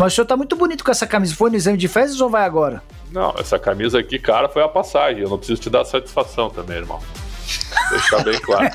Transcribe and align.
Mas 0.00 0.14
o 0.14 0.16
senhor 0.16 0.26
tá 0.26 0.34
muito 0.34 0.56
bonito 0.56 0.82
com 0.82 0.90
essa 0.90 1.06
camisa. 1.06 1.34
Foi 1.34 1.50
no 1.50 1.56
exame 1.56 1.76
de 1.76 1.86
fezes 1.86 2.22
ou 2.22 2.30
vai 2.30 2.44
agora? 2.44 2.82
Não, 3.12 3.34
essa 3.38 3.58
camisa 3.58 3.98
aqui, 3.98 4.18
cara, 4.18 4.48
foi 4.48 4.62
a 4.62 4.68
passagem. 4.68 5.22
Eu 5.22 5.28
não 5.28 5.36
preciso 5.36 5.60
te 5.60 5.68
dar 5.68 5.84
satisfação 5.84 6.48
também, 6.48 6.78
irmão. 6.78 6.98
Deixar 7.90 8.24
bem 8.24 8.40
claro. 8.40 8.70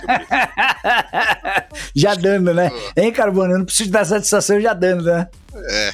já 1.96 2.14
dando, 2.14 2.54
né? 2.54 2.72
Hein, 2.96 3.12
Carbono? 3.12 3.54
Eu 3.54 3.58
não 3.58 3.66
preciso 3.66 3.90
dar 3.90 4.06
satisfação 4.06 4.62
já 4.62 4.76
dando, 4.76 5.06
né? 5.06 5.28
É. 5.56 5.94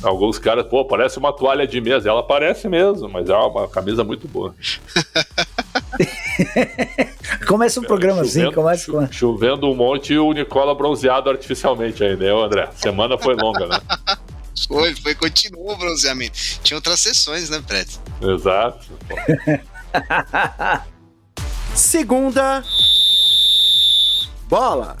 Alguns 0.02 0.38
caras, 0.38 0.66
pô, 0.66 0.86
parece 0.86 1.18
uma 1.18 1.32
toalha 1.32 1.66
de 1.66 1.82
mesa. 1.82 2.08
Ela 2.08 2.22
parece 2.22 2.70
mesmo, 2.70 3.06
mas 3.06 3.28
é 3.28 3.36
uma 3.36 3.68
camisa 3.68 4.02
muito 4.02 4.26
boa. 4.26 4.54
começa 7.46 7.80
um 7.80 7.84
programa 7.84 8.22
assim, 8.22 8.42
chovendo, 8.42 8.48
assim, 8.48 8.86
começa 8.86 8.92
com... 8.92 9.12
Chovendo 9.12 9.70
um 9.70 9.74
monte 9.74 10.14
e 10.14 10.18
o 10.18 10.32
Nicola 10.32 10.74
bronzeado 10.74 11.30
artificialmente 11.30 12.02
ainda, 12.02 12.24
né, 12.24 12.44
André? 12.44 12.68
Semana 12.76 13.18
foi 13.18 13.34
longa, 13.34 13.66
né? 13.66 13.80
Foi, 14.68 14.94
foi, 14.94 15.14
continuou 15.16 15.72
o 15.72 15.76
bronzeamento. 15.76 16.38
Tinha 16.62 16.78
outras 16.78 17.00
sessões, 17.00 17.50
né, 17.50 17.62
Preto? 17.66 18.00
Exato. 18.22 18.86
Segunda 21.74 22.62
bola. 24.48 24.96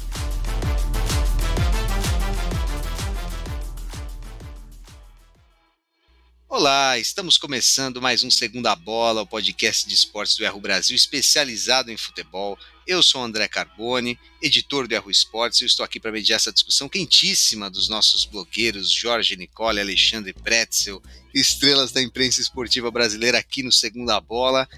Olá, 6.56 6.96
estamos 6.96 7.36
começando 7.36 8.00
mais 8.00 8.22
um 8.22 8.30
Segunda 8.30 8.76
Bola, 8.76 9.22
o 9.22 9.26
podcast 9.26 9.88
de 9.88 9.92
esportes 9.92 10.36
do 10.36 10.44
Erro 10.44 10.60
Brasil, 10.60 10.94
especializado 10.94 11.90
em 11.90 11.96
futebol. 11.96 12.56
Eu 12.86 13.02
sou 13.02 13.20
André 13.20 13.48
Carbone, 13.48 14.16
editor 14.40 14.86
do 14.86 14.94
Erro 14.94 15.10
Esportes, 15.10 15.62
e 15.62 15.64
estou 15.64 15.82
aqui 15.82 15.98
para 15.98 16.12
mediar 16.12 16.36
essa 16.36 16.52
discussão 16.52 16.88
quentíssima 16.88 17.68
dos 17.68 17.88
nossos 17.88 18.24
blogueiros 18.24 18.92
Jorge 18.92 19.36
Nicole, 19.36 19.80
Alexandre 19.80 20.32
Pretzel, 20.32 21.02
estrelas 21.34 21.90
da 21.90 22.00
imprensa 22.00 22.40
esportiva 22.40 22.88
brasileira 22.88 23.36
aqui 23.36 23.64
no 23.64 23.72
Segunda 23.72 24.20
Bola. 24.20 24.68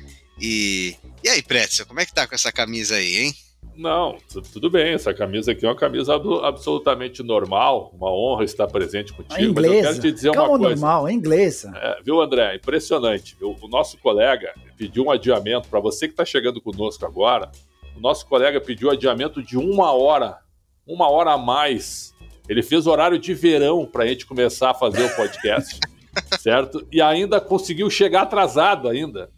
E, 0.41 0.97
e 1.23 1.29
aí, 1.29 1.43
Pretzel, 1.43 1.85
como 1.85 2.01
é 2.01 2.07
que 2.07 2.15
tá 2.15 2.27
com 2.27 2.35
essa 2.35 2.51
camisa 2.51 2.97
aí, 2.97 3.19
hein? 3.19 3.37
Não, 3.77 4.17
tudo 4.53 4.71
bem. 4.71 4.95
Essa 4.95 5.13
camisa 5.13 5.53
aqui 5.53 5.67
é 5.67 5.69
uma 5.69 5.77
camisa 5.77 6.15
absolutamente 6.43 7.23
normal. 7.23 7.93
Uma 7.95 8.11
honra 8.11 8.45
estar 8.45 8.67
presente 8.67 9.13
contigo. 9.13 9.39
É 9.39 9.45
inglesa. 9.45 9.75
Mas 9.75 9.77
eu 9.77 9.83
quero 9.83 10.01
te 10.01 10.13
dizer 10.13 10.33
Calma 10.33 10.49
uma 10.53 10.59
coisa. 10.59 10.81
normal, 10.81 11.09
é 11.09 11.13
inglesa. 11.13 11.73
É, 11.77 12.03
viu, 12.03 12.21
André? 12.21 12.57
Impressionante. 12.57 13.37
Viu? 13.39 13.55
O 13.61 13.69
nosso 13.69 13.99
colega 13.99 14.55
pediu 14.79 15.05
um 15.05 15.11
adiamento. 15.11 15.69
Para 15.69 15.81
você 15.81 16.07
que 16.09 16.15
está 16.15 16.25
chegando 16.25 16.61
conosco 16.61 17.05
agora, 17.05 17.51
o 17.95 18.01
nosso 18.01 18.27
colega 18.27 18.61
pediu 18.61 18.91
adiamento 18.91 19.43
de 19.43 19.59
uma 19.59 19.93
hora. 19.93 20.39
Uma 20.87 21.11
hora 21.11 21.33
a 21.33 21.39
mais. 21.39 22.15
Ele 22.49 22.63
fez 22.63 22.87
horário 22.87 23.19
de 23.19 23.35
verão 23.35 23.85
para 23.85 24.05
a 24.05 24.07
gente 24.07 24.25
começar 24.25 24.71
a 24.71 24.75
fazer 24.75 25.05
o 25.05 25.17
podcast. 25.17 25.79
certo? 26.41 26.87
E 26.91 27.03
ainda 27.03 27.41
conseguiu 27.41 27.91
chegar 27.91 28.23
atrasado 28.23 28.89
ainda. 28.89 29.31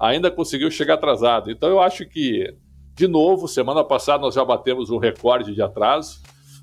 Ainda 0.00 0.30
conseguiu 0.30 0.70
chegar 0.70 0.94
atrasado. 0.94 1.50
Então 1.50 1.68
eu 1.68 1.80
acho 1.80 2.06
que 2.06 2.54
de 3.02 3.08
novo, 3.08 3.48
semana 3.48 3.82
passada 3.82 4.20
nós 4.20 4.34
já 4.36 4.44
batemos 4.44 4.88
um 4.88 4.96
recorde 4.96 5.52
de 5.52 5.60
atraso, 5.60 6.20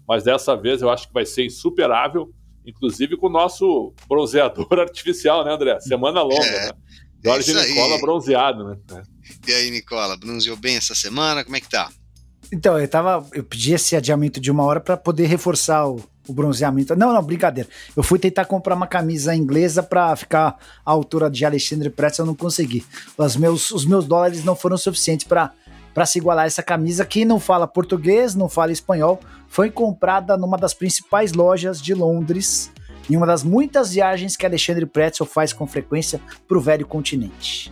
mas 0.08 0.24
dessa 0.24 0.56
vez 0.56 0.82
eu 0.82 0.90
acho 0.90 1.10
que 1.10 1.14
vai 1.14 1.26
ser 1.26 1.46
insuperável, 1.46 2.34
inclusive 2.66 3.18
com 3.18 3.28
o 3.28 3.30
nosso 3.30 3.94
bronzeador 4.08 4.72
artificial, 4.80 5.44
né, 5.44 5.52
André? 5.52 5.78
Semana 5.82 6.22
longa, 6.22 6.46
é, 6.46 6.68
né? 6.68 6.72
Jorge 7.26 7.52
é 7.52 7.68
Nicola 7.68 8.00
bronzeado, 8.00 8.64
né? 8.64 8.78
E 9.46 9.52
aí, 9.52 9.70
Nicola, 9.70 10.16
bronzeou 10.16 10.56
bem 10.56 10.78
essa 10.78 10.96
semana? 10.96 11.44
Como 11.44 11.58
é 11.58 11.60
que 11.60 11.70
tá? 11.70 11.90
Então, 12.54 12.80
eu 12.80 12.88
tava. 12.88 13.28
Eu 13.34 13.44
pedi 13.44 13.74
esse 13.74 13.98
adiamento 13.98 14.40
de 14.40 14.50
uma 14.50 14.64
hora 14.64 14.80
para 14.80 14.96
poder 14.96 15.28
reforçar 15.28 15.90
o, 15.90 16.02
o, 16.26 16.34
bronzeamento. 16.34 16.96
Não, 16.96 17.14
não, 17.14 17.22
brincadeira. 17.22 17.70
Eu 17.96 18.02
fui 18.02 18.18
tentar 18.18 18.46
comprar 18.46 18.76
uma 18.76 18.88
camisa 18.88 19.36
inglesa 19.36 19.84
para 19.84 20.16
ficar 20.16 20.58
à 20.86 20.92
altura 20.92 21.30
de 21.30 21.44
Alexandre 21.44 21.90
Pretz, 21.90 22.18
eu 22.18 22.26
não 22.26 22.34
consegui. 22.34 22.86
Os 23.18 23.36
meus, 23.36 23.72
os 23.72 23.86
meus 23.86 24.06
dólares 24.06 24.46
não 24.46 24.56
foram 24.56 24.78
suficientes 24.78 25.28
para 25.28 25.52
para 26.00 26.06
se 26.06 26.18
igualar 26.18 26.46
essa 26.46 26.64
camisa 26.64 27.06
que 27.06 27.26
não 27.26 27.42
fala 27.42 27.68
português, 27.68 28.34
não 28.34 28.48
fala 28.48 28.72
espanhol, 28.72 29.20
foi 29.50 29.70
comprada 29.70 30.38
numa 30.38 30.58
das 30.58 30.74
principais 30.74 31.34
lojas 31.34 31.82
de 31.82 31.94
Londres, 31.94 32.72
em 33.10 33.18
uma 33.18 33.28
das 33.28 33.44
muitas 33.44 33.92
viagens 33.92 34.38
que 34.38 34.46
Alexandre 34.46 34.86
Pretzel 34.86 35.26
faz 35.26 35.52
com 35.52 35.68
frequência 35.68 36.22
para 36.48 36.58
o 36.58 36.62
velho 36.62 36.88
continente. 36.88 37.70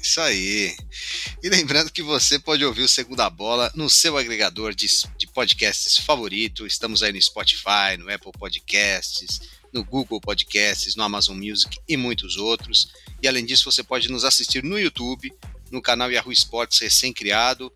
Isso 0.00 0.20
aí. 0.20 0.76
E 1.42 1.48
lembrando 1.48 1.90
que 1.90 2.04
você 2.04 2.38
pode 2.38 2.64
ouvir 2.64 2.82
o 2.82 2.88
Segunda 2.88 3.28
Bola 3.28 3.68
no 3.74 3.90
seu 3.90 4.16
agregador 4.16 4.72
de, 4.76 4.86
de 5.18 5.26
podcasts 5.26 5.96
favorito. 5.96 6.64
Estamos 6.64 7.02
aí 7.02 7.12
no 7.12 7.20
Spotify, 7.20 7.96
no 7.98 8.08
Apple 8.12 8.30
Podcasts, 8.38 9.59
no 9.72 9.84
Google 9.84 10.20
Podcasts, 10.20 10.96
no 10.96 11.02
Amazon 11.02 11.36
Music 11.36 11.78
e 11.88 11.96
muitos 11.96 12.36
outros. 12.36 12.92
E 13.22 13.28
além 13.28 13.44
disso, 13.44 13.70
você 13.70 13.82
pode 13.82 14.10
nos 14.10 14.24
assistir 14.24 14.62
no 14.62 14.78
YouTube, 14.78 15.32
no 15.70 15.80
canal 15.80 16.10
Yahoo 16.10 16.32
Sports 16.32 16.78
recém-criado, 16.80 17.72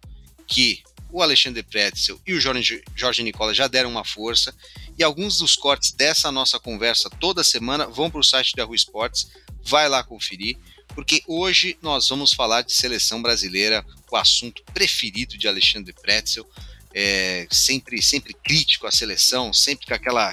que 0.46 0.82
o 1.10 1.22
Alexandre 1.22 1.62
Pretzel 1.62 2.20
e 2.26 2.32
o 2.32 2.40
Jorge, 2.40 2.82
Jorge 2.96 3.22
Nicola 3.22 3.54
já 3.54 3.68
deram 3.68 3.88
uma 3.88 4.04
força. 4.04 4.52
E 4.98 5.04
alguns 5.04 5.38
dos 5.38 5.54
cortes 5.54 5.92
dessa 5.92 6.32
nossa 6.32 6.58
conversa 6.58 7.08
toda 7.08 7.44
semana 7.44 7.86
vão 7.86 8.10
para 8.10 8.20
o 8.20 8.24
site 8.24 8.52
do 8.52 8.60
Yahoo 8.60 8.74
Sports. 8.74 9.30
Vai 9.62 9.88
lá 9.88 10.02
conferir, 10.02 10.56
porque 10.88 11.22
hoje 11.26 11.78
nós 11.80 12.08
vamos 12.08 12.32
falar 12.32 12.62
de 12.62 12.72
seleção 12.72 13.22
brasileira, 13.22 13.86
o 14.10 14.16
assunto 14.16 14.62
preferido 14.74 15.38
de 15.38 15.46
Alexandre 15.46 15.92
Pretzel. 15.92 16.48
É, 16.96 17.46
sempre, 17.50 18.00
sempre 18.00 18.34
crítico 18.34 18.86
à 18.86 18.92
seleção, 18.92 19.52
sempre 19.52 19.86
com 19.86 19.94
aquela, 19.94 20.32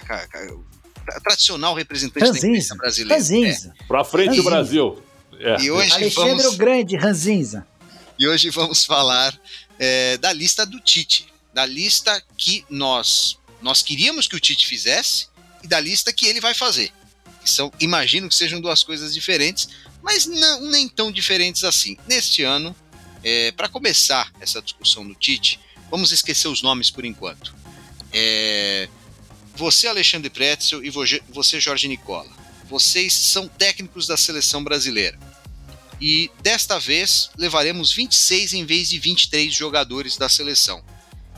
tradicional 1.23 1.73
representante 1.73 2.25
Ranzinza, 2.25 2.41
da 2.41 2.47
imprensa 2.47 2.75
brasileira. 2.75 3.15
Ranzinza. 3.15 3.75
É. 3.79 3.83
Pra 3.85 4.03
frente 4.03 4.27
Ranzinza. 4.27 4.41
o 4.41 4.51
Brasil. 4.51 5.03
É. 5.39 5.61
E 5.61 5.71
hoje 5.71 5.91
Alexandre 5.93 6.43
vamos... 6.43 6.53
o 6.53 6.57
Grande, 6.57 6.95
Ranzinza. 6.95 7.67
E 8.17 8.27
hoje 8.27 8.49
vamos 8.51 8.85
falar 8.85 9.37
é, 9.79 10.17
da 10.17 10.31
lista 10.31 10.65
do 10.65 10.79
Tite. 10.79 11.27
Da 11.53 11.65
lista 11.65 12.21
que 12.37 12.63
nós, 12.69 13.37
nós 13.61 13.81
queríamos 13.81 14.27
que 14.27 14.35
o 14.35 14.39
Tite 14.39 14.67
fizesse 14.67 15.27
e 15.63 15.67
da 15.67 15.79
lista 15.79 16.13
que 16.13 16.27
ele 16.27 16.39
vai 16.39 16.53
fazer. 16.53 16.91
Que 17.43 17.49
são, 17.49 17.71
imagino 17.79 18.29
que 18.29 18.35
sejam 18.35 18.61
duas 18.61 18.83
coisas 18.83 19.13
diferentes, 19.13 19.67
mas 20.03 20.27
não 20.27 20.61
nem 20.69 20.87
tão 20.87 21.11
diferentes 21.11 21.63
assim. 21.63 21.97
Neste 22.07 22.43
ano, 22.43 22.75
é, 23.23 23.51
para 23.51 23.67
começar 23.67 24.31
essa 24.39 24.61
discussão 24.61 25.07
do 25.07 25.15
Tite, 25.15 25.59
vamos 25.89 26.11
esquecer 26.11 26.47
os 26.47 26.61
nomes 26.61 26.89
por 26.91 27.03
enquanto. 27.03 27.53
É, 28.13 28.87
você, 29.55 29.87
Alexandre 29.87 30.29
Pretzel, 30.29 30.83
e 30.83 30.89
você, 30.89 31.59
Jorge 31.59 31.87
Nicola. 31.87 32.29
Vocês 32.69 33.13
são 33.13 33.47
técnicos 33.47 34.07
da 34.07 34.15
seleção 34.15 34.63
brasileira. 34.63 35.19
E 35.99 36.31
desta 36.41 36.79
vez 36.79 37.29
levaremos 37.37 37.93
26 37.93 38.53
em 38.53 38.65
vez 38.65 38.89
de 38.89 38.97
23 38.97 39.53
jogadores 39.53 40.17
da 40.17 40.27
seleção. 40.27 40.83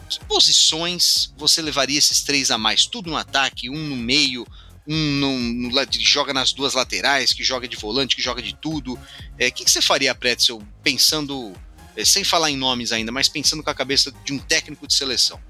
Que 0.09 0.19
posições 0.25 1.33
você 1.37 1.61
levaria 1.61 1.97
esses 1.97 2.21
três 2.21 2.51
a 2.51 2.57
mais? 2.57 2.85
Tudo 2.85 3.09
no 3.09 3.17
ataque, 3.17 3.69
um 3.69 3.87
no 3.87 3.95
meio, 3.95 4.45
um 4.87 4.95
no, 4.95 5.39
no, 5.39 5.87
que 5.87 5.99
joga 6.03 6.33
nas 6.33 6.53
duas 6.53 6.73
laterais, 6.73 7.33
que 7.33 7.43
joga 7.43 7.67
de 7.67 7.75
volante, 7.75 8.15
que 8.15 8.21
joga 8.21 8.41
de 8.41 8.55
tudo. 8.55 8.93
O 8.93 8.99
é, 9.37 9.49
que, 9.49 9.65
que, 9.65 9.71
você 9.71 9.81
faria, 9.81 10.13
Pretzel, 10.13 10.61
pensando, 10.83 11.53
é, 11.95 12.05
sem 12.05 12.23
falar 12.23 12.51
em 12.51 12.57
nomes 12.57 12.91
ainda, 12.91 13.11
mas 13.11 13.27
pensando 13.27 13.63
com 13.63 13.69
a 13.69 13.75
cabeça 13.75 14.13
de 14.23 14.33
um 14.33 14.39
técnico 14.39 14.87
de 14.87 14.93
seleção? 14.93 15.41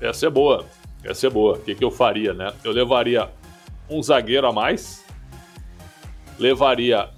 Essa 0.00 0.26
é 0.26 0.30
boa. 0.30 0.68
Essa 1.04 1.26
é 1.26 1.30
boa. 1.30 1.56
O 1.56 1.60
que, 1.60 1.74
que 1.74 1.84
eu 1.84 1.90
faria, 1.90 2.32
né? 2.32 2.52
Eu 2.64 2.72
levaria 2.72 3.28
um 3.90 4.02
zagueiro 4.02 4.46
a 4.46 4.52
mais, 4.52 5.04
levaria 6.38 7.10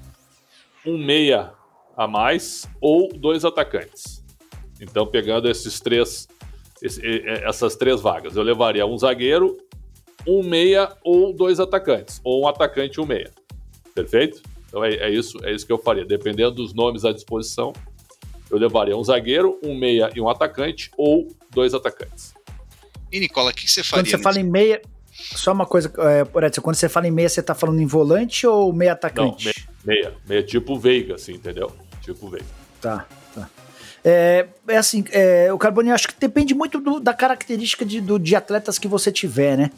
um 0.84 0.98
meia 0.98 1.52
a 1.96 2.06
mais 2.06 2.68
ou 2.80 3.08
dois 3.12 3.44
atacantes. 3.44 4.24
Então, 4.80 5.06
pegando 5.06 5.48
esses 5.48 5.80
três, 5.80 6.28
essas 7.42 7.76
três 7.76 8.00
vagas, 8.00 8.36
eu 8.36 8.42
levaria 8.42 8.84
um 8.84 8.98
zagueiro, 8.98 9.56
um 10.26 10.42
meia 10.42 10.92
ou 11.02 11.32
dois 11.32 11.60
atacantes, 11.60 12.20
ou 12.24 12.42
um 12.42 12.48
atacante 12.48 12.98
e 12.98 13.00
um 13.02 13.06
meia. 13.06 13.30
Perfeito? 13.94 14.42
Então 14.68 14.84
é, 14.84 14.94
é 14.94 15.10
isso, 15.10 15.38
é 15.44 15.52
isso 15.52 15.64
que 15.64 15.72
eu 15.72 15.78
faria. 15.78 16.04
Dependendo 16.04 16.56
dos 16.56 16.74
nomes 16.74 17.04
à 17.04 17.12
disposição, 17.12 17.72
eu 18.50 18.58
levaria 18.58 18.96
um 18.96 19.04
zagueiro, 19.04 19.58
um 19.62 19.74
meia 19.74 20.10
e 20.14 20.20
um 20.20 20.28
atacante, 20.28 20.90
ou 20.96 21.28
dois 21.50 21.74
atacantes. 21.74 22.33
E 23.14 23.20
Nicola, 23.20 23.52
o 23.52 23.54
que 23.54 23.70
você 23.70 23.84
faria? 23.84 24.02
Quando 24.02 24.10
você 24.10 24.18
fala 24.18 24.40
em 24.40 24.42
meia, 24.42 24.82
só 25.12 25.52
uma 25.52 25.64
coisa, 25.64 25.88
é, 25.98 26.60
quando 26.60 26.74
você 26.74 26.88
fala 26.88 27.06
em 27.06 27.12
meia, 27.12 27.28
você 27.28 27.40
tá 27.40 27.54
falando 27.54 27.80
em 27.80 27.86
volante 27.86 28.44
ou 28.44 28.72
meia 28.72 28.92
atacante? 28.92 29.46
Não, 29.46 29.54
meia, 29.86 30.02
meia, 30.02 30.14
meia 30.28 30.42
tipo 30.42 30.76
Veiga, 30.76 31.14
assim, 31.14 31.34
entendeu? 31.34 31.70
Tipo 32.02 32.28
Veiga. 32.28 32.44
Tá, 32.80 33.06
tá. 33.32 33.48
É, 34.04 34.48
é 34.66 34.76
assim, 34.76 35.04
é, 35.12 35.52
o 35.52 35.56
Carboni 35.56 35.92
acho 35.92 36.08
que 36.08 36.14
depende 36.18 36.56
muito 36.56 36.80
do, 36.80 36.98
da 36.98 37.14
característica 37.14 37.84
de, 37.84 38.00
do, 38.00 38.18
de 38.18 38.34
atletas 38.34 38.80
que 38.80 38.88
você 38.88 39.12
tiver, 39.12 39.56
né? 39.56 39.70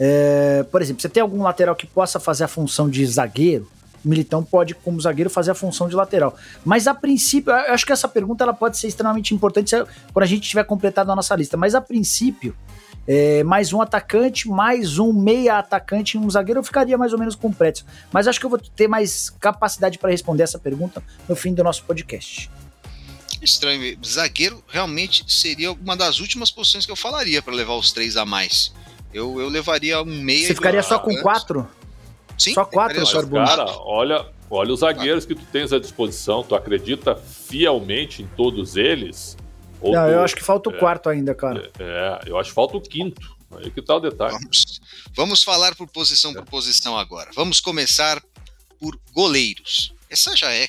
É, 0.00 0.64
por 0.70 0.80
exemplo, 0.80 1.02
você 1.02 1.10
tem 1.10 1.22
algum 1.22 1.42
lateral 1.42 1.76
que 1.76 1.86
possa 1.86 2.18
fazer 2.18 2.44
a 2.44 2.48
função 2.48 2.88
de 2.88 3.04
zagueiro? 3.04 3.68
O 4.04 4.08
Militão 4.08 4.44
pode, 4.44 4.74
como 4.74 5.00
zagueiro, 5.00 5.30
fazer 5.30 5.50
a 5.50 5.54
função 5.54 5.88
de 5.88 5.96
lateral. 5.96 6.36
Mas 6.64 6.86
a 6.86 6.94
princípio, 6.94 7.52
eu 7.52 7.74
acho 7.74 7.84
que 7.84 7.92
essa 7.92 8.08
pergunta 8.08 8.44
ela 8.44 8.54
pode 8.54 8.78
ser 8.78 8.88
extremamente 8.88 9.34
importante 9.34 9.74
quando 10.12 10.22
a 10.22 10.26
gente 10.26 10.48
tiver 10.48 10.64
completado 10.64 11.10
a 11.10 11.16
nossa 11.16 11.34
lista. 11.34 11.56
Mas 11.56 11.74
a 11.74 11.80
princípio, 11.80 12.56
é, 13.06 13.42
mais 13.42 13.72
um 13.72 13.80
atacante, 13.80 14.48
mais 14.48 14.98
um 14.98 15.12
meia 15.12 15.58
atacante 15.58 16.16
e 16.16 16.20
um 16.20 16.28
zagueiro, 16.28 16.60
eu 16.60 16.64
ficaria 16.64 16.96
mais 16.98 17.12
ou 17.12 17.18
menos 17.18 17.34
com 17.34 17.48
o 17.48 17.54
Pretzel. 17.54 17.86
Mas 18.12 18.28
acho 18.28 18.38
que 18.38 18.46
eu 18.46 18.50
vou 18.50 18.58
ter 18.58 18.86
mais 18.86 19.30
capacidade 19.30 19.98
para 19.98 20.10
responder 20.10 20.42
essa 20.42 20.58
pergunta 20.58 21.02
no 21.28 21.34
fim 21.34 21.54
do 21.54 21.64
nosso 21.64 21.84
podcast. 21.84 22.50
Estranho, 23.40 23.96
zagueiro 24.04 24.62
realmente 24.68 25.24
seria 25.28 25.72
uma 25.72 25.96
das 25.96 26.18
últimas 26.20 26.50
posições 26.50 26.84
que 26.84 26.92
eu 26.92 26.96
falaria 26.96 27.40
para 27.40 27.54
levar 27.54 27.74
os 27.74 27.92
três 27.92 28.16
a 28.16 28.26
mais. 28.26 28.74
Eu, 29.12 29.40
eu 29.40 29.48
levaria 29.48 30.02
um 30.02 30.22
meia. 30.22 30.46
Você 30.46 30.54
ficaria 30.54 30.82
só 30.82 30.98
com 30.98 31.14
quatro? 31.22 31.66
Sim, 32.38 32.54
só 32.54 32.64
quatro, 32.64 33.00
Mas, 33.00 33.12
cara, 33.12 33.66
olha, 33.80 34.26
olha 34.48 34.72
os 34.72 34.80
zagueiros 34.80 35.26
que 35.26 35.34
tu 35.34 35.44
tens 35.52 35.72
à 35.72 35.78
disposição. 35.78 36.42
Tu 36.42 36.54
acredita 36.54 37.16
fielmente 37.16 38.22
em 38.22 38.26
todos 38.28 38.76
eles? 38.76 39.36
Não, 39.82 39.90
tu, 39.90 39.96
eu 39.96 40.22
acho 40.22 40.36
que 40.36 40.42
falta 40.42 40.70
o 40.70 40.74
é, 40.74 40.78
quarto 40.78 41.08
ainda, 41.08 41.34
cara. 41.34 41.70
É, 41.78 42.20
eu 42.26 42.38
acho 42.38 42.50
que 42.50 42.54
falta 42.54 42.76
o 42.76 42.80
quinto. 42.80 43.36
Aí 43.50 43.70
que 43.70 43.80
tá 43.80 43.96
o 43.96 44.00
detalhe. 44.00 44.32
Vamos, 44.32 44.80
vamos 45.14 45.42
falar 45.42 45.74
por 45.74 45.88
posição 45.88 46.32
por 46.34 46.44
posição 46.44 46.96
agora. 46.98 47.30
Vamos 47.34 47.60
começar 47.60 48.22
por 48.78 48.98
goleiros. 49.12 49.94
Essa 50.10 50.36
já 50.36 50.52
é 50.52 50.68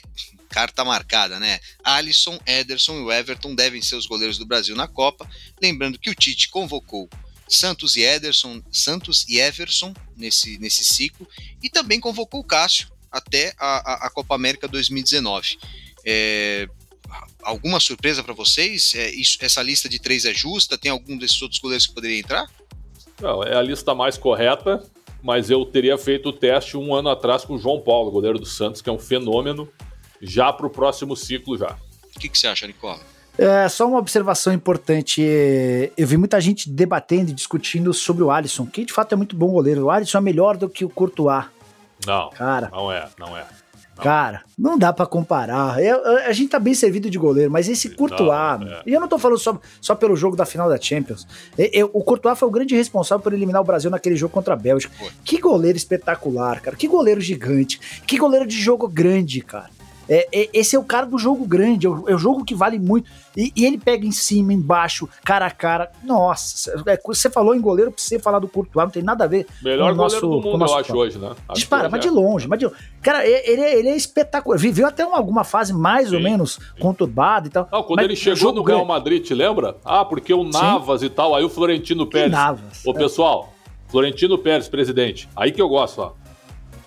carta 0.50 0.84
marcada, 0.84 1.40
né? 1.40 1.60
Alisson, 1.84 2.40
Ederson 2.46 2.96
e 2.96 3.02
o 3.02 3.12
Everton 3.12 3.54
devem 3.54 3.82
ser 3.82 3.96
os 3.96 4.08
goleiros 4.08 4.38
do 4.38 4.46
Brasil 4.46 4.76
na 4.76 4.88
Copa. 4.88 5.30
Lembrando 5.62 6.00
que 6.00 6.10
o 6.10 6.16
Tite 6.16 6.50
convocou 6.50 7.08
Santos 7.50 7.96
e 7.96 8.02
Ederson, 8.02 8.62
Santos 8.72 9.26
e 9.28 9.40
Everson 9.40 9.94
nesse, 10.16 10.58
nesse 10.60 10.84
ciclo 10.84 11.28
e 11.62 11.70
também 11.70 12.00
convocou 12.00 12.42
o 12.42 12.44
Cássio 12.44 12.88
até 13.12 13.54
a, 13.58 13.94
a, 13.94 14.08
a 14.08 14.10
Copa 14.10 14.36
América 14.36 14.68
2019. 14.68 15.58
É, 16.06 16.70
alguma 17.42 17.80
surpresa 17.80 18.24
para 18.24 18.34
vocês? 18.34 18.94
É, 18.94 19.10
isso, 19.10 19.38
essa 19.42 19.62
lista 19.62 19.90
de 19.90 20.00
três 20.00 20.26
é 20.26 20.34
justa? 20.34 20.78
Tem 20.78 20.92
algum 20.92 21.18
desses 21.18 21.42
outros 21.42 21.60
goleiros 21.60 21.88
que 21.88 21.94
poderia 21.94 22.20
entrar? 22.20 22.48
Não, 23.20 23.44
é 23.44 23.56
a 23.56 23.62
lista 23.62 23.94
mais 23.96 24.18
correta, 24.18 24.84
mas 25.22 25.50
eu 25.50 25.66
teria 25.66 25.98
feito 25.98 26.30
o 26.30 26.34
teste 26.34 26.78
um 26.78 26.94
ano 26.94 27.10
atrás 27.10 27.44
com 27.44 27.56
o 27.56 27.60
João 27.60 27.82
Paulo, 27.82 28.12
goleiro 28.12 28.40
do 28.40 28.46
Santos, 28.46 28.82
que 28.82 28.90
é 28.90 28.94
um 28.94 29.00
fenômeno 29.00 29.68
já 30.22 30.54
para 30.54 30.68
o 30.68 30.70
próximo 30.70 31.16
ciclo 31.16 31.58
já. 31.58 31.78
O 32.16 32.20
que, 32.20 32.30
que 32.30 32.38
você 32.38 32.48
acha, 32.48 32.68
Nicola? 32.68 33.00
É, 33.40 33.70
só 33.70 33.88
uma 33.88 33.98
observação 33.98 34.52
importante. 34.52 35.22
Eu 35.96 36.06
vi 36.06 36.18
muita 36.18 36.42
gente 36.42 36.70
debatendo 36.70 37.32
e 37.32 37.34
discutindo 37.34 37.94
sobre 37.94 38.22
o 38.22 38.30
Alisson, 38.30 38.66
que 38.66 38.84
de 38.84 38.92
fato 38.92 39.14
é 39.14 39.16
muito 39.16 39.36
bom 39.36 39.48
goleiro. 39.48 39.86
O 39.86 39.90
Alisson 39.90 40.18
é 40.18 40.22
melhor 40.22 40.58
do 40.58 40.68
que 40.68 40.84
o 40.84 40.90
Courtois. 40.90 41.46
Não, 42.06 42.30
cara, 42.32 42.70
não 42.72 42.92
é, 42.92 43.08
não 43.18 43.38
é. 43.38 43.46
Não. 43.96 44.04
Cara, 44.04 44.42
não 44.58 44.78
dá 44.78 44.92
para 44.92 45.06
comparar. 45.06 45.82
Eu, 45.82 46.18
a 46.20 46.32
gente 46.32 46.50
tá 46.50 46.60
bem 46.60 46.74
servido 46.74 47.10
de 47.10 47.18
goleiro, 47.18 47.52
mas 47.52 47.68
esse 47.68 47.90
Courtois, 47.90 48.62
é. 48.62 48.82
e 48.86 48.94
eu 48.94 49.00
não 49.00 49.08
tô 49.08 49.18
falando 49.18 49.38
só, 49.38 49.60
só 49.82 49.96
pelo 49.96 50.16
jogo 50.16 50.36
da 50.36 50.46
final 50.46 50.70
da 50.70 50.80
Champions. 50.80 51.28
Eu, 51.58 51.70
eu, 51.74 51.90
o 51.94 52.04
Courtois 52.04 52.38
foi 52.38 52.48
o 52.48 52.52
grande 52.52 52.76
responsável 52.76 53.22
por 53.22 53.34
eliminar 53.34 53.62
o 53.62 53.66
Brasil 53.66 53.90
naquele 53.90 54.16
jogo 54.16 54.34
contra 54.34 54.54
a 54.54 54.58
Bélgica. 54.58 54.94
Que 55.24 55.38
goleiro 55.38 55.78
espetacular, 55.78 56.62
cara. 56.62 56.78
Que 56.78 56.88
goleiro 56.88 57.20
gigante. 57.22 57.80
Que 58.06 58.18
goleiro 58.18 58.46
de 58.46 58.58
jogo 58.58 58.88
grande, 58.88 59.42
cara. 59.42 59.70
É, 60.10 60.28
é, 60.34 60.50
esse 60.54 60.76
é 60.76 60.80
o 60.80 60.84
cara 60.84 61.06
do 61.06 61.20
jogo 61.20 61.46
grande, 61.46 61.86
é 61.86 61.90
o, 61.90 62.10
é 62.10 62.16
o 62.16 62.18
jogo 62.18 62.44
que 62.44 62.56
vale 62.56 62.80
muito. 62.80 63.10
E, 63.38 63.54
e, 63.56 63.64
ele 63.64 63.78
pega 63.78 64.06
em 64.06 64.12
cima, 64.12 64.52
embaixo, 64.52 65.08
cara 65.24 65.46
a 65.46 65.52
cara. 65.52 65.92
Nossa, 66.04 66.84
é, 66.88 67.00
você 67.06 67.30
falou 67.30 67.54
em 67.54 67.62
goleiro, 67.62 67.92
pra 67.92 68.02
você 68.02 68.18
falar 68.18 68.40
do 68.40 68.48
Courtois, 68.48 68.86
não 68.86 68.92
tem 68.92 69.04
nada 69.04 69.26
a 69.26 69.28
ver. 69.28 69.46
Melhor 69.62 69.90
com 69.90 69.94
o 69.94 69.98
goleiro 69.98 70.28
nosso, 70.28 70.42
do 70.42 70.50
mundo, 70.52 70.66
eu 70.66 70.76
acho, 70.76 70.98
hoje, 70.98 71.20
né? 71.20 71.30
Acho 71.48 71.60
Dispara, 71.60 71.90
mas 71.90 72.02
de 72.02 72.08
é. 72.08 72.12
longe, 72.12 72.48
mas 72.48 72.58
de 72.58 72.70
Cara, 73.02 73.26
ele, 73.26 73.62
ele 73.62 73.90
é 73.90 73.96
espetacular. 73.96 74.58
Viveu 74.58 74.88
até 74.88 75.06
uma, 75.06 75.18
alguma 75.18 75.44
fase 75.44 75.74
mais 75.74 76.10
sim, 76.10 76.16
ou 76.16 76.22
menos 76.22 76.54
sim. 76.54 76.82
conturbada 76.82 77.48
e 77.48 77.52
tal. 77.52 77.70
Não, 77.72 77.84
quando 77.84 78.02
ele 78.02 78.16
chegou 78.16 78.52
no 78.52 78.64
Real 78.64 78.84
Madrid, 78.86 79.24
te 79.24 79.36
lembra? 79.36 79.78
Ah, 79.86 80.04
porque 80.04 80.34
o 80.34 80.44
Navas 80.44 81.02
sim. 81.02 81.06
e 81.06 81.10
tal, 81.10 81.36
aí 81.36 81.44
o 81.44 81.50
Florentino 81.50 82.08
Pérez. 82.08 82.32
Navas, 82.32 82.84
Ô, 82.84 82.92
é. 82.92 82.94
pessoal, 82.94 83.54
Florentino 83.88 84.38
Pérez, 84.38 84.68
presidente, 84.68 85.30
aí 85.36 85.52
que 85.52 85.62
eu 85.62 85.70
gosto, 85.70 86.02
ó. 86.02 86.14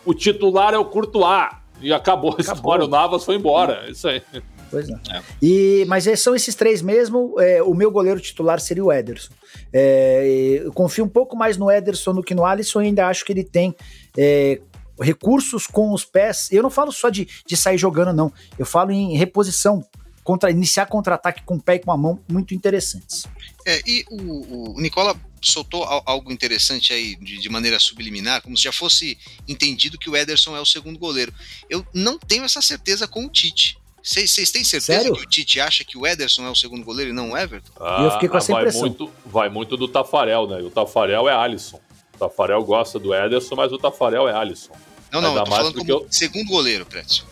O 0.05 0.13
titular 0.13 0.75
é 0.75 0.79
o 0.79 0.85
Courtois. 0.85 1.62
E 1.83 1.93
acabou, 1.93 2.31
acabou. 2.31 2.53
a 2.53 2.55
história. 2.55 2.85
O 2.85 2.89
Navas 2.89 3.25
foi 3.25 3.37
embora. 3.37 3.85
É 3.87 3.91
isso 3.91 4.09
aí. 4.09 4.23
Pois 4.71 4.89
é. 4.89 4.95
é. 5.11 5.23
E, 5.41 5.85
mas 5.87 6.05
são 6.19 6.35
esses 6.35 6.55
três 6.55 6.81
mesmo. 6.81 7.39
É, 7.39 7.63
o 7.63 7.75
meu 7.75 7.91
goleiro 7.91 8.21
titular 8.21 8.61
seria 8.61 8.85
o 8.85 8.93
Ederson. 8.93 9.33
É, 9.73 10.61
eu 10.65 10.73
confio 10.73 11.05
um 11.05 11.09
pouco 11.09 11.37
mais 11.37 11.57
no 11.57 11.71
Ederson 11.71 12.15
do 12.15 12.23
que 12.23 12.35
no 12.35 12.45
Alisson 12.45 12.83
e 12.83 12.87
ainda 12.87 13.07
acho 13.07 13.25
que 13.25 13.33
ele 13.33 13.45
tem 13.45 13.75
é, 14.17 14.61
recursos 15.01 15.67
com 15.67 15.93
os 15.93 16.05
pés. 16.05 16.49
Eu 16.51 16.63
não 16.63 16.71
falo 16.71 16.93
só 16.93 17.11
de, 17.11 17.29
de 17.47 17.57
sair 17.57 17.79
jogando, 17.79 18.13
não. 18.15 18.33
Eu 18.59 18.65
falo 18.65 18.91
em 18.91 19.17
reposição, 19.17 19.85
contra 20.25 20.51
iniciar 20.51 20.87
contra-ataque 20.87 21.43
com 21.43 21.57
o 21.57 21.63
pé 21.63 21.75
e 21.75 21.79
com 21.81 21.93
a 21.93 21.97
mão 21.97 22.19
muito 22.31 22.55
interessantes. 22.55 23.27
É, 23.67 23.81
e 23.87 24.05
o, 24.11 24.73
o 24.73 24.81
Nicola 24.81 25.15
soltou 25.51 25.85
algo 25.85 26.33
interessante 26.33 26.93
aí 26.93 27.17
de, 27.17 27.39
de, 27.39 27.49
maneira 27.49 27.79
subliminar, 27.79 28.43
como 28.43 28.57
se 28.57 28.63
já 28.63 28.73
fosse 28.73 29.19
entendido 29.49 29.99
que 29.99 30.09
o 30.09 30.17
Ederson 30.17 30.57
é 30.57 30.61
o 30.61 30.67
segundo 30.67 30.99
goleiro. 30.99 31.33
Eu 31.69 31.87
não 31.93 32.19
tenho 32.19 32.45
essa 32.45 32.63
certeza 32.63 33.09
com 33.09 33.27
o 33.27 33.29
Tite. 33.29 33.79
Vocês 34.03 34.51
têm 34.51 34.65
certeza 34.65 35.03
Sério? 35.03 35.15
que 35.15 35.23
o 35.23 35.27
Tite 35.27 35.61
acha 35.61 35.85
que 35.85 35.97
o 35.97 36.07
Ederson 36.07 36.45
é 36.45 36.51
o 36.51 36.57
segundo 36.57 36.85
goleiro 36.85 37.13
e 37.13 37.15
não 37.15 37.33
o 37.33 37.39
Everton? 37.39 37.73
Ah, 37.81 38.03
eu 38.03 38.11
fiquei 38.13 38.29
com 38.29 38.37
essa 38.37 38.53
vai 38.53 38.63
impressão. 38.63 38.81
Muito, 38.83 39.11
vai 39.25 39.49
muito 39.49 39.77
do 39.77 39.87
Tafarel, 39.87 40.49
né? 40.49 40.61
O 40.61 40.71
Tafarel 40.71 41.29
é 41.29 41.33
Alisson. 41.33 41.81
O 42.15 42.19
Tafarel 42.19 42.65
gosta 42.65 42.99
do 42.99 43.15
Ederson, 43.15 43.55
mas 43.55 43.73
o 43.73 43.79
Tafarel 43.79 44.29
é 44.29 44.35
Alisson. 44.35 44.73
Não, 45.13 45.21
não, 45.21 45.37
eu 45.37 45.45
tô 45.45 45.51
falando 45.51 45.79
como 45.79 45.91
eu... 45.91 46.07
segundo 46.11 46.49
goleiro, 46.49 46.85
Prédio. 46.85 47.25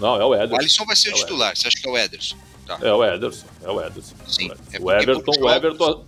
Não, 0.00 0.20
é 0.20 0.24
o 0.24 0.34
Ederson. 0.34 0.54
O 0.54 0.58
Alisson 0.58 0.84
vai 0.86 0.96
ser 0.96 1.10
é 1.10 1.12
o 1.12 1.14
titular, 1.14 1.56
você 1.56 1.68
acha 1.68 1.78
que 1.78 1.86
é 1.86 1.90
o 1.90 1.98
Ederson? 1.98 2.36
Tá. 2.66 2.78
É 2.80 2.92
o 2.92 3.04
Ederson, 3.04 3.46
é 3.62 3.70
o 3.70 3.80
Ederson. 3.84 4.14
Sim. 4.26 4.50
É 4.72 4.80
o 4.80 4.90
Everton, 4.90 5.32
o 5.40 5.50
Everton, 5.50 6.04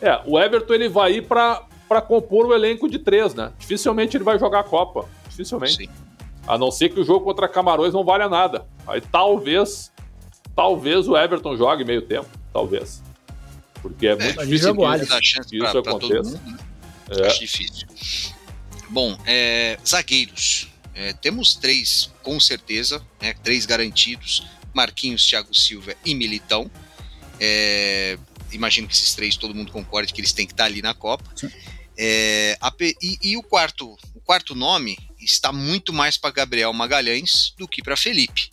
é, 0.00 0.20
o 0.26 0.38
Everton 0.38 0.74
ele 0.74 0.88
vai 0.88 1.14
ir 1.14 1.26
para 1.26 2.02
compor 2.06 2.46
o 2.46 2.54
elenco 2.54 2.88
de 2.88 2.98
três, 2.98 3.34
né? 3.34 3.52
Dificilmente 3.58 4.16
ele 4.16 4.24
vai 4.24 4.38
jogar 4.38 4.60
a 4.60 4.64
Copa. 4.64 5.08
Dificilmente. 5.28 5.76
Sim. 5.76 5.88
A 6.46 6.56
não 6.56 6.70
ser 6.70 6.88
que 6.88 7.00
o 7.00 7.04
jogo 7.04 7.24
contra 7.24 7.48
Camarões 7.48 7.92
não 7.92 8.04
valha 8.04 8.28
nada. 8.28 8.66
Aí 8.86 9.00
talvez, 9.00 9.92
talvez 10.56 11.06
o 11.06 11.16
Everton 11.16 11.56
jogue 11.56 11.84
meio 11.84 12.02
tempo. 12.02 12.28
Talvez. 12.52 13.02
Porque 13.82 14.06
é, 14.06 14.10
é 14.10 14.16
muito 14.16 14.46
difícil 14.46 14.74
que 14.74 14.82
isso, 14.82 15.54
isso 15.54 15.82
pra, 15.82 15.92
aconteça. 15.92 16.38
Pra 16.38 16.50
né? 16.50 16.58
é. 17.10 17.26
Acho 17.26 17.40
difícil. 17.40 17.86
Bom, 18.88 19.16
é, 19.26 19.78
zagueiros. 19.86 20.68
É, 20.94 21.12
temos 21.12 21.54
três, 21.54 22.10
com 22.22 22.40
certeza, 22.40 23.00
né, 23.20 23.34
três 23.42 23.66
garantidos: 23.66 24.46
Marquinhos, 24.74 25.24
Thiago 25.24 25.54
Silva 25.54 25.94
e 26.04 26.14
Militão. 26.14 26.70
É, 27.40 28.18
imagino 28.52 28.88
que 28.88 28.94
esses 28.94 29.14
três 29.14 29.36
todo 29.36 29.54
mundo 29.54 29.72
concorde 29.72 30.12
que 30.12 30.20
eles 30.20 30.32
têm 30.32 30.46
que 30.46 30.52
estar 30.52 30.64
ali 30.64 30.82
na 30.82 30.94
Copa. 30.94 31.24
É, 31.96 32.56
a, 32.60 32.72
e, 32.80 33.18
e, 33.22 33.36
o 33.36 33.42
quarto, 33.42 33.98
o 34.14 34.20
quarto 34.20 34.54
nome 34.54 34.96
está 35.20 35.52
muito 35.52 35.92
mais 35.92 36.16
para 36.16 36.30
Gabriel 36.30 36.72
Magalhães 36.72 37.52
do 37.58 37.66
que 37.66 37.82
para 37.82 37.96
Felipe, 37.96 38.50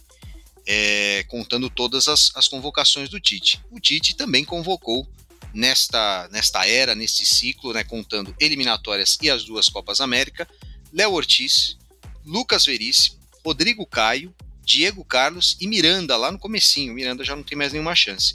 é, 0.65 1.23
contando 1.27 1.69
todas 1.69 2.07
as, 2.07 2.31
as, 2.35 2.47
convocações 2.47 3.07
do 3.07 3.19
Tite. 3.19 3.61
O 3.69 3.79
Tite 3.79 4.15
também 4.15 4.43
convocou 4.43 5.07
nesta, 5.53 6.27
nesta 6.31 6.65
era, 6.65 6.95
neste 6.95 7.23
ciclo, 7.23 7.71
né, 7.71 7.83
contando 7.83 8.35
eliminatórias 8.39 9.17
e 9.21 9.29
as 9.29 9.43
duas 9.43 9.69
Copas 9.69 10.01
América, 10.01 10.47
Léo 10.91 11.13
Ortiz, 11.13 11.77
Lucas 12.25 12.65
Veríssimo, 12.65 13.19
Rodrigo 13.45 13.85
Caio, 13.85 14.33
Diego 14.65 15.05
Carlos 15.05 15.55
e 15.61 15.67
Miranda 15.67 16.17
lá 16.17 16.31
no 16.31 16.39
comecinho. 16.39 16.95
Miranda 16.95 17.23
já 17.23 17.35
não 17.35 17.43
tem 17.43 17.55
mais 17.55 17.71
nenhuma 17.71 17.95
chance. 17.95 18.33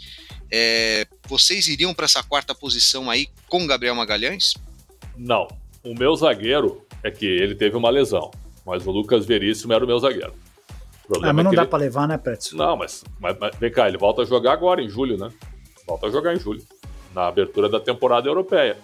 É, 0.51 1.07
vocês 1.29 1.69
iriam 1.69 1.95
para 1.95 2.05
essa 2.05 2.23
quarta 2.23 2.55
posição 2.55 3.09
aí 3.09 3.29
com 3.49 3.67
Gabriel 3.67 3.95
Magalhães? 3.95 4.55
Não. 5.17 5.47
O 5.83 5.95
meu 5.95 6.15
zagueiro 6.17 6.85
é 7.03 7.11
que 7.11 7.25
ele 7.25 7.55
teve 7.55 7.77
uma 7.77 7.89
lesão, 7.89 8.31
mas 8.67 8.87
o 8.87 8.91
Lucas 8.91 9.25
Veríssimo 9.25 9.73
era 9.73 9.85
o 9.85 9.87
meu 9.87 9.99
zagueiro. 9.99 10.35
O 11.09 11.17
ah, 11.25 11.33
mas 11.33 11.41
é 11.41 11.43
não 11.43 11.53
é 11.53 11.57
dá 11.57 11.63
ele... 11.63 11.71
para 11.71 11.79
levar, 11.79 12.07
né, 12.07 12.19
Pretz? 12.19 12.53
Não, 12.53 12.77
mas, 12.77 13.03
mas, 13.19 13.37
mas, 13.39 13.57
vem 13.57 13.71
cá, 13.71 13.89
ele 13.89 13.99
volta 13.99 14.23
a 14.23 14.25
jogar 14.25 14.53
agora, 14.53 14.83
em 14.83 14.89
julho, 14.89 15.17
né? 15.17 15.31
Volta 15.87 16.07
a 16.07 16.11
jogar 16.11 16.35
em 16.35 16.39
julho, 16.39 16.63
na 17.15 17.27
abertura 17.27 17.69
da 17.69 17.81
temporada 17.81 18.29
europeia. 18.29 18.77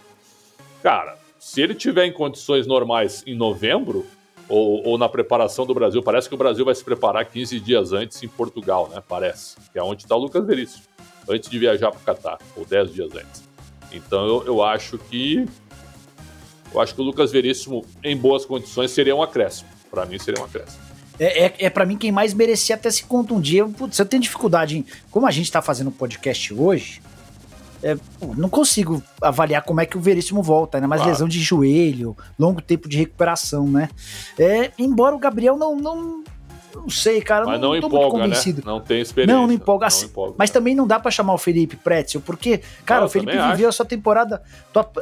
Cara, 0.82 1.16
se 1.38 1.60
ele 1.60 1.74
tiver 1.74 2.06
em 2.06 2.12
condições 2.12 2.66
normais 2.66 3.22
em 3.26 3.34
novembro, 3.34 4.06
ou, 4.48 4.86
ou, 4.86 4.98
na 4.98 5.08
preparação 5.08 5.66
do 5.66 5.74
Brasil, 5.74 6.02
parece 6.02 6.28
que 6.28 6.34
o 6.34 6.38
Brasil 6.38 6.64
vai 6.64 6.74
se 6.74 6.84
preparar 6.84 7.24
15 7.24 7.58
dias 7.60 7.92
antes 7.92 8.22
em 8.22 8.28
Portugal, 8.28 8.88
né? 8.92 9.02
Parece. 9.06 9.56
Que 9.72 9.78
é 9.78 9.82
onde 9.82 10.04
está 10.04 10.14
o 10.14 10.18
Lucas 10.18 10.46
Veríssimo 10.46 10.84
antes 11.28 11.50
de 11.50 11.58
viajar 11.58 11.90
para 11.90 12.00
o 12.00 12.02
Catar, 12.02 12.38
ou 12.56 12.64
10 12.64 12.92
dias 12.92 13.10
antes. 13.14 13.42
Então 13.92 14.26
eu, 14.26 14.46
eu 14.46 14.62
acho 14.62 14.98
que. 14.98 15.46
Eu 16.72 16.80
acho 16.80 16.94
que 16.94 17.00
o 17.00 17.04
Lucas 17.04 17.32
Veríssimo, 17.32 17.84
em 18.02 18.16
boas 18.16 18.44
condições, 18.44 18.90
seria 18.90 19.14
um 19.14 19.22
acréscimo. 19.22 19.68
Para 19.90 20.04
mim, 20.04 20.18
seria 20.18 20.40
um 20.40 20.44
acréscimo. 20.44 20.84
É, 21.18 21.46
é, 21.46 21.54
é 21.58 21.70
para 21.70 21.86
mim 21.86 21.96
quem 21.96 22.12
mais 22.12 22.34
merecia 22.34 22.76
até 22.76 22.90
se 22.90 23.04
contundir. 23.04 23.64
Putz, 23.68 23.98
eu 23.98 24.06
tenho 24.06 24.22
dificuldade 24.22 24.78
em. 24.78 24.86
Como 25.10 25.26
a 25.26 25.30
gente 25.30 25.50
tá 25.50 25.62
fazendo 25.62 25.90
podcast 25.90 26.52
hoje, 26.52 27.00
é, 27.82 27.96
não 28.36 28.48
consigo 28.48 29.02
avaliar 29.20 29.62
como 29.62 29.80
é 29.80 29.86
que 29.86 29.96
o 29.96 30.00
Veríssimo 30.00 30.42
volta, 30.42 30.80
né? 30.80 30.86
Mas 30.86 30.98
claro. 30.98 31.12
lesão 31.12 31.28
de 31.28 31.40
joelho, 31.40 32.16
longo 32.38 32.60
tempo 32.60 32.88
de 32.88 32.98
recuperação, 32.98 33.66
né? 33.66 33.88
É, 34.38 34.70
embora 34.78 35.14
o 35.14 35.18
Gabriel 35.18 35.56
não, 35.56 35.76
não, 35.76 36.24
não 36.74 36.90
sei, 36.90 37.20
cara. 37.20 37.46
Mas 37.46 37.60
não, 37.60 37.72
não 37.72 37.80
tô 37.80 37.86
empolga, 37.86 38.06
muito 38.06 38.12
convencido. 38.12 38.62
Né? 38.64 38.72
Não 38.72 38.80
tem 38.80 39.00
experiência. 39.00 39.34
Não, 39.34 39.46
não 39.46 39.52
empolga. 39.52 39.86
Assim, 39.86 40.04
não 40.04 40.10
empolga 40.10 40.34
mas 40.38 40.50
também 40.50 40.74
não 40.74 40.86
dá 40.86 41.00
para 41.00 41.10
chamar 41.10 41.34
o 41.34 41.38
Felipe 41.38 41.76
Pretzel, 41.76 42.20
porque, 42.20 42.60
cara, 42.84 43.04
o 43.04 43.08
Felipe 43.08 43.32
viveu 43.32 43.50
acho. 43.50 43.68
a 43.68 43.72
sua 43.72 43.86
temporada, 43.86 44.42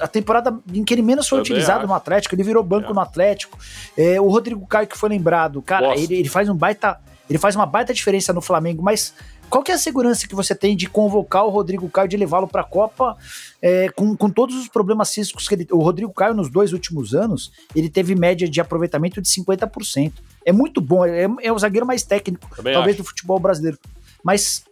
a 0.00 0.08
temporada 0.08 0.56
em 0.72 0.84
que 0.84 0.94
ele 0.94 1.02
menos 1.02 1.28
foi 1.28 1.40
utilizado 1.40 1.86
no 1.86 1.94
Atlético, 1.94 2.34
ele 2.34 2.42
virou 2.42 2.62
banco 2.62 2.90
é. 2.90 2.94
no 2.94 3.00
Atlético. 3.00 3.58
É, 3.96 4.20
o 4.20 4.28
Rodrigo 4.28 4.66
Caio 4.66 4.86
que 4.86 4.96
foi 4.96 5.08
lembrado, 5.08 5.60
cara, 5.62 5.96
ele, 5.98 6.14
ele 6.14 6.28
faz 6.28 6.48
um 6.48 6.54
baita, 6.54 6.98
ele 7.28 7.38
faz 7.38 7.56
uma 7.56 7.66
baita 7.66 7.94
diferença 7.94 8.32
no 8.32 8.40
Flamengo, 8.40 8.82
mas 8.82 9.14
qual 9.48 9.62
que 9.62 9.70
é 9.70 9.74
a 9.74 9.78
segurança 9.78 10.26
que 10.26 10.34
você 10.34 10.54
tem 10.54 10.76
de 10.76 10.88
convocar 10.88 11.44
o 11.44 11.50
Rodrigo 11.50 11.88
Caio, 11.88 12.08
de 12.08 12.16
levá-lo 12.16 12.48
para 12.48 12.62
a 12.62 12.64
Copa 12.64 13.16
é, 13.62 13.88
com, 13.90 14.16
com 14.16 14.28
todos 14.28 14.56
os 14.56 14.68
problemas 14.68 15.12
físicos 15.12 15.46
que 15.48 15.54
ele... 15.54 15.66
O 15.70 15.78
Rodrigo 15.78 16.12
Caio, 16.12 16.34
nos 16.34 16.50
dois 16.50 16.72
últimos 16.72 17.14
anos, 17.14 17.52
ele 17.74 17.88
teve 17.88 18.14
média 18.14 18.48
de 18.48 18.60
aproveitamento 18.60 19.22
de 19.22 19.28
50%. 19.28 20.12
É 20.44 20.52
muito 20.52 20.80
bom, 20.80 21.04
é, 21.04 21.26
é 21.42 21.52
o 21.52 21.58
zagueiro 21.58 21.86
mais 21.86 22.02
técnico, 22.02 22.48
Também 22.54 22.74
talvez, 22.74 22.94
acho. 22.94 23.02
do 23.02 23.08
futebol 23.08 23.38
brasileiro. 23.38 23.78
Mas, 24.22 24.64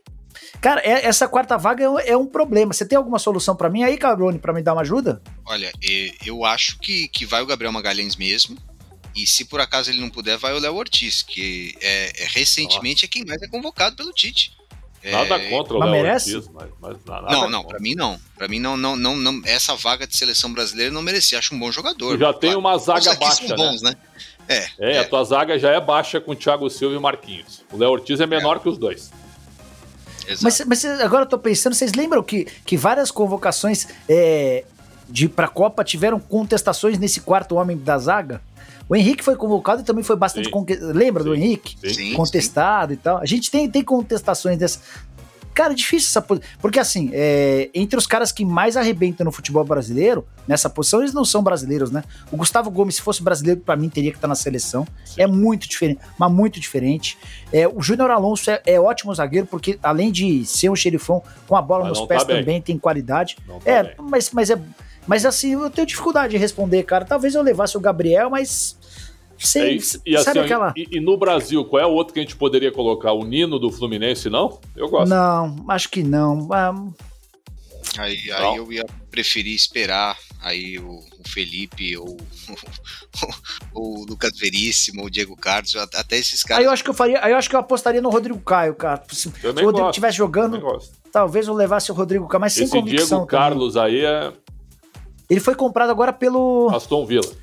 cara, 0.60 0.80
é, 0.80 1.06
essa 1.06 1.28
quarta 1.28 1.56
vaga 1.56 1.84
é, 1.84 2.10
é, 2.10 2.16
um 2.16 2.26
problema. 2.26 2.72
Você 2.72 2.84
tem 2.84 2.96
alguma 2.96 3.18
solução 3.18 3.54
para 3.54 3.70
mim 3.70 3.82
aí, 3.84 3.96
Cabrone, 3.96 4.38
para 4.38 4.52
me 4.52 4.62
dar 4.62 4.72
uma 4.72 4.82
ajuda? 4.82 5.22
Olha, 5.44 5.70
eu 6.24 6.44
acho 6.44 6.78
que, 6.78 7.08
que 7.08 7.24
vai 7.24 7.42
o 7.42 7.46
Gabriel 7.46 7.72
Magalhães 7.72 8.16
mesmo. 8.16 8.56
E 9.14 9.26
se 9.26 9.44
por 9.44 9.60
acaso 9.60 9.90
ele 9.90 10.00
não 10.00 10.08
puder, 10.08 10.38
vai 10.38 10.52
o 10.54 10.58
Léo 10.58 10.74
Ortiz, 10.74 11.22
que 11.22 11.76
é, 11.80 12.22
é 12.22 12.26
recentemente 12.26 13.04
Nossa. 13.04 13.06
é 13.06 13.08
quem 13.08 13.24
mais 13.24 13.42
é 13.42 13.48
convocado 13.48 13.96
pelo 13.96 14.12
Tite. 14.12 14.56
Nada 15.04 15.34
é... 15.34 15.50
contra 15.50 15.74
o 15.74 15.78
Léo 15.78 15.90
merece? 15.90 16.36
Ortiz, 16.36 16.50
mas, 16.52 16.70
mas 16.80 16.96
nada 17.04 17.30
Não, 17.30 17.50
não, 17.50 17.64
para 17.64 17.80
mim 17.80 17.94
não. 17.94 18.18
Para 18.36 18.48
mim 18.48 18.58
não, 18.58 18.76
não, 18.76 18.96
não, 18.96 19.16
não, 19.16 19.42
essa 19.44 19.74
vaga 19.74 20.06
de 20.06 20.16
seleção 20.16 20.52
brasileira 20.52 20.92
não 20.92 21.02
merecia. 21.02 21.38
Acho 21.38 21.54
um 21.54 21.58
bom 21.58 21.72
jogador. 21.72 22.18
já 22.18 22.32
tem 22.32 22.54
uma 22.54 22.78
zaga 22.78 23.14
baixa, 23.14 23.48
são 23.48 23.56
bons, 23.56 23.82
né? 23.82 23.90
né? 23.90 23.96
É, 24.48 24.96
é, 24.96 24.98
a 24.98 25.08
tua 25.08 25.24
zaga 25.24 25.58
já 25.58 25.70
é 25.70 25.80
baixa 25.80 26.20
com 26.20 26.32
o 26.32 26.36
Thiago 26.36 26.68
Silva 26.70 26.94
e 26.94 26.98
Marquinhos. 26.98 27.62
O 27.72 27.76
Léo 27.76 27.90
Ortiz 27.90 28.20
é 28.20 28.26
menor 28.26 28.56
é. 28.56 28.60
que 28.60 28.68
os 28.68 28.78
dois. 28.78 29.10
Mas, 30.40 30.62
mas 30.64 30.84
agora 30.84 31.24
eu 31.24 31.28
tô 31.28 31.38
pensando, 31.38 31.74
vocês 31.74 31.94
lembram 31.94 32.22
que, 32.22 32.46
que 32.64 32.76
várias 32.76 33.10
convocações 33.10 33.88
é, 34.08 34.64
de 35.08 35.28
pra 35.28 35.48
Copa 35.48 35.82
tiveram 35.82 36.20
contestações 36.20 36.98
nesse 36.98 37.20
quarto 37.20 37.56
homem 37.56 37.76
da 37.76 37.98
zaga? 37.98 38.40
O 38.92 38.94
Henrique 38.94 39.24
foi 39.24 39.36
convocado 39.36 39.80
e 39.80 39.84
também 39.86 40.04
foi 40.04 40.16
bastante. 40.16 40.50
Conque... 40.50 40.76
Lembra 40.76 41.22
sim, 41.22 41.28
do 41.30 41.34
Henrique? 41.34 41.78
Sim, 41.94 42.12
Contestado 42.12 42.92
sim. 42.92 42.94
e 42.94 42.96
tal. 42.98 43.16
A 43.16 43.24
gente 43.24 43.50
tem, 43.50 43.66
tem 43.66 43.82
contestações 43.82 44.58
dessa. 44.58 44.80
Cara, 45.54 45.72
é 45.72 45.74
difícil 45.74 46.10
essa 46.10 46.20
posição. 46.20 46.46
Porque, 46.60 46.78
assim, 46.78 47.08
é, 47.14 47.70
entre 47.72 47.96
os 47.98 48.06
caras 48.06 48.30
que 48.30 48.44
mais 48.44 48.76
arrebentam 48.76 49.24
no 49.24 49.32
futebol 49.32 49.64
brasileiro, 49.64 50.26
nessa 50.46 50.68
posição, 50.68 51.00
eles 51.00 51.14
não 51.14 51.24
são 51.24 51.42
brasileiros, 51.42 51.90
né? 51.90 52.04
O 52.30 52.36
Gustavo 52.36 52.70
Gomes, 52.70 52.96
se 52.96 53.00
fosse 53.00 53.22
brasileiro, 53.22 53.62
para 53.62 53.76
mim, 53.76 53.88
teria 53.88 54.10
que 54.10 54.18
estar 54.18 54.28
na 54.28 54.34
seleção. 54.34 54.86
Sim. 55.06 55.22
É 55.22 55.26
muito 55.26 55.66
diferente, 55.66 56.00
mas 56.18 56.30
muito 56.30 56.60
diferente. 56.60 57.16
É, 57.50 57.66
o 57.66 57.80
Júnior 57.80 58.10
Alonso 58.10 58.50
é, 58.50 58.60
é, 58.66 58.78
ótimo 58.78 59.14
zagueiro, 59.14 59.46
porque 59.46 59.78
além 59.82 60.12
de 60.12 60.44
ser 60.44 60.68
um 60.68 60.76
xerifão 60.76 61.22
com 61.48 61.56
a 61.56 61.62
bola 61.62 61.84
mas 61.88 61.98
nos 61.98 62.06
pés 62.06 62.24
tá 62.24 62.34
também, 62.34 62.60
tem 62.60 62.76
qualidade. 62.76 63.38
Tá 63.46 63.70
é, 63.70 63.94
mas, 63.98 64.30
mas 64.32 64.50
é. 64.50 64.60
Mas 65.06 65.24
assim, 65.24 65.54
eu 65.54 65.70
tenho 65.70 65.86
dificuldade 65.86 66.32
de 66.32 66.36
responder, 66.36 66.82
cara. 66.82 67.06
Talvez 67.06 67.34
eu 67.34 67.42
levasse 67.42 67.74
o 67.74 67.80
Gabriel, 67.80 68.28
mas 68.28 68.76
Sim, 69.42 69.60
é 69.60 69.78
e, 70.06 70.16
assim, 70.16 70.38
aquela... 70.38 70.72
E, 70.76 70.86
e, 70.92 71.00
no 71.00 71.16
Brasil, 71.16 71.64
qual 71.64 71.82
é 71.82 71.86
o 71.86 71.90
outro 71.90 72.14
que 72.14 72.20
a 72.20 72.22
gente 72.22 72.36
poderia 72.36 72.70
colocar? 72.70 73.12
O 73.12 73.24
Nino 73.24 73.58
do 73.58 73.70
Fluminense, 73.70 74.30
não? 74.30 74.60
Eu 74.76 74.88
gosto. 74.88 75.10
Não, 75.10 75.64
acho 75.68 75.88
que 75.88 76.02
não. 76.02 76.48
Aí, 77.98 78.30
aí 78.30 78.56
eu 78.56 78.72
ia 78.72 78.86
preferir 79.10 79.54
esperar 79.54 80.16
aí 80.42 80.78
o, 80.78 80.90
o 80.90 81.28
Felipe 81.28 81.96
ou 81.96 82.16
o, 83.74 84.04
Lucas 84.08 84.32
Veríssimo, 84.38 85.02
ou 85.02 85.06
o 85.06 85.10
Diego 85.10 85.36
Carlos, 85.36 85.76
até 85.76 86.16
esses 86.16 86.42
caras. 86.42 86.60
Aí 86.60 86.66
eu 86.66 86.72
acho 86.72 86.82
que 86.82 86.90
eu 86.90 86.94
faria, 86.94 87.24
aí 87.24 87.32
eu 87.32 87.36
acho 87.36 87.48
que 87.48 87.56
eu 87.56 87.60
apostaria 87.60 88.00
no 88.00 88.10
Rodrigo 88.10 88.40
Caio, 88.40 88.74
cara. 88.74 89.02
Se, 89.10 89.30
se 89.30 89.46
o 89.46 89.64
Rodrigo 89.64 89.88
estivesse 89.88 90.18
jogando, 90.18 90.60
talvez 91.10 91.46
eu 91.46 91.54
levasse 91.54 91.90
o 91.90 91.94
Rodrigo 91.94 92.26
Caio, 92.28 92.40
mas 92.40 92.52
sem 92.52 92.64
Esse 92.64 92.72
convicção. 92.72 93.18
Diego 93.18 93.26
Carlos 93.26 93.76
aí 93.76 94.04
é. 94.04 94.32
Ele 95.30 95.40
foi 95.40 95.54
comprado 95.54 95.90
agora 95.90 96.12
pelo 96.12 96.68
Aston 96.70 97.06
Villa. 97.06 97.41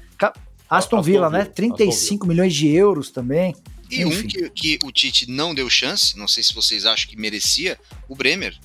Aston, 0.69 1.01
Villa, 1.01 1.29
né? 1.29 1.45
35 1.45 2.25
Villa. 2.25 2.33
milhões 2.33 2.53
de 2.53 2.67
euros 2.69 3.09
também. 3.09 3.55
E 3.89 4.03
Enfim. 4.03 4.25
um 4.25 4.27
que, 4.27 4.49
que, 4.51 4.79
o 4.85 4.91
Tite 4.91 5.29
não 5.29 5.55
deu 5.55 5.69
chance, 5.69 6.17
não 6.17 6.27
sei 6.27 6.43
se 6.43 6.53
vocês 6.53 6.85
acham 6.85 7.09
que 7.09 7.17
merecia, 7.17 7.79
o 8.07 8.15
Bremer. 8.15 8.55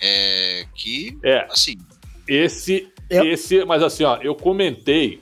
É, 0.00 0.64
que, 0.74 1.18
é, 1.22 1.46
assim... 1.50 1.76
Esse, 2.28 2.88
eu... 3.08 3.24
esse, 3.24 3.64
mas 3.64 3.82
assim, 3.82 4.04
ó, 4.04 4.16
eu 4.18 4.36
comentei, 4.36 5.20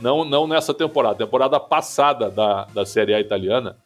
não, 0.00 0.24
não 0.24 0.48
nessa 0.48 0.74
temporada, 0.74 1.14
temporada 1.14 1.60
passada 1.60 2.28
da, 2.28 2.64
da 2.64 2.84
Série 2.84 3.14
A 3.14 3.20
italiana, 3.20 3.78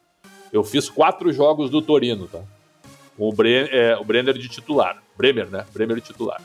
eu 0.50 0.64
fiz 0.64 0.88
quatro 0.88 1.30
jogos 1.32 1.70
do 1.70 1.82
Torino, 1.82 2.26
tá? 2.26 2.40
O, 3.18 3.30
Bre, 3.32 3.68
é, 3.70 3.96
o 3.98 4.04
Brenner 4.04 4.36
de 4.36 4.48
titular. 4.48 5.02
Bremer, 5.16 5.50
né? 5.50 5.66
Bremer 5.72 5.96
de 5.96 6.06
titular. 6.06 6.40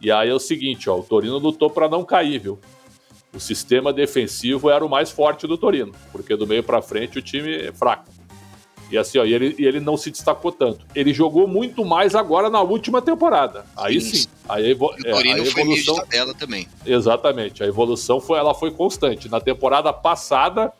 E 0.00 0.10
aí 0.10 0.28
é 0.28 0.34
o 0.34 0.38
seguinte, 0.38 0.88
ó, 0.88 0.98
o 0.98 1.02
Torino 1.02 1.38
lutou 1.38 1.68
para 1.68 1.88
não 1.88 2.04
cair, 2.04 2.38
viu? 2.38 2.60
O 3.36 3.40
sistema 3.40 3.92
defensivo 3.92 4.70
era 4.70 4.84
o 4.84 4.88
mais 4.88 5.10
forte 5.10 5.46
do 5.46 5.58
Torino, 5.58 5.92
porque 6.10 6.34
do 6.34 6.46
meio 6.46 6.62
para 6.62 6.80
frente 6.80 7.18
o 7.18 7.22
time 7.22 7.54
é 7.54 7.72
fraco. 7.72 8.06
E 8.90 8.96
assim, 8.96 9.18
ó, 9.18 9.24
e 9.24 9.34
ele, 9.34 9.54
e 9.58 9.66
ele 9.66 9.80
não 9.80 9.96
se 9.96 10.10
destacou 10.10 10.52
tanto. 10.52 10.86
Ele 10.94 11.12
jogou 11.12 11.48
muito 11.48 11.84
mais 11.84 12.14
agora 12.14 12.48
na 12.48 12.60
última 12.62 13.02
temporada. 13.02 13.66
Aí 13.76 14.00
sim. 14.00 14.14
sim. 14.14 14.28
Aí, 14.48 14.72
o 14.74 14.90
é, 15.04 15.10
Torino 15.10 15.42
a 15.42 15.46
evolução, 15.46 15.52
foi 15.52 15.64
meio 15.64 15.76
de 15.76 15.94
tabela 15.94 16.34
também. 16.34 16.68
Exatamente. 16.86 17.64
A 17.64 17.66
evolução 17.66 18.20
foi, 18.20 18.38
ela 18.38 18.54
foi 18.54 18.70
constante. 18.70 19.28
Na 19.28 19.40
temporada 19.40 19.92
passada, 19.92 20.72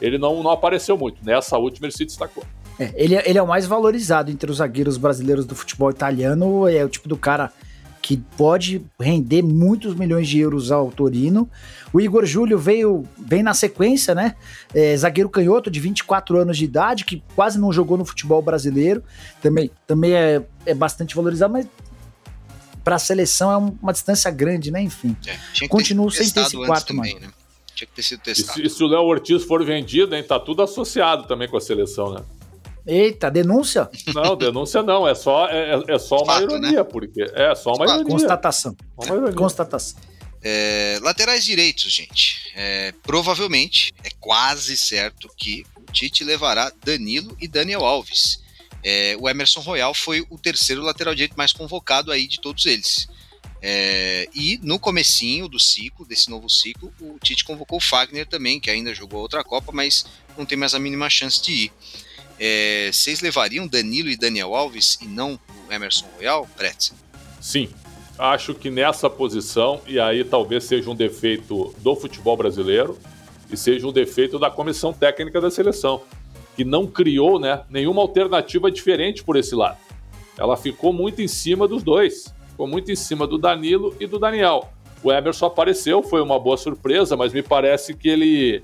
ele 0.00 0.18
não, 0.18 0.42
não 0.42 0.50
apareceu 0.50 0.98
muito. 0.98 1.24
Nessa 1.24 1.56
última, 1.56 1.86
ele 1.86 1.94
se 1.94 2.04
destacou. 2.04 2.42
É, 2.80 2.92
ele, 2.96 3.14
é, 3.14 3.28
ele 3.28 3.38
é 3.38 3.42
o 3.42 3.46
mais 3.46 3.64
valorizado 3.64 4.28
entre 4.28 4.50
os 4.50 4.56
zagueiros 4.56 4.96
brasileiros 4.96 5.46
do 5.46 5.54
futebol 5.54 5.88
italiano. 5.88 6.66
É 6.66 6.84
o 6.84 6.88
tipo 6.88 7.08
do 7.08 7.16
cara 7.16 7.52
que 8.02 8.16
pode 8.36 8.84
render 9.00 9.42
muitos 9.42 9.94
milhões 9.94 10.28
de 10.28 10.40
euros 10.40 10.72
ao 10.72 10.90
Torino. 10.90 11.48
O 11.92 12.00
Igor 12.00 12.26
Júlio 12.26 12.58
veio 12.58 13.04
vem 13.16 13.44
na 13.44 13.54
sequência, 13.54 14.12
né? 14.12 14.34
É, 14.74 14.96
zagueiro 14.96 15.30
canhoto 15.30 15.70
de 15.70 15.78
24 15.78 16.36
anos 16.36 16.58
de 16.58 16.64
idade, 16.64 17.04
que 17.04 17.22
quase 17.36 17.60
não 17.60 17.72
jogou 17.72 17.96
no 17.96 18.04
futebol 18.04 18.42
brasileiro. 18.42 19.04
Também, 19.40 19.70
também 19.86 20.14
é, 20.14 20.42
é 20.66 20.74
bastante 20.74 21.14
valorizado, 21.14 21.52
mas 21.52 21.66
para 22.82 22.96
a 22.96 22.98
seleção 22.98 23.52
é 23.52 23.56
uma 23.80 23.92
distância 23.92 24.30
grande, 24.32 24.72
né? 24.72 24.82
Enfim. 24.82 25.16
É, 25.24 25.68
Continua 25.68 26.10
sem 26.10 26.28
ter 26.28 26.40
esse 26.40 26.56
quarto, 26.56 26.88
também, 26.88 27.20
Né? 27.20 27.28
Tinha 27.74 27.86
que 27.86 27.94
ter 27.94 28.02
sido 28.02 28.20
testado. 28.20 28.58
E 28.58 28.62
se, 28.62 28.66
e 28.66 28.70
se 28.70 28.82
o 28.82 28.86
Léo 28.88 29.02
Ortiz 29.02 29.44
for 29.44 29.64
vendido, 29.64 30.14
hein? 30.16 30.24
Tá 30.24 30.40
tudo 30.40 30.60
associado 30.60 31.26
também 31.28 31.48
com 31.48 31.56
a 31.56 31.60
seleção, 31.60 32.12
né? 32.12 32.22
Eita, 32.86 33.30
denúncia? 33.30 33.88
Não, 34.14 34.36
denúncia 34.36 34.82
não, 34.82 35.06
é 35.06 35.14
só, 35.14 35.46
é, 35.48 35.82
é 35.88 35.98
só 35.98 36.16
uma 36.16 36.34
Fato, 36.34 36.46
né? 36.46 36.52
ironia, 36.54 36.78
né? 36.78 36.84
porque 36.84 37.22
é 37.34 37.54
só 37.54 37.72
uma 37.74 37.84
ironia. 37.84 38.04
Constatação. 38.04 38.76
Uma 38.96 39.06
ironia. 39.06 39.32
Constatação. 39.32 40.00
É, 40.42 40.98
laterais 41.02 41.44
direitos, 41.44 41.92
gente. 41.92 42.52
É, 42.56 42.92
provavelmente, 43.02 43.94
é 44.02 44.10
quase 44.18 44.76
certo 44.76 45.28
que 45.36 45.64
o 45.76 45.92
Tite 45.92 46.24
levará 46.24 46.72
Danilo 46.84 47.36
e 47.40 47.46
Daniel 47.46 47.84
Alves. 47.84 48.42
É, 48.84 49.16
o 49.20 49.28
Emerson 49.28 49.60
Royal 49.60 49.94
foi 49.94 50.26
o 50.28 50.36
terceiro 50.36 50.82
lateral 50.82 51.14
direito 51.14 51.36
mais 51.36 51.52
convocado 51.52 52.10
aí 52.10 52.26
de 52.26 52.40
todos 52.40 52.66
eles. 52.66 53.08
É, 53.64 54.28
e 54.34 54.58
no 54.60 54.76
comecinho 54.76 55.46
do 55.46 55.60
ciclo, 55.60 56.04
desse 56.04 56.28
novo 56.28 56.50
ciclo, 56.50 56.92
o 57.00 57.16
Tite 57.20 57.44
convocou 57.44 57.78
o 57.78 57.80
Fagner 57.80 58.26
também, 58.26 58.58
que 58.58 58.68
ainda 58.68 58.92
jogou 58.92 59.20
outra 59.20 59.44
Copa, 59.44 59.70
mas 59.70 60.04
não 60.36 60.44
tem 60.44 60.58
mais 60.58 60.74
a 60.74 60.80
mínima 60.80 61.08
chance 61.08 61.40
de 61.40 61.52
ir. 61.52 61.72
É, 62.44 62.90
vocês 62.92 63.20
levariam 63.20 63.68
Danilo 63.68 64.10
e 64.10 64.16
Daniel 64.16 64.52
Alves 64.52 64.98
e 65.00 65.06
não 65.06 65.38
o 65.68 65.72
Emerson 65.72 66.06
Royal, 66.16 66.48
Pretz? 66.56 66.92
Sim, 67.40 67.68
acho 68.18 68.52
que 68.52 68.68
nessa 68.68 69.08
posição, 69.08 69.80
e 69.86 70.00
aí 70.00 70.24
talvez 70.24 70.64
seja 70.64 70.90
um 70.90 70.94
defeito 70.96 71.72
do 71.78 71.94
futebol 71.94 72.36
brasileiro 72.36 72.98
e 73.48 73.56
seja 73.56 73.86
um 73.86 73.92
defeito 73.92 74.40
da 74.40 74.50
comissão 74.50 74.92
técnica 74.92 75.40
da 75.40 75.52
seleção, 75.52 76.02
que 76.56 76.64
não 76.64 76.84
criou 76.84 77.38
né, 77.38 77.62
nenhuma 77.70 78.02
alternativa 78.02 78.72
diferente 78.72 79.22
por 79.22 79.36
esse 79.36 79.54
lado. 79.54 79.78
Ela 80.36 80.56
ficou 80.56 80.92
muito 80.92 81.22
em 81.22 81.28
cima 81.28 81.68
dos 81.68 81.84
dois, 81.84 82.34
ficou 82.48 82.66
muito 82.66 82.90
em 82.90 82.96
cima 82.96 83.24
do 83.24 83.38
Danilo 83.38 83.94
e 84.00 84.06
do 84.08 84.18
Daniel. 84.18 84.68
O 85.00 85.12
Emerson 85.12 85.46
apareceu, 85.46 86.02
foi 86.02 86.20
uma 86.20 86.40
boa 86.40 86.56
surpresa, 86.56 87.16
mas 87.16 87.32
me 87.32 87.40
parece 87.40 87.94
que 87.94 88.08
ele 88.08 88.62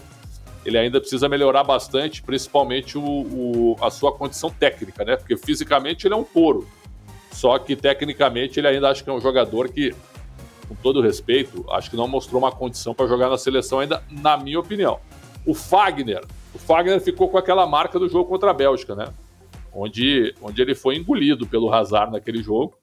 ele 0.69 0.79
ainda 0.79 1.01
precisa 1.01 1.29
melhorar 1.29 1.65
bastante, 1.65 2.23
principalmente 2.23 2.99
o, 2.99 3.03
o, 3.03 3.77
a 3.81 3.91
sua 3.91 4.13
condição 4.13 4.51
técnica, 4.51 5.05
né? 5.05 5.17
Porque 5.17 5.37
fisicamente 5.37 6.07
ele 6.07 6.15
é 6.15 6.17
um 6.17 6.25
touro. 6.25 6.69
Só 7.33 7.59
que 7.59 7.75
tecnicamente 7.75 8.61
ele 8.61 8.69
ainda 8.69 8.91
acho 8.91 9.03
que 9.03 9.09
é 9.09 9.13
um 9.13 9.21
jogador 9.21 9.71
que, 9.71 9.95
com 10.69 10.75
todo 10.75 11.01
respeito, 11.01 11.65
acho 11.71 11.91
que 11.91 11.97
não 11.97 12.07
mostrou 12.07 12.41
uma 12.41 12.53
condição 12.53 12.95
para 12.95 13.07
jogar 13.07 13.31
na 13.31 13.39
seleção 13.39 13.81
ainda, 13.81 14.03
na 14.11 14.37
minha 14.37 14.61
opinião. 14.61 15.01
O 15.47 15.55
Fagner, 15.55 16.23
o 16.55 16.59
Fagner 16.59 17.01
ficou 17.01 17.29
com 17.29 17.39
aquela 17.39 17.67
marca 17.67 17.99
do 17.99 18.09
jogo 18.09 18.29
contra 18.29 18.51
a 18.51 18.55
Bélgica, 18.55 18.95
né? 18.95 19.09
Onde, 19.73 20.35
onde 20.43 20.61
ele 20.61 20.75
foi 20.75 20.97
engolido 20.97 21.47
pelo 21.47 21.73
Hazard 21.73 22.13
naquele 22.13 22.43
jogo. 22.43 22.77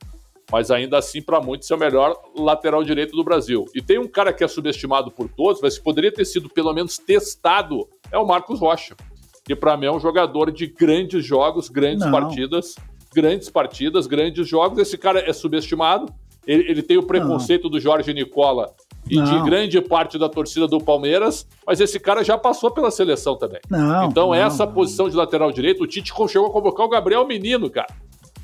Mas 0.51 0.69
ainda 0.69 0.97
assim, 0.97 1.21
para 1.21 1.41
muitos, 1.41 1.69
é 1.69 1.75
o 1.75 1.77
melhor 1.77 2.15
lateral 2.37 2.83
direito 2.83 3.15
do 3.15 3.23
Brasil. 3.23 3.65
E 3.73 3.81
tem 3.81 3.97
um 3.97 4.07
cara 4.07 4.31
que 4.31 4.43
é 4.43 4.47
subestimado 4.47 5.11
por 5.11 5.27
todos, 5.27 5.61
mas 5.61 5.77
que 5.77 5.83
poderia 5.83 6.11
ter 6.11 6.25
sido 6.25 6.49
pelo 6.49 6.73
menos 6.73 6.97
testado, 6.97 7.87
é 8.11 8.17
o 8.17 8.25
Marcos 8.25 8.59
Rocha, 8.59 8.95
que 9.43 9.55
para 9.55 9.75
mim 9.75 9.87
é 9.87 9.91
um 9.91 9.99
jogador 9.99 10.51
de 10.51 10.67
grandes 10.67 11.25
jogos, 11.25 11.69
grandes 11.69 12.05
Não. 12.05 12.11
partidas, 12.11 12.75
grandes 13.13 13.49
partidas, 13.49 14.07
grandes 14.07 14.47
jogos. 14.47 14.79
Esse 14.79 14.97
cara 14.97 15.19
é 15.19 15.33
subestimado, 15.33 16.13
ele, 16.45 16.69
ele 16.69 16.81
tem 16.83 16.97
o 16.97 17.03
preconceito 17.03 17.63
Não. 17.63 17.71
do 17.71 17.79
Jorge 17.79 18.13
Nicola 18.13 18.73
e 19.09 19.15
Não. 19.15 19.23
de 19.23 19.49
grande 19.49 19.81
parte 19.81 20.17
da 20.17 20.29
torcida 20.29 20.67
do 20.67 20.79
Palmeiras, 20.79 21.47
mas 21.65 21.79
esse 21.79 21.99
cara 21.99 22.23
já 22.23 22.37
passou 22.37 22.71
pela 22.71 22.91
seleção 22.91 23.35
também. 23.35 23.59
Não, 23.69 24.05
então, 24.05 24.27
não, 24.27 24.35
essa 24.35 24.65
posição 24.65 25.09
de 25.09 25.15
lateral 25.15 25.51
direito, 25.51 25.83
o 25.83 25.87
Tite 25.87 26.11
chegou 26.27 26.47
a 26.47 26.51
convocar 26.51 26.85
o 26.85 26.89
Gabriel 26.89 27.25
Menino, 27.25 27.69
cara. 27.69 27.87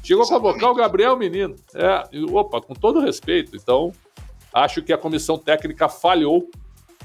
Chegou 0.03 0.23
a 0.23 0.27
convocar 0.27 0.71
o 0.71 0.75
Gabriel 0.75 1.15
Menino. 1.15 1.55
É, 1.75 2.03
opa, 2.31 2.61
com 2.61 2.73
todo 2.73 2.99
respeito. 2.99 3.55
Então, 3.55 3.91
acho 4.53 4.81
que 4.81 4.91
a 4.91 4.97
comissão 4.97 5.37
técnica 5.37 5.87
falhou. 5.87 6.49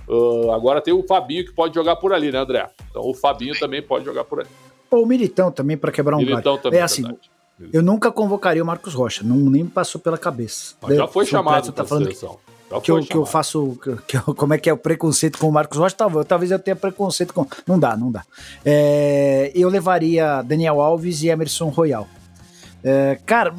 Uh, 0.09 0.53
agora 0.53 0.81
tem 0.81 0.95
o 0.95 1.03
Fabinho 1.03 1.45
que 1.45 1.53
pode 1.53 1.75
jogar 1.75 1.97
por 1.97 2.13
ali, 2.13 2.31
né, 2.31 2.39
André? 2.39 2.69
Então 2.91 3.03
o 3.03 3.13
Fabinho 3.13 3.59
também 3.59 3.83
pode 3.83 4.05
jogar 4.05 4.25
por 4.25 4.41
ali. 4.41 4.49
Ou 4.91 5.03
o 5.03 5.07
Militão 5.07 5.51
também, 5.51 5.77
para 5.77 5.91
quebrar 5.91 6.17
um 6.17 6.21
Militão 6.21 6.57
também, 6.59 6.79
é 6.79 6.83
assim, 6.83 7.03
verdade. 7.03 7.29
eu 7.73 7.83
nunca 7.83 8.13
convocaria 8.13 8.63
o 8.63 8.67
Marcos 8.67 8.95
Rocha, 8.95 9.25
não 9.25 9.37
nem 9.37 9.65
me 9.65 9.71
passou 9.71 10.01
pela 10.01 10.17
cabeça. 10.17 10.77
Mas 10.81 10.97
já 10.97 11.09
foi 11.09 11.27
chamado 11.27 11.73
tá 11.73 11.85
falando 11.85 12.05
seleção. 12.05 12.39
Que, 12.69 12.81
que, 12.81 12.91
eu, 12.91 13.01
que 13.01 13.17
eu 13.17 13.27
faço, 13.27 13.79
que 14.07 14.17
eu, 14.17 14.35
como 14.35 14.55
é 14.55 14.59
que 14.59 14.69
é 14.69 14.73
o 14.73 14.77
preconceito 14.77 15.39
com 15.39 15.49
o 15.49 15.53
Marcos 15.53 15.79
Rocha? 15.79 15.95
Talvez, 15.97 16.27
talvez 16.27 16.51
eu 16.51 16.59
tenha 16.59 16.77
preconceito 16.77 17.35
com. 17.35 17.47
Não 17.67 17.79
dá, 17.79 17.97
não 17.97 18.11
dá. 18.11 18.25
É, 18.65 19.53
eu 19.55 19.69
levaria 19.69 20.43
Daniel 20.43 20.81
Alves 20.81 21.23
e 21.23 21.29
Emerson 21.29 21.69
Royal. 21.69 22.07
É, 22.89 23.19
cara, 23.27 23.53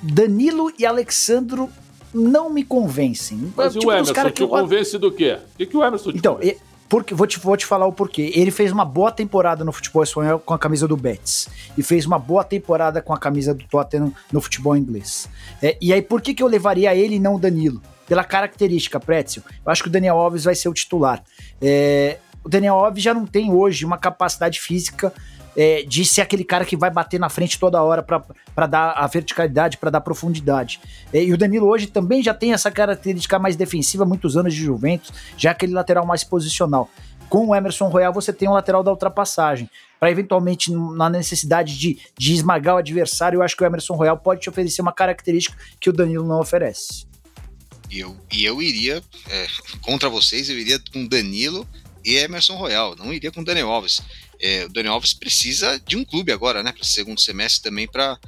Danilo 0.00 0.72
e 0.78 0.86
Alexandro 0.86 1.68
não 2.14 2.48
me 2.48 2.62
convencem. 2.62 3.52
Mas 3.56 3.72
tipo, 3.72 3.86
e 3.86 3.88
o 3.88 3.92
Emerson 3.92 4.30
te 4.30 4.42
eu... 4.42 4.48
convence 4.48 4.96
do 4.98 5.10
quê? 5.10 5.38
O 5.54 5.56
que, 5.58 5.66
que 5.66 5.76
o 5.76 5.84
Emerson 5.84 6.12
te 6.12 6.18
Então, 6.18 6.36
convence? 6.36 6.60
porque, 6.88 7.12
vou, 7.12 7.26
te, 7.26 7.40
vou 7.40 7.56
te 7.56 7.66
falar 7.66 7.86
o 7.86 7.92
porquê. 7.92 8.30
Ele 8.36 8.52
fez 8.52 8.70
uma 8.70 8.84
boa 8.84 9.10
temporada 9.10 9.64
no 9.64 9.72
futebol 9.72 10.04
espanhol 10.04 10.38
com 10.38 10.54
a 10.54 10.58
camisa 10.58 10.86
do 10.86 10.96
Betis. 10.96 11.48
E 11.76 11.82
fez 11.82 12.06
uma 12.06 12.20
boa 12.20 12.44
temporada 12.44 13.02
com 13.02 13.12
a 13.12 13.18
camisa 13.18 13.52
do 13.52 13.64
Tottenham 13.64 14.12
no 14.30 14.40
futebol 14.40 14.76
inglês. 14.76 15.28
É, 15.60 15.76
e 15.80 15.92
aí, 15.92 16.00
por 16.00 16.22
que, 16.22 16.32
que 16.32 16.40
eu 16.42 16.46
levaria 16.46 16.94
ele 16.94 17.16
e 17.16 17.18
não 17.18 17.34
o 17.34 17.38
Danilo? 17.40 17.82
Pela 18.06 18.22
característica, 18.22 19.00
Pretzel. 19.00 19.42
Eu 19.64 19.72
acho 19.72 19.82
que 19.82 19.88
o 19.88 19.92
Daniel 19.92 20.16
Alves 20.16 20.44
vai 20.44 20.54
ser 20.54 20.68
o 20.68 20.72
titular. 20.72 21.24
É, 21.60 22.18
o 22.44 22.48
Daniel 22.48 22.76
Alves 22.76 23.02
já 23.02 23.12
não 23.12 23.26
tem 23.26 23.52
hoje 23.52 23.84
uma 23.84 23.98
capacidade 23.98 24.60
física 24.60 25.12
é, 25.56 25.82
de 25.82 26.04
ser 26.04 26.20
aquele 26.20 26.44
cara 26.44 26.64
que 26.64 26.76
vai 26.76 26.90
bater 26.90 27.18
na 27.18 27.28
frente 27.28 27.58
toda 27.58 27.82
hora 27.82 28.02
para 28.02 28.66
dar 28.66 28.92
a 28.92 29.06
verticalidade, 29.06 29.78
para 29.78 29.90
dar 29.90 30.00
profundidade. 30.02 30.80
É, 31.12 31.24
e 31.24 31.32
o 31.32 31.38
Danilo 31.38 31.66
hoje 31.66 31.86
também 31.86 32.22
já 32.22 32.34
tem 32.34 32.52
essa 32.52 32.70
característica 32.70 33.38
mais 33.38 33.56
defensiva, 33.56 34.04
muitos 34.04 34.36
anos 34.36 34.54
de 34.54 34.62
Juventus, 34.62 35.12
já 35.36 35.52
aquele 35.52 35.72
lateral 35.72 36.04
mais 36.04 36.22
posicional. 36.22 36.90
Com 37.28 37.48
o 37.48 37.54
Emerson 37.54 37.88
Royal 37.88 38.12
você 38.12 38.32
tem 38.32 38.48
um 38.48 38.52
lateral 38.52 38.84
da 38.84 38.90
ultrapassagem. 38.90 39.68
Para 39.98 40.10
eventualmente, 40.10 40.70
na 40.70 41.08
necessidade 41.08 41.76
de, 41.76 41.98
de 42.16 42.34
esmagar 42.34 42.74
o 42.74 42.78
adversário, 42.78 43.38
eu 43.38 43.42
acho 43.42 43.56
que 43.56 43.64
o 43.64 43.66
Emerson 43.66 43.94
Royal 43.94 44.18
pode 44.18 44.42
te 44.42 44.48
oferecer 44.50 44.82
uma 44.82 44.92
característica 44.92 45.56
que 45.80 45.88
o 45.88 45.92
Danilo 45.92 46.26
não 46.26 46.38
oferece. 46.38 47.06
E 47.90 48.00
eu, 48.00 48.16
e 48.30 48.44
eu 48.44 48.60
iria, 48.60 49.02
é, 49.30 49.46
contra 49.80 50.08
vocês, 50.08 50.50
eu 50.50 50.58
iria 50.58 50.78
com 50.92 51.06
Danilo 51.06 51.66
e 52.04 52.16
Emerson 52.16 52.56
Royal, 52.56 52.94
não 52.94 53.12
iria 53.12 53.32
com 53.32 53.42
Daniel 53.42 53.70
Alves 53.70 54.02
é, 54.40 54.64
o 54.64 54.68
Daniel 54.68 54.94
Alves 54.94 55.14
precisa 55.14 55.80
de 55.86 55.96
um 55.96 56.04
clube 56.04 56.32
agora, 56.32 56.62
né? 56.62 56.72
Para 56.72 56.84
segundo 56.84 57.20
semestre 57.20 57.62
também 57.62 57.88
para 57.88 58.18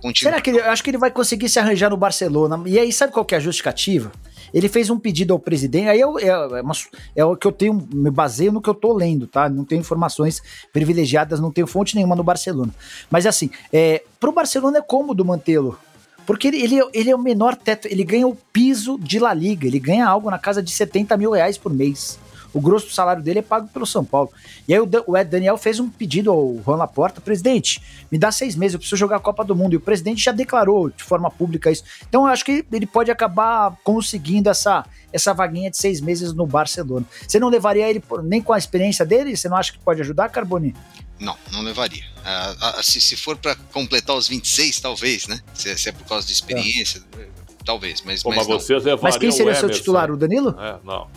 continuar. 0.00 0.32
Será 0.32 0.40
que 0.40 0.50
ele, 0.50 0.58
eu 0.58 0.70
acho 0.70 0.82
que 0.82 0.90
ele 0.90 0.98
vai 0.98 1.10
conseguir 1.10 1.48
se 1.48 1.58
arranjar 1.58 1.90
no 1.90 1.96
Barcelona? 1.96 2.62
E 2.66 2.78
aí, 2.78 2.92
sabe 2.92 3.12
qual 3.12 3.24
que 3.24 3.34
é 3.34 3.38
a 3.38 3.40
justificativa? 3.40 4.12
Ele 4.52 4.68
fez 4.68 4.88
um 4.88 4.98
pedido 4.98 5.32
ao 5.32 5.38
presidente, 5.38 5.88
aí 5.88 6.00
eu, 6.00 6.18
é, 6.18 6.28
é, 6.28 6.62
uma, 6.62 6.74
é, 7.16 7.24
o 7.24 7.36
que 7.36 7.46
eu 7.46 7.52
tenho, 7.52 7.88
me 7.92 8.10
baseio 8.10 8.52
no 8.52 8.62
que 8.62 8.70
eu 8.70 8.74
tô 8.74 8.92
lendo, 8.92 9.26
tá? 9.26 9.48
Não 9.48 9.64
tenho 9.64 9.80
informações 9.80 10.40
privilegiadas, 10.72 11.40
não 11.40 11.50
tenho 11.50 11.66
fonte 11.66 11.96
nenhuma 11.96 12.14
no 12.14 12.22
Barcelona. 12.22 12.72
Mas 13.10 13.26
assim, 13.26 13.50
é, 13.72 14.04
pro 14.20 14.32
Barcelona 14.32 14.78
é 14.78 14.82
cômodo 14.82 15.24
mantê-lo. 15.24 15.78
Porque 16.26 16.48
ele, 16.48 16.62
ele, 16.62 16.80
ele 16.92 17.10
é 17.10 17.14
o 17.14 17.18
menor 17.18 17.54
teto, 17.54 17.86
ele 17.86 18.02
ganha 18.02 18.26
o 18.26 18.34
piso 18.34 18.98
de 18.98 19.18
La 19.18 19.34
Liga, 19.34 19.66
ele 19.66 19.78
ganha 19.78 20.06
algo 20.06 20.30
na 20.30 20.38
casa 20.38 20.62
de 20.62 20.70
70 20.70 21.16
mil 21.16 21.32
reais 21.32 21.58
por 21.58 21.72
mês. 21.72 22.18
O 22.54 22.60
grosso 22.60 22.86
do 22.86 22.92
salário 22.92 23.22
dele 23.22 23.40
é 23.40 23.42
pago 23.42 23.68
pelo 23.68 23.84
São 23.84 24.04
Paulo. 24.04 24.30
E 24.66 24.72
aí 24.72 24.80
o, 24.80 24.84
o 24.84 25.24
Daniel 25.24 25.58
fez 25.58 25.80
um 25.80 25.90
pedido 25.90 26.30
ao 26.30 26.56
Juan 26.64 26.76
Laporta, 26.76 27.20
presidente, 27.20 27.82
me 28.10 28.16
dá 28.16 28.30
seis 28.30 28.54
meses, 28.54 28.74
eu 28.74 28.78
preciso 28.78 28.96
jogar 28.96 29.16
a 29.16 29.20
Copa 29.20 29.44
do 29.44 29.56
Mundo. 29.56 29.72
E 29.72 29.76
o 29.76 29.80
presidente 29.80 30.22
já 30.22 30.32
declarou 30.32 30.88
de 30.88 31.02
forma 31.02 31.30
pública 31.30 31.70
isso. 31.70 31.82
Então 32.08 32.22
eu 32.22 32.28
acho 32.28 32.44
que 32.44 32.64
ele 32.72 32.86
pode 32.86 33.10
acabar 33.10 33.76
conseguindo 33.82 34.48
essa, 34.48 34.86
essa 35.12 35.34
vaguinha 35.34 35.70
de 35.70 35.76
seis 35.76 36.00
meses 36.00 36.32
no 36.32 36.46
Barcelona. 36.46 37.04
Você 37.26 37.40
não 37.40 37.48
levaria 37.48 37.90
ele 37.90 38.02
nem 38.22 38.40
com 38.40 38.52
a 38.52 38.58
experiência 38.58 39.04
dele? 39.04 39.36
Você 39.36 39.48
não 39.48 39.56
acha 39.56 39.72
que 39.72 39.78
pode 39.78 40.00
ajudar, 40.00 40.28
Carboni? 40.28 40.74
Não, 41.18 41.36
não 41.52 41.62
levaria. 41.62 42.04
Ah, 42.24 42.80
se, 42.82 43.00
se 43.00 43.16
for 43.16 43.36
para 43.36 43.54
completar 43.72 44.16
os 44.16 44.28
26, 44.28 44.80
talvez, 44.80 45.26
né? 45.26 45.40
Se, 45.54 45.76
se, 45.76 45.88
é 45.88 45.92
por 45.92 46.06
causa 46.06 46.26
de 46.26 46.32
experiência, 46.32 47.02
é. 47.18 47.26
talvez. 47.64 48.02
Mas, 48.02 48.22
Pô, 48.22 48.30
mas, 48.30 48.46
mas, 48.46 49.00
mas 49.00 49.16
quem 49.16 49.30
seria 49.30 49.52
o 49.52 49.56
seu 49.56 49.70
titular? 49.70 50.10
O 50.10 50.16
Danilo? 50.16 50.56
É, 50.58 50.78
não. 50.84 51.08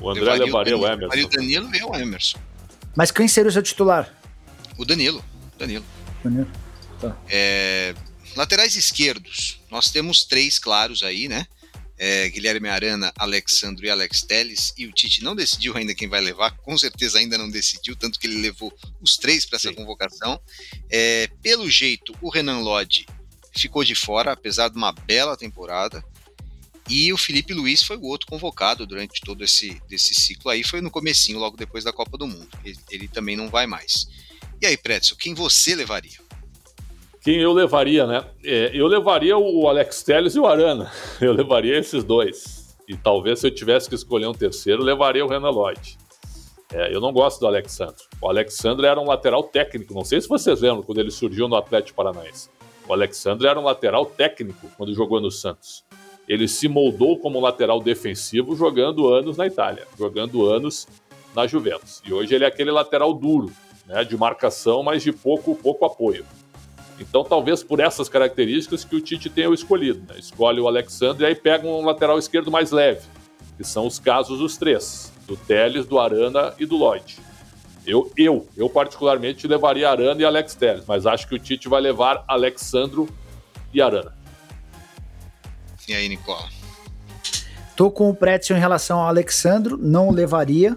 O 0.00 0.10
André 0.10 0.34
levaria, 0.36 0.76
levaria 0.76 0.76
o, 0.76 0.86
Emerson. 0.86 1.02
Levaria 1.02 1.26
o 1.26 1.28
Danilo 1.28 1.76
e 1.76 1.82
o 1.82 1.94
Emerson. 1.94 2.38
Mas 2.96 3.10
quem 3.10 3.28
seria 3.28 3.48
o 3.48 3.52
seu 3.52 3.62
titular? 3.62 4.12
O 4.78 4.84
Danilo. 4.84 5.24
Danilo. 5.58 5.84
Danilo. 6.24 6.50
Tá. 7.00 7.16
É, 7.28 7.94
laterais 8.34 8.74
esquerdos. 8.76 9.60
Nós 9.70 9.90
temos 9.90 10.24
três 10.24 10.58
claros 10.58 11.02
aí, 11.02 11.28
né? 11.28 11.46
É, 11.98 12.30
Guilherme 12.30 12.68
Arana, 12.68 13.12
Alexandro 13.18 13.84
e 13.84 13.90
Alex 13.90 14.22
Teles. 14.22 14.72
E 14.76 14.86
o 14.86 14.92
Tite 14.92 15.22
não 15.22 15.36
decidiu 15.36 15.76
ainda 15.76 15.94
quem 15.94 16.08
vai 16.08 16.20
levar, 16.20 16.56
com 16.56 16.76
certeza 16.78 17.18
ainda 17.18 17.36
não 17.36 17.50
decidiu, 17.50 17.94
tanto 17.94 18.18
que 18.18 18.26
ele 18.26 18.40
levou 18.40 18.72
os 19.02 19.18
três 19.18 19.44
para 19.44 19.56
essa 19.56 19.72
convocação. 19.74 20.40
É, 20.88 21.28
pelo 21.42 21.68
jeito, 21.70 22.14
o 22.22 22.30
Renan 22.30 22.60
Lodge 22.60 23.04
ficou 23.54 23.84
de 23.84 23.94
fora, 23.94 24.32
apesar 24.32 24.68
de 24.70 24.76
uma 24.76 24.92
bela 24.92 25.36
temporada. 25.36 26.02
E 26.90 27.12
o 27.12 27.16
Felipe 27.16 27.54
Luiz 27.54 27.84
foi 27.84 27.96
o 27.96 28.04
outro 28.04 28.26
convocado 28.26 28.84
durante 28.84 29.20
todo 29.20 29.44
esse 29.44 29.80
desse 29.88 30.12
ciclo 30.12 30.50
aí, 30.50 30.64
foi 30.64 30.80
no 30.80 30.90
comecinho, 30.90 31.38
logo 31.38 31.56
depois 31.56 31.84
da 31.84 31.92
Copa 31.92 32.18
do 32.18 32.26
Mundo. 32.26 32.48
Ele, 32.64 32.76
ele 32.90 33.06
também 33.06 33.36
não 33.36 33.48
vai 33.48 33.64
mais. 33.64 34.08
E 34.60 34.66
aí, 34.66 34.76
Pretzel, 34.76 35.16
quem 35.16 35.32
você 35.32 35.76
levaria? 35.76 36.18
Quem 37.22 37.36
eu 37.36 37.52
levaria, 37.52 38.08
né? 38.08 38.24
É, 38.42 38.72
eu 38.74 38.88
levaria 38.88 39.38
o 39.38 39.68
Alex 39.68 40.02
Telles 40.02 40.34
e 40.34 40.40
o 40.40 40.46
Arana. 40.46 40.90
Eu 41.20 41.32
levaria 41.32 41.78
esses 41.78 42.02
dois. 42.02 42.74
E 42.88 42.96
talvez 42.96 43.38
se 43.38 43.46
eu 43.46 43.54
tivesse 43.54 43.88
que 43.88 43.94
escolher 43.94 44.26
um 44.26 44.32
terceiro, 44.32 44.82
levaria 44.82 45.24
o 45.24 45.28
Renan 45.28 45.50
Lloyd. 45.50 45.96
É, 46.72 46.92
eu 46.92 47.00
não 47.00 47.12
gosto 47.12 47.38
do 47.38 47.46
Alexandre. 47.46 48.02
O 48.20 48.28
Alexandre 48.28 48.86
era 48.86 48.98
um 48.98 49.06
lateral 49.06 49.44
técnico. 49.44 49.94
Não 49.94 50.04
sei 50.04 50.20
se 50.20 50.28
vocês 50.28 50.60
lembram 50.60 50.82
quando 50.82 50.98
ele 50.98 51.10
surgiu 51.10 51.46
no 51.46 51.54
Atlético 51.54 51.96
Paranaense. 51.96 52.48
O 52.88 52.92
Alexandre 52.92 53.46
era 53.46 53.60
um 53.60 53.64
lateral 53.64 54.06
técnico 54.06 54.68
quando 54.76 54.94
jogou 54.94 55.20
no 55.20 55.30
Santos 55.30 55.84
ele 56.30 56.46
se 56.46 56.68
moldou 56.68 57.18
como 57.18 57.40
lateral 57.40 57.80
defensivo 57.80 58.54
jogando 58.54 59.12
anos 59.12 59.36
na 59.36 59.48
Itália, 59.48 59.84
jogando 59.98 60.46
anos 60.46 60.86
na 61.34 61.44
Juventus. 61.44 62.00
E 62.06 62.12
hoje 62.12 62.32
ele 62.32 62.44
é 62.44 62.46
aquele 62.46 62.70
lateral 62.70 63.12
duro, 63.12 63.50
né, 63.84 64.04
de 64.04 64.16
marcação, 64.16 64.80
mas 64.80 65.02
de 65.02 65.10
pouco, 65.10 65.56
pouco 65.56 65.84
apoio. 65.84 66.24
Então, 67.00 67.24
talvez 67.24 67.64
por 67.64 67.80
essas 67.80 68.08
características 68.08 68.84
que 68.84 68.94
o 68.94 69.00
Tite 69.00 69.28
tenha 69.28 69.52
escolhido. 69.52 70.04
Né? 70.08 70.20
Escolhe 70.20 70.60
o 70.60 70.68
Alexandre 70.68 71.24
e 71.24 71.26
aí 71.26 71.34
pega 71.34 71.66
um 71.66 71.84
lateral 71.84 72.16
esquerdo 72.16 72.48
mais 72.48 72.70
leve, 72.70 73.08
que 73.56 73.64
são 73.64 73.88
os 73.88 73.98
casos 73.98 74.38
dos 74.38 74.56
três, 74.56 75.12
do 75.26 75.36
Teles, 75.36 75.84
do 75.84 75.98
Arana 75.98 76.54
e 76.60 76.64
do 76.64 76.76
Lloyd. 76.76 77.18
Eu, 77.84 78.08
eu, 78.16 78.46
eu 78.56 78.70
particularmente 78.70 79.48
levaria 79.48 79.90
Arana 79.90 80.22
e 80.22 80.24
Alex 80.24 80.54
Teles, 80.54 80.84
mas 80.86 81.06
acho 81.06 81.26
que 81.26 81.34
o 81.34 81.40
Tite 81.40 81.68
vai 81.68 81.80
levar 81.80 82.22
Alexandro 82.28 83.08
e 83.74 83.82
Arana. 83.82 84.19
Aí, 85.94 86.08
Nicola? 86.08 86.48
Tô 87.76 87.90
com 87.90 88.10
o 88.10 88.14
Pretzel 88.14 88.56
em 88.56 88.60
relação 88.60 88.98
ao 88.98 89.08
Alexandro, 89.08 89.78
não 89.78 90.10
levaria. 90.10 90.76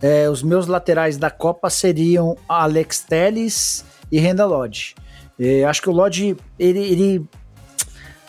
É, 0.00 0.28
os 0.28 0.42
meus 0.42 0.66
laterais 0.66 1.16
da 1.16 1.30
Copa 1.30 1.68
seriam 1.70 2.36
Alex 2.48 3.00
Teles 3.00 3.84
e 4.12 4.20
Renda 4.20 4.46
Lodge. 4.46 4.94
É, 5.38 5.64
acho 5.64 5.82
que 5.82 5.88
o 5.88 5.92
Lodge, 5.92 6.36
ele, 6.58 6.78
ele, 6.78 7.28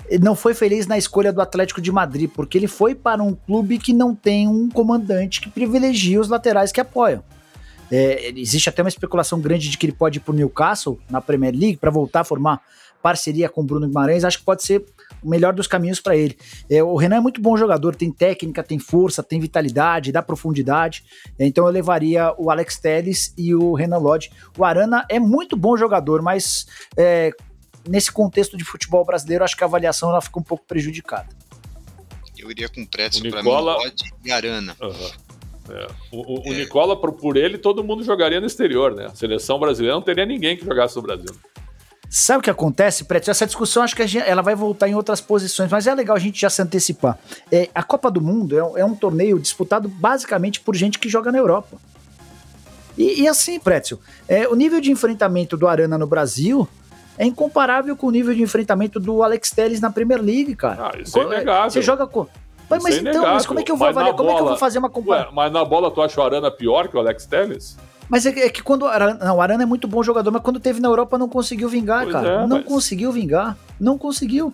ele, 0.10 0.24
não 0.24 0.36
foi 0.36 0.54
feliz 0.54 0.88
na 0.88 0.98
escolha 0.98 1.32
do 1.32 1.42
Atlético 1.42 1.82
de 1.82 1.92
Madrid, 1.92 2.30
porque 2.34 2.58
ele 2.58 2.68
foi 2.68 2.96
para 2.96 3.22
um 3.22 3.36
clube 3.36 3.78
que 3.78 3.94
não 3.94 4.16
tem 4.16 4.48
um 4.48 4.70
comandante 4.70 5.40
que 5.40 5.50
privilegia 5.50 6.20
os 6.20 6.28
laterais 6.28 6.72
que 6.72 6.82
apoiam. 6.82 7.24
É, 7.92 8.34
existe 8.36 8.68
até 8.68 8.82
uma 8.82 8.90
especulação 8.90 9.40
grande 9.40 9.70
de 9.70 9.78
que 9.78 9.86
ele 9.86 9.94
pode 9.94 10.18
ir 10.18 10.22
para 10.22 10.34
o 10.34 10.36
Newcastle 10.36 11.00
na 11.10 11.22
Premier 11.22 11.54
League 11.54 11.78
para 11.78 11.90
voltar 11.92 12.22
a 12.22 12.24
formar 12.24 12.62
parceria 13.02 13.48
com 13.48 13.62
o 13.62 13.64
Bruno 13.64 13.88
Guimarães. 13.88 14.26
Acho 14.26 14.40
que 14.40 14.46
pode 14.46 14.64
ser 14.64 14.86
o 15.24 15.30
melhor 15.30 15.54
dos 15.54 15.68
caminhos 15.68 16.00
para 16.00 16.16
ele. 16.16 16.38
É, 16.70 16.82
o 16.84 16.96
Renan 16.96 17.18
é 17.18 17.20
muito 17.20 17.42
bom 17.42 17.58
jogador, 17.58 17.96
tem 17.96 18.12
técnica, 18.12 18.64
tem 18.64 18.78
força, 18.80 19.22
tem 19.24 19.40
vitalidade, 19.40 20.12
dá 20.12 20.22
profundidade. 20.22 21.04
Então 21.40 21.66
eu 21.66 21.72
levaria 21.72 22.34
o 22.38 22.50
Alex 22.52 22.78
Telles 22.78 23.34
e 23.38 23.54
o 23.56 23.74
Renan 23.74 23.98
Lodge. 23.98 24.30
O 24.58 24.64
Arana 24.64 25.06
é 25.10 25.20
muito 25.20 25.56
bom 25.58 25.76
jogador, 25.78 26.22
mas 26.22 26.66
é, 26.96 27.32
nesse 27.88 28.12
contexto 28.12 28.56
de 28.58 28.64
futebol 28.64 29.04
brasileiro, 29.06 29.44
acho 29.44 29.56
que 29.56 29.64
a 29.64 29.68
avaliação 29.68 30.10
ela 30.10 30.22
fica 30.22 30.40
um 30.40 30.44
pouco 30.44 30.66
prejudicada. 30.66 31.28
Eu 32.38 32.52
iria 32.52 32.70
com 32.70 32.86
Pretzel 32.86 33.24
Nicola- 33.24 33.78
mim, 33.78 33.84
Lodi 33.86 34.14
e 34.24 34.32
Arana. 34.32 34.76
Aham. 34.82 35.12
É. 35.70 35.88
O, 36.12 36.36
o- 36.36 36.50
o 36.50 36.54
Nicola, 36.54 36.96
por, 36.96 37.12
por 37.14 37.36
ele, 37.36 37.58
todo 37.58 37.84
mundo 37.84 38.04
jogaria 38.04 38.40
no 38.40 38.48
exterior, 38.48 38.96
né? 38.96 39.08
A 39.08 39.16
seleção 39.16 39.60
brasileira 39.60 39.96
não 39.96 40.02
teria 40.02 40.26
ninguém 40.26 40.56
que 40.56 40.64
jogasse 40.64 40.96
no 40.96 41.02
Brasil. 41.02 41.36
Sabe 42.10 42.40
o 42.40 42.42
que 42.42 42.50
acontece, 42.50 43.04
Preto? 43.04 43.30
Essa 43.30 43.46
discussão 43.46 43.84
acho 43.84 43.96
que 43.96 44.06
gente- 44.08 44.26
ela 44.28 44.42
vai 44.42 44.56
voltar 44.56 44.88
em 44.88 44.96
outras 44.96 45.20
posições, 45.20 45.70
mas 45.70 45.88
é 45.88 45.94
legal 45.94 46.16
a 46.16 46.20
gente 46.20 46.40
já 46.40 46.50
se 46.50 46.62
antecipar. 46.62 47.18
É, 47.52 47.70
a 47.76 47.84
Copa 47.84 48.10
do 48.10 48.22
Mundo 48.22 48.58
é, 48.58 48.64
um- 48.64 48.78
é 48.78 48.86
um 48.86 48.96
torneio 48.96 49.38
disputado 49.40 49.90
basicamente 49.90 50.60
por 50.62 50.76
gente 50.76 51.00
que 51.00 51.10
joga 51.10 51.32
na 51.32 51.38
Europa. 51.38 51.78
E, 52.98 53.22
e 53.22 53.28
assim, 53.28 53.60
Prétio, 53.60 54.00
é, 54.28 54.48
o 54.48 54.56
nível 54.56 54.80
de 54.82 54.90
enfrentamento 54.92 55.56
do 55.58 55.68
Arana 55.68 55.98
no 55.98 56.08
Brasil 56.08 56.68
é 57.18 57.26
incomparável 57.26 57.96
com 57.96 58.08
o 58.08 58.12
nível 58.12 58.34
de 58.34 58.42
enfrentamento 58.42 59.00
do 59.00 59.22
Alex 59.22 59.52
Telles 59.52 59.82
na 59.82 59.92
Premier 59.92 60.22
League, 60.22 60.56
cara. 60.56 60.92
Ah, 60.94 60.98
isso 61.02 61.20
é 61.20 61.24
Co- 61.26 61.34
inegável. 61.34 61.70
Você 61.72 61.82
joga 61.82 62.08
com. 62.08 62.26
Mas, 62.70 62.84
Isso 62.86 63.08
é 63.08 63.10
então, 63.10 63.24
mas 63.24 63.46
como 63.46 63.60
é 63.62 63.64
que 63.64 63.72
eu 63.72 63.78
vou 63.78 63.88
Mas 63.88 63.96
avaliar? 63.96 64.16
Como 64.16 64.30
é 64.30 64.34
que 64.34 64.36
eu 64.40 64.44
bola- 64.44 64.52
vou 64.52 64.60
fazer 64.60 64.78
uma 64.80 64.90
comparação? 64.90 65.32
Mas 65.34 65.52
na 65.54 65.64
bola 65.64 65.90
tu 65.90 66.02
acha 66.02 66.20
o 66.20 66.24
Arana 66.24 66.52
pior 66.52 66.88
que 66.90 66.98
o 66.98 67.00
Alex 67.00 67.26
Telles? 67.26 67.78
Mas 68.10 68.26
é 68.26 68.32
que, 68.32 68.40
é 68.40 68.50
que 68.50 68.64
quando 68.64 68.84
o 68.84 68.86
Arana, 68.86 69.26
não, 69.26 69.36
o 69.38 69.42
Arana 69.42 69.64
é 69.64 69.66
muito 69.66 69.88
bom 69.88 70.02
jogador, 70.02 70.32
mas 70.32 70.42
quando 70.42 70.60
teve 70.60 70.80
na 70.80 70.88
Europa 70.88 71.18
não 71.18 71.28
conseguiu 71.28 71.68
vingar, 71.68 72.04
Pois 72.04 72.14
cara. 72.14 72.28
é, 72.30 72.48
não 72.48 72.58
mas- 72.58 72.66
conseguiu 72.66 73.12
vingar. 73.12 73.58
Não 73.80 73.98
conseguiu. 73.98 74.54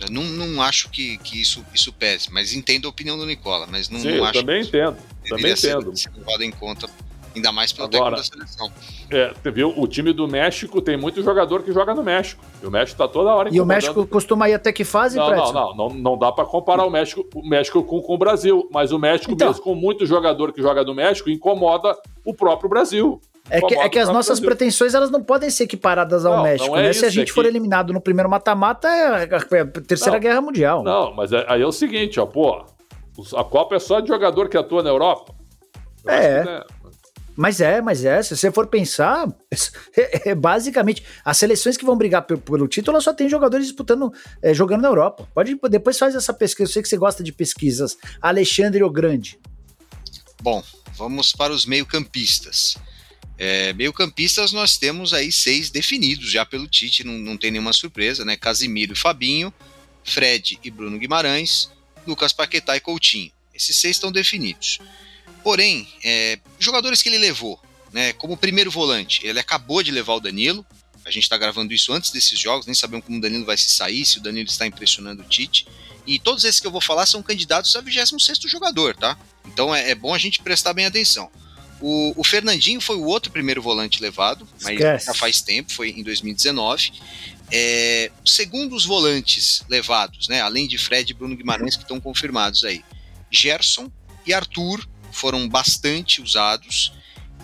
Eu 0.00 0.10
não, 0.10 0.22
não 0.24 0.62
acho 0.62 0.88
que, 0.88 1.18
que 1.18 1.38
isso, 1.40 1.62
isso 1.74 1.92
pese, 1.92 2.32
mas 2.32 2.54
entendo 2.54 2.86
a 2.86 2.88
opinião 2.90 3.18
do 3.18 3.26
Nicola, 3.26 3.66
mas 3.70 3.90
não, 3.90 4.00
Sim, 4.00 4.08
não 4.08 4.14
eu 4.16 4.24
acho 4.24 4.40
também 4.40 4.62
que 4.62 4.68
entendo. 4.68 4.96
Também 5.28 5.52
entendo. 5.52 5.94
ser 5.96 6.10
levado 6.16 6.42
em 6.42 6.50
conta, 6.50 6.88
ainda 7.34 7.52
mais 7.52 7.72
pelo 7.72 7.86
Agora- 7.88 8.16
técnico 8.16 8.38
da 8.38 8.46
seleção. 8.46 8.70
É, 9.10 9.32
você 9.42 9.50
viu? 9.50 9.72
O 9.76 9.86
time 9.88 10.12
do 10.12 10.26
México 10.28 10.80
tem 10.80 10.96
muito 10.96 11.22
jogador 11.22 11.62
que 11.62 11.72
joga 11.72 11.94
no 11.94 12.02
México. 12.02 12.44
E 12.62 12.66
o 12.66 12.70
México 12.70 12.96
tá 12.98 13.08
toda 13.08 13.34
hora 13.34 13.48
E 13.52 13.60
o. 13.60 13.66
México 13.66 14.06
costuma 14.06 14.48
ir 14.48 14.54
até 14.54 14.72
que 14.72 14.84
fase, 14.84 15.16
Não, 15.16 15.30
não, 15.30 15.52
não, 15.52 15.74
não, 15.74 15.88
não 15.90 16.18
dá 16.18 16.30
pra 16.30 16.44
comparar 16.44 16.84
o 16.84 16.90
México, 16.90 17.24
o 17.34 17.48
México 17.48 17.82
com, 17.82 18.00
com 18.00 18.14
o 18.14 18.18
Brasil. 18.18 18.68
Mas 18.72 18.92
o 18.92 18.98
México, 18.98 19.32
Então. 19.32 19.48
mesmo 19.48 19.62
com 19.62 19.74
muito 19.74 20.06
jogador 20.06 20.52
que 20.52 20.62
joga 20.62 20.84
no 20.84 20.94
México, 20.94 21.28
incomoda 21.30 21.96
o 22.24 22.32
próprio 22.34 22.68
Brasil. 22.70 23.20
É 23.48 23.60
que, 23.60 23.74
é 23.74 23.88
que 23.88 23.98
as 23.98 24.08
nossas 24.08 24.38
Brasil. 24.38 24.46
pretensões 24.46 24.94
elas 24.94 25.10
não 25.10 25.22
podem 25.24 25.50
ser 25.50 25.64
equiparadas 25.64 26.24
ao 26.24 26.36
Não, 26.36 26.42
México, 26.44 26.70
não 26.70 26.76
é 26.78 26.82
né? 26.84 26.92
Se 26.92 27.04
a 27.04 27.08
isso, 27.08 27.16
gente 27.16 27.30
é 27.30 27.34
for 27.34 27.42
que- 27.42 27.48
eliminado 27.48 27.92
no 27.92 28.00
primeiro 28.00 28.30
mata-mata, 28.30 28.86
é 28.88 29.24
a 29.24 29.66
Terceira 29.66 30.12
Não. 30.12 30.20
Guerra 30.20 30.40
Mundial. 30.40 30.84
Não, 30.84 31.12
mas 31.14 31.32
é- 31.32 31.44
aí 31.48 31.60
é 31.60 31.66
o 31.66 31.72
seguinte, 31.72 32.20
ó, 32.20 32.26
pô, 32.26 32.62
a 33.34 33.42
Copa 33.42 33.74
é 33.74 33.78
só 33.80 33.98
de 33.98 34.06
jogador 34.06 34.48
que 34.48 34.56
atua 34.56 34.84
na 34.84 34.90
Europa. 34.90 35.34
Eu 36.04 36.10
É. 36.12 36.64
Mas 37.36 37.60
é, 37.60 37.80
mas 37.80 38.04
é. 38.04 38.22
Se 38.22 38.36
você 38.36 38.50
for 38.50 38.66
pensar, 38.66 39.28
é, 39.96 40.30
é 40.30 40.34
basicamente 40.34 41.02
as 41.24 41.36
seleções 41.36 41.76
que 41.76 41.84
vão 41.84 41.96
brigar 41.96 42.22
pelo, 42.22 42.68
título, 42.68 43.00
só 43.00 43.12
tem 43.12 43.28
jogadores 43.28 43.66
disputando, 43.66 44.12
é, 44.42 44.52
jogando 44.52 44.82
na 44.82 44.88
Europa. 44.88 45.28
Pode 45.34 45.58
depois 45.70 45.98
faz 45.98 46.14
essa 46.14 46.34
pesquisa. 46.34 46.68
Eu 46.68 46.72
sei 46.72 46.82
que 46.82 46.88
você 46.88 46.96
gosta 46.96 47.22
de 47.22 47.32
pesquisas. 47.32 47.96
Alexandre 48.20 48.82
o 48.82 48.90
Grande. 48.90 49.38
Bom, 50.42 50.62
vamos 50.96 51.32
para 51.32 51.52
os 51.52 51.66
meio-campistas. 51.66 52.76
É, 53.38 53.72
meio-campistas 53.72 54.52
nós 54.52 54.76
temos 54.76 55.14
aí 55.14 55.32
seis 55.32 55.70
definidos 55.70 56.30
já 56.30 56.44
pelo 56.44 56.68
Tite, 56.68 57.04
não, 57.04 57.14
não 57.14 57.38
tem 57.38 57.50
nenhuma 57.50 57.72
surpresa, 57.72 58.22
né? 58.22 58.36
Casimiro 58.36 58.92
e 58.92 58.96
Fabinho, 58.96 59.52
Fred 60.04 60.58
e 60.62 60.70
Bruno 60.70 60.98
Guimarães, 60.98 61.70
Lucas 62.06 62.34
Paquetá 62.34 62.76
e 62.76 62.80
Coutinho. 62.80 63.32
Esses 63.54 63.76
seis 63.76 63.96
estão 63.96 64.12
definidos. 64.12 64.78
Porém, 65.42 65.88
é, 66.04 66.38
jogadores 66.58 67.02
que 67.02 67.08
ele 67.08 67.18
levou, 67.18 67.60
né? 67.92 68.12
Como 68.14 68.36
primeiro 68.36 68.70
volante, 68.70 69.26
ele 69.26 69.38
acabou 69.38 69.82
de 69.82 69.90
levar 69.90 70.14
o 70.14 70.20
Danilo. 70.20 70.64
A 71.04 71.10
gente 71.10 71.24
está 71.24 71.36
gravando 71.36 71.72
isso 71.72 71.92
antes 71.92 72.10
desses 72.10 72.38
jogos, 72.38 72.66
nem 72.66 72.74
sabemos 72.74 73.06
como 73.06 73.18
o 73.18 73.20
Danilo 73.20 73.44
vai 73.44 73.56
se 73.56 73.70
sair, 73.70 74.04
se 74.04 74.18
o 74.18 74.20
Danilo 74.20 74.48
está 74.48 74.66
impressionando 74.66 75.22
o 75.22 75.24
Tite. 75.24 75.66
E 76.06 76.18
todos 76.18 76.44
esses 76.44 76.60
que 76.60 76.66
eu 76.66 76.70
vou 76.70 76.80
falar 76.80 77.06
são 77.06 77.22
candidatos 77.22 77.74
a 77.76 77.82
26º 77.82 78.48
jogador, 78.48 78.94
tá? 78.96 79.18
Então 79.46 79.74
é, 79.74 79.90
é 79.90 79.94
bom 79.94 80.14
a 80.14 80.18
gente 80.18 80.40
prestar 80.40 80.72
bem 80.72 80.86
atenção. 80.86 81.30
O, 81.80 82.12
o 82.20 82.24
Fernandinho 82.24 82.80
foi 82.80 82.96
o 82.96 83.04
outro 83.04 83.32
primeiro 83.32 83.62
volante 83.62 84.02
levado, 84.02 84.46
mas 84.62 84.74
Esquece. 84.74 85.06
já 85.06 85.14
faz 85.14 85.40
tempo, 85.40 85.72
foi 85.72 85.90
em 85.90 86.02
2019. 86.02 86.92
É, 87.50 88.10
segundo 88.24 88.76
os 88.76 88.84
volantes 88.84 89.62
levados, 89.68 90.28
né, 90.28 90.40
além 90.40 90.68
de 90.68 90.76
Fred 90.78 91.10
e 91.10 91.14
Bruno 91.14 91.36
Guimarães 91.36 91.76
que 91.76 91.82
estão 91.82 91.98
confirmados 91.98 92.64
aí, 92.64 92.84
Gerson 93.30 93.90
e 94.26 94.34
Arthur 94.34 94.86
foram 95.12 95.48
bastante 95.48 96.20
usados 96.22 96.92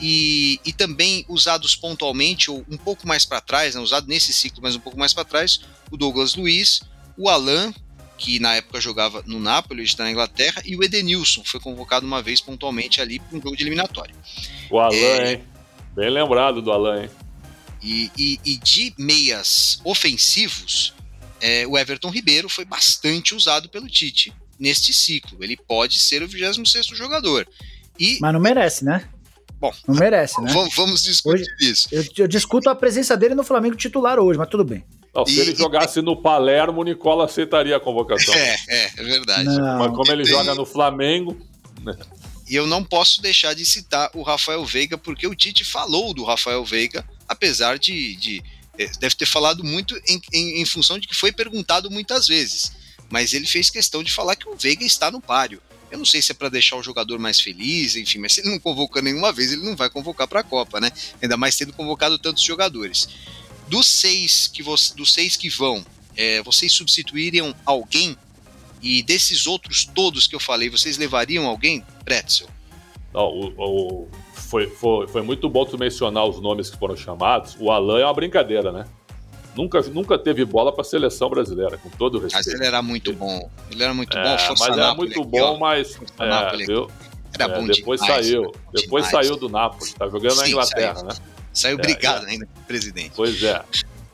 e, 0.01 0.61
e 0.65 0.73
também 0.73 1.25
usados 1.29 1.75
pontualmente 1.75 2.51
ou 2.51 2.65
um 2.71 2.77
pouco 2.77 3.07
mais 3.07 3.25
para 3.25 3.41
trás, 3.41 3.75
né, 3.75 3.81
usado 3.81 4.07
nesse 4.07 4.33
ciclo, 4.33 4.61
mas 4.63 4.77
um 4.77 4.81
pouco 4.81 4.99
mais 4.99 5.15
para 5.15 5.25
trás, 5.25 5.61
o 5.91 5.97
Douglas 5.97 6.35
Luiz, 6.35 6.83
o 7.17 7.29
Alan 7.29 7.73
que 8.19 8.39
na 8.39 8.55
época 8.55 8.81
jogava 8.81 9.23
no 9.27 9.39
Napoli, 9.39 9.83
hoje 9.83 9.91
está 9.91 10.05
na 10.05 10.11
Inglaterra, 10.11 10.63
e 10.65 10.75
o 10.75 10.83
Edenilson 10.83 11.43
foi 11.45 11.61
convocado 11.61 12.07
uma 12.07 12.23
vez 12.23 12.41
pontualmente 12.41 12.99
ali 12.99 13.19
para 13.19 13.37
um 13.37 13.43
jogo 13.43 13.55
de 13.55 13.63
eliminatória. 13.63 14.15
O 14.71 14.79
Alan, 14.81 14.95
É. 14.97 15.33
hein? 15.35 15.45
Bem 15.95 16.09
lembrado 16.09 16.63
do 16.63 16.73
Alan, 16.73 17.03
hein? 17.03 17.11
E, 17.83 18.11
e- 18.17 18.41
e 18.43 18.57
de 18.57 18.95
meias 18.99 19.81
ofensivos, 19.85 20.95
é, 21.43 21.67
o 21.67 21.77
Everton 21.77 22.09
Ribeiro 22.09 22.49
foi 22.49 22.65
bastante 22.65 23.35
usado 23.35 23.69
pelo 23.69 23.87
Tite 23.87 24.33
neste 24.59 24.93
ciclo. 24.93 25.43
Ele 25.43 25.57
pode 25.57 25.99
ser 26.01 26.23
o 26.23 26.29
26º 26.29 26.95
jogador. 26.95 27.47
E 27.99 28.19
Mas 28.21 28.33
não 28.33 28.41
merece, 28.41 28.85
né? 28.85 29.09
Bom, 29.59 29.73
Não 29.89 29.95
merece, 29.95 30.39
né? 30.43 30.53
vamos, 30.53 30.75
vamos 30.75 31.03
discutir 31.03 31.47
isso. 31.61 31.89
Eu, 31.91 32.05
eu 32.19 32.29
discuto 32.29 32.69
a 32.69 32.75
presença 32.75 33.17
dele 33.17 33.35
no 33.35 33.43
Flamengo 33.43 33.75
titular 33.75 34.19
hoje, 34.19 34.39
mas 34.39 34.51
tudo 34.51 34.63
bem. 34.65 34.85
Não, 35.15 35.25
se 35.25 35.33
E- 35.33 35.41
ele 35.41 35.55
jogasse 35.57 36.03
no 36.03 36.15
Palermo, 36.21 36.83
o 36.83 36.85
Nicola 36.85 37.25
aceitaria 37.25 37.75
a 37.75 37.81
convocação. 37.81 38.35
É, 38.35 38.57
é, 38.69 38.85
é 38.99 39.03
verdade. 39.03 39.45
Não. 39.45 39.79
Mas 39.79 39.97
como 39.97 40.13
ele 40.13 40.25
Tem- 40.25 40.33
joga 40.33 40.55
no 40.55 40.67
Flamengo, 40.67 41.35
E 42.49 42.55
eu 42.55 42.67
não 42.67 42.85
posso 42.85 43.21
deixar 43.23 43.55
de 43.55 43.65
citar 43.65 44.11
o 44.15 44.23
Rafael 44.23 44.65
Veiga, 44.65 44.97
porque 44.99 45.27
o 45.27 45.35
Tite 45.35 45.65
falou 45.65 46.13
do 46.15 46.23
Rafael 46.23 46.65
Veiga, 46.65 47.05
apesar 47.27 47.79
de. 47.79 48.15
de 48.17 48.43
eh, 48.79 48.91
deve 49.01 49.15
ter 49.17 49.27
falado 49.27 49.65
muito 49.65 49.97
em, 50.07 50.21
em- 50.33 50.61
em 50.61 50.65
função 50.67 50.99
de 50.99 51.09
que 51.09 51.15
foi 51.17 51.33
perguntado 51.33 51.91
muitas 51.91 52.27
vezes. 52.27 52.71
Mas 53.11 53.33
ele 53.33 53.47
fez 53.47 53.71
questão 53.71 54.03
de 54.03 54.13
falar 54.13 54.37
que 54.37 54.49
o 54.49 54.57
Veiga 54.57 54.85
está 54.85 55.11
no 55.11 55.21
páreo. 55.21 55.61
Eu 55.91 55.99
não 55.99 56.05
sei 56.05 56.21
se 56.21 56.33
é 56.33 56.35
para 56.35 56.49
deixar 56.49 56.77
o 56.77 56.83
jogador 56.83 57.19
mais 57.19 57.41
feliz, 57.41 57.95
enfim, 57.95 58.19
mas 58.19 58.33
se 58.33 58.41
ele 58.41 58.51
não 58.51 58.59
convoca 58.59 59.01
nenhuma 59.01 59.33
vez, 59.33 59.53
ele 59.53 59.65
não 59.65 59.77
vai 59.77 59.89
convocar 59.89 60.27
para 60.27 60.41
a 60.41 60.45
Copa, 60.45 60.81
né? 60.81 60.91
Ainda 61.23 61.37
mais 61.37 61.57
tendo 61.57 61.73
convocado 61.73 62.19
tantos 62.19 62.43
jogadores. 62.43 63.09
Dos 63.69 63.87
seis 63.87 64.49
que, 64.49 64.63
vo- 64.63 64.75
dos 64.97 65.15
seis 65.15 65.37
que 65.37 65.49
vão, 65.49 65.85
eh, 66.17 66.43
vocês 66.43 66.73
substituiriam 66.73 67.55
alguém? 67.65 68.17
E 68.83 69.03
desses 69.03 69.47
outros 69.47 69.85
todos 69.85 70.27
que 70.27 70.35
eu 70.35 70.41
falei, 70.41 70.69
vocês 70.69 70.97
levariam 70.99 71.47
alguém? 71.47 71.85
Pretzel. 72.05 72.49
não, 73.15 73.29
o- 73.29 73.55
o- 73.57 74.09
foi, 74.35 74.69
foi, 74.69 75.09
foi 75.09 75.23
muito 75.23 75.49
bom 75.49 75.65
tu 75.65 75.79
mencionar 75.79 76.27
os 76.27 76.41
nomes 76.41 76.69
que 76.69 76.77
foram 76.79 76.97
chamados. 76.97 77.57
O 77.59 77.71
Alan 77.71 77.99
é 78.01 78.05
uma 78.05 78.13
brincadeira, 78.15 78.71
né? 78.71 78.87
Nunca, 79.57 79.81
nunca 79.83 80.19
teve 80.19 80.45
bola 80.45 80.71
para 80.73 80.83
a 80.83 80.85
seleção 80.85 81.31
brasileira, 81.31 81.79
com 81.79 81.89
todo 81.91 82.19
o 82.19 82.23
Mas 82.23 82.33
respeito. 82.35 82.59
ele 82.59 82.67
era 82.67 82.83
muito 82.83 83.13
bom. 83.13 83.51
Ele 83.71 83.83
era 83.83 83.95
muito 83.95 84.17
É, 84.17 84.23
bom. 84.23 84.39
Força 84.39 84.69
mas 84.69 84.79
era 84.79 84.95
muito 84.95 85.25
bom, 85.25 85.59
mas 85.59 85.97
é? 85.97 86.25
Era 87.39 87.53
É, 87.53 87.61
bom 87.61 87.67
depois 87.67 88.01
demais, 88.01 88.27
saiu. 88.27 88.53
Depois 88.73 89.07
demais. 89.07 89.27
saiu 89.27 89.37
do 89.39 89.49
Napoli. 89.49 89.93
Tá 89.93 90.07
jogando 90.09 90.37
na 90.37 90.45
Sim, 90.45 90.51
Inglaterra, 90.51 90.95
saiu. 90.95 91.07
né? 91.09 91.15
Saiu 91.53 91.79
É, 91.79 91.81
brigado 91.83 92.27
é. 92.27 92.31
ainda, 92.31 92.49
presidente. 92.67 93.13
Pois 93.17 93.43
é. 93.43 93.63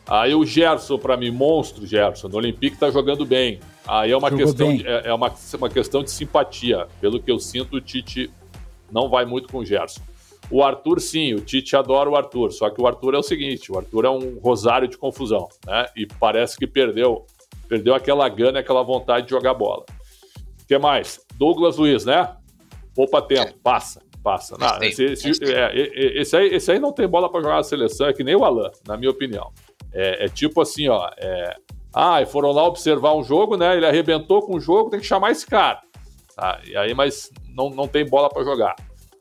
Aí 0.06 0.34
o 0.34 0.44
Gerson, 0.44 0.98
pra 0.98 1.16
mim, 1.16 1.30
monstro 1.30 1.86
Gerson. 1.86 2.28
No 2.28 2.36
Olympique 2.36 2.76
tá 2.76 2.90
jogando 2.90 3.24
bem. 3.24 3.60
Aí 3.86 4.10
é 4.12 4.16
uma 4.16 4.30
Jogou 4.30 4.46
questão, 4.46 4.76
de, 4.76 4.86
é 4.86 5.08
é 5.08 5.14
uma, 5.14 5.32
uma 5.58 5.68
questão 5.68 6.02
de 6.02 6.10
simpatia. 6.10 6.86
Pelo 7.00 7.20
que 7.20 7.30
eu 7.30 7.38
sinto, 7.38 7.76
o 7.76 7.80
Tite 7.80 8.30
não 8.90 9.08
vai 9.08 9.24
muito 9.24 9.48
com 9.48 9.58
o 9.58 9.64
Gerson. 9.64 10.00
O 10.52 10.62
Arthur, 10.62 11.00
sim, 11.00 11.32
o 11.34 11.40
Tite 11.40 11.74
adora 11.74 12.10
o 12.10 12.14
Arthur. 12.16 12.52
Só 12.52 12.68
que 12.70 12.80
o 12.80 12.86
Arthur 12.86 13.14
é 13.14 13.18
o 13.18 13.22
seguinte: 13.22 13.72
o 13.72 13.78
Arthur 13.78 14.04
é 14.04 14.10
um 14.10 14.38
rosário 14.38 14.86
de 14.86 14.98
confusão, 14.98 15.48
né? 15.66 15.86
E 15.96 16.06
parece 16.06 16.56
que 16.58 16.66
perdeu, 16.66 17.24
perdeu 17.68 17.94
aquela 17.94 18.28
gana, 18.28 18.58
aquela 18.60 18.82
vontade 18.82 19.26
de 19.26 19.30
jogar 19.30 19.54
bola. 19.54 19.84
O 20.62 20.66
que 20.66 20.78
mais? 20.78 21.20
Douglas 21.36 21.76
Luiz, 21.78 22.04
né? 22.04 22.36
Poupa 22.94 23.22
tempo, 23.22 23.54
passa, 23.62 24.02
passa. 24.22 24.54
Faz 24.58 24.78
Não, 24.78 24.86
esse, 24.86 25.04
esse- 25.30 25.44
é, 25.52 25.74
e- 25.74 25.92
e- 25.94 26.20
esse 26.20 26.36
aí, 26.36 26.48
esse 26.54 26.70
aí 26.70 26.78
não 26.78 26.92
tem 26.92 27.08
bola 27.08 27.30
pra 27.30 27.40
jogar 27.40 27.56
na 27.56 27.62
seleção, 27.62 28.06
é 28.08 28.12
que 28.12 28.22
nem 28.22 28.36
o 28.36 28.44
Alan, 28.44 28.70
na 28.86 28.96
minha 28.98 29.10
opinião. 29.10 29.50
É, 29.92 30.26
é 30.26 30.28
tipo 30.28 30.60
assim, 30.60 30.88
ó. 30.88 31.10
É, 31.16 31.56
ah, 31.94 32.20
e 32.20 32.26
foram 32.26 32.52
lá 32.52 32.64
observar 32.66 33.14
um 33.14 33.22
jogo, 33.24 33.56
né? 33.56 33.74
Ele 33.76 33.86
arrebentou 33.86 34.42
com 34.42 34.56
o 34.56 34.60
jogo, 34.60 34.90
tem 34.90 35.00
que 35.00 35.06
chamar 35.06 35.30
esse 35.30 35.46
cara. 35.46 35.80
Tá? 36.36 36.60
E 36.66 36.76
aí, 36.76 36.92
mas 36.94 37.30
não, 37.54 37.70
não 37.70 37.86
tem 37.88 38.06
bola 38.06 38.28
pra 38.28 38.42
jogar. 38.44 38.74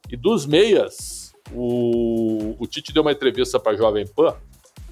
E 0.09 0.15
dos 0.17 0.45
meias, 0.45 1.20
o, 1.53 2.55
o 2.59 2.67
Tite 2.67 2.93
deu 2.93 3.01
uma 3.01 3.11
entrevista 3.11 3.59
pra 3.59 3.75
Jovem 3.75 4.05
Pan, 4.07 4.35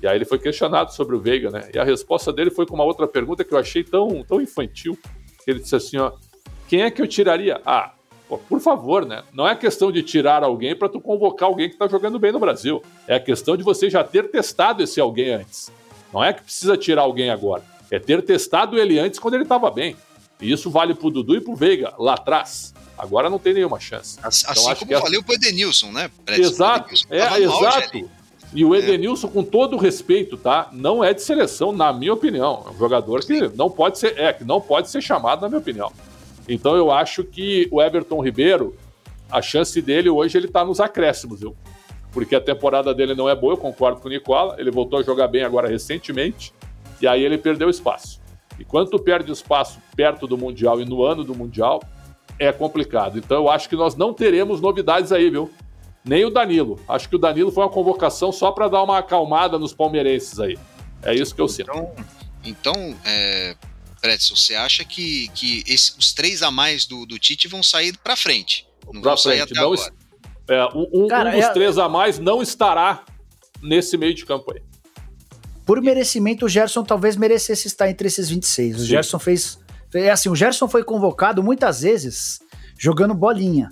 e 0.02 0.08
aí 0.08 0.15
ele 0.15 0.26
foi 0.26 0.39
questionado 0.39 0.93
sobre 0.93 1.15
o 1.15 1.19
Veiga, 1.19 1.50
né? 1.50 1.69
E 1.74 1.80
a 1.80 1.84
resposta 1.84 2.32
dele 2.32 2.50
foi 2.50 2.65
com 2.65 2.76
uma 2.76 2.84
outra 2.84 3.08
pergunta 3.08 3.43
que 3.43 3.54
eu 3.54 3.58
achei 3.58 3.84
tão, 3.84 4.24
tão 4.24 4.41
infantil. 4.41 4.98
Ele 5.45 5.60
disse 5.60 5.76
assim, 5.76 5.98
ó, 5.98 6.13
quem 6.67 6.84
é 6.84 6.91
que 6.91 7.02
eu 7.02 7.08
tiraria? 7.08 7.60
Ah, 7.65 7.91
pô, 8.28 8.38
por 8.38 8.62
favor, 8.62 9.06
né? 9.06 9.24
Não 9.34 9.48
é 9.48 9.56
questão 9.56 9.91
de 9.91 10.02
tirar 10.02 10.43
alguém 10.43 10.76
para 10.76 10.88
tu 10.88 11.02
convocar 11.02 11.50
alguém 11.50 11.69
que 11.69 11.76
tá 11.76 11.88
jogando 11.88 12.17
bem 12.17 12.32
no 12.32 12.39
Brasil. 12.39 12.82
É 13.08 13.15
a 13.15 13.19
questão 13.19 13.58
de 13.58 13.63
você 13.63 13.89
já 13.89 14.04
ter 14.04 14.30
testado 14.30 14.82
esse 14.82 15.02
alguém 15.02 15.32
antes. 15.32 15.72
Não 16.13 16.24
é 16.24 16.32
que 16.32 16.43
precisa 16.43 16.78
tirar 16.78 17.02
alguém 17.02 17.30
agora. 17.30 17.63
É 17.91 18.00
ter 18.00 18.22
testado 18.22 18.80
ele 18.80 19.00
antes 19.00 19.19
quando 19.19 19.34
ele 19.34 19.43
estava 19.43 19.69
bem. 19.69 19.95
E 20.39 20.50
isso 20.50 20.69
vale 20.69 20.93
pro 20.93 21.10
Dudu 21.10 21.36
e 21.36 21.41
pro 21.41 21.56
Veiga 21.56 21.93
lá 22.00 22.13
atrás. 22.13 22.74
Agora 22.99 23.29
não 23.29 23.39
tem 23.39 23.53
nenhuma 23.53 23.79
chance. 23.79 24.19
Assim, 24.21 24.43
então, 24.43 24.51
assim 24.51 24.75
como 24.75 24.93
essa... 24.93 25.01
valeu 25.01 25.23
pro 25.23 25.33
Edenilson, 25.33 25.89
né? 25.93 26.12
exato, 26.27 26.93
é, 27.09 27.39
exato. 27.39 28.09
E 28.53 28.65
o 28.65 28.75
é. 28.75 28.79
Edenilson, 28.79 29.27
é. 29.27 29.31
com 29.31 29.41
todo 29.41 29.77
respeito, 29.77 30.35
tá? 30.35 30.67
Não 30.73 31.01
é 31.01 31.13
de 31.13 31.21
seleção, 31.21 31.71
na 31.71 31.93
minha 31.93 32.13
opinião. 32.13 32.65
É 32.67 32.71
um 32.71 32.77
jogador 32.77 33.21
que 33.21 33.47
não 33.55 33.71
pode 33.71 33.97
ser, 33.97 34.19
é, 34.19 34.33
que 34.33 34.43
não 34.43 34.59
pode 34.59 34.89
ser 34.89 35.01
chamado, 35.01 35.41
na 35.41 35.47
minha 35.47 35.59
opinião. 35.59 35.89
Então 36.47 36.75
eu 36.75 36.91
acho 36.91 37.23
que 37.23 37.69
o 37.71 37.81
Everton 37.81 38.21
Ribeiro, 38.21 38.75
a 39.31 39.41
chance 39.41 39.81
dele 39.81 40.09
hoje 40.09 40.38
ele 40.38 40.49
tá 40.49 40.65
nos 40.65 40.81
acréscimos, 40.81 41.39
viu? 41.39 41.55
Porque 42.12 42.35
a 42.35 42.41
temporada 42.41 42.93
dele 42.93 43.15
não 43.15 43.29
é 43.29 43.35
boa, 43.35 43.53
eu 43.53 43.57
concordo 43.57 44.01
com 44.01 44.09
o 44.09 44.12
Nicola. 44.12 44.57
Ele 44.59 44.71
voltou 44.71 44.99
a 44.99 45.03
jogar 45.03 45.29
bem 45.29 45.43
agora 45.43 45.69
recentemente, 45.69 46.51
e 47.01 47.07
aí 47.07 47.23
ele 47.23 47.38
perdeu 47.38 47.69
espaço. 47.69 48.19
E 48.59 48.65
quando 48.65 48.89
tu 48.89 48.99
perde 48.99 49.31
espaço 49.31 49.79
perto 49.95 50.27
do 50.27 50.38
Mundial 50.38 50.81
e 50.81 50.85
no 50.85 51.01
ano 51.05 51.23
do 51.23 51.33
Mundial, 51.33 51.81
é 52.39 52.52
complicado. 52.52 53.19
Então 53.19 53.38
eu 53.38 53.49
acho 53.49 53.67
que 53.67 53.75
nós 53.75 53.95
não 53.95 54.13
teremos 54.13 54.62
novidades 54.62 55.12
aí, 55.12 55.30
viu? 55.30 55.52
Nem 56.04 56.25
o 56.25 56.30
Danilo. 56.30 56.80
Acho 56.88 57.10
que 57.10 57.15
o 57.15 57.19
Danilo 57.19 57.52
foi 57.52 57.63
uma 57.63 57.69
convocação 57.69 58.32
só 58.32 58.52
para 58.52 58.67
dar 58.67 58.82
uma 58.82 58.97
acalmada 58.97 59.60
nos 59.60 59.73
palmeirenses 59.73 60.39
aí. 60.39 60.58
É 61.04 61.13
isso 61.13 61.36
que 61.36 61.41
eu 61.41 61.47
sinto. 61.47 61.69
Então, 61.71 61.93
então 62.43 62.95
é, 63.06 63.56
Pretzel, 64.02 64.36
você 64.36 64.56
acha 64.56 64.84
que, 64.86 65.28
que 65.30 65.63
esse, 65.67 65.93
os 65.97 66.13
três 66.13 66.41
a 66.41 66.49
mais 66.49 66.86
do, 66.86 67.06
do 67.06 67.19
Tite 67.19 67.47
vão 67.47 67.62
sair 67.62 67.97
para 67.97 68.15
frente? 68.15 68.67
Não 68.86 69.02
pra 69.02 69.12
vão 69.12 69.17
frente. 69.17 69.38
sair 69.38 69.41
até 69.41 69.56
não, 69.56 69.73
agora. 69.73 69.93
É, 70.47 70.65
um, 70.75 71.08
Cara, 71.08 71.30
um 71.30 71.34
dos 71.34 71.45
é... 71.45 71.54
três 71.54 71.78
a 71.78 71.88
mais 71.88 72.17
não 72.17 72.41
estará 72.41 73.04
nesse 73.62 73.97
meio 73.97 74.13
de 74.13 74.25
campo 74.25 74.54
aí. 74.54 74.62
Por 75.65 75.82
merecimento, 75.82 76.45
o 76.45 76.49
Gerson 76.49 76.84
talvez 76.84 77.15
merecesse 77.15 77.67
estar 77.67 77.89
entre 77.89 78.08
esses 78.08 78.30
26. 78.30 78.75
O 78.75 78.80
Sim. 78.80 78.86
Gerson 78.86 79.19
fez. 79.19 79.60
É 79.93 80.12
assim, 80.12 80.30
o 80.30 80.36
Gerson 80.36 80.67
foi 80.67 80.84
convocado 80.84 81.41
muitas 81.41 81.82
vezes 81.82 82.39
jogando 82.78 83.13
bolinha. 83.13 83.69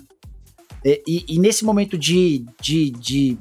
E, 0.84 1.02
e, 1.06 1.24
e 1.28 1.38
nesse 1.38 1.64
momento 1.64 1.96
de, 1.96 2.44
de, 2.60 2.90
de 2.90 3.38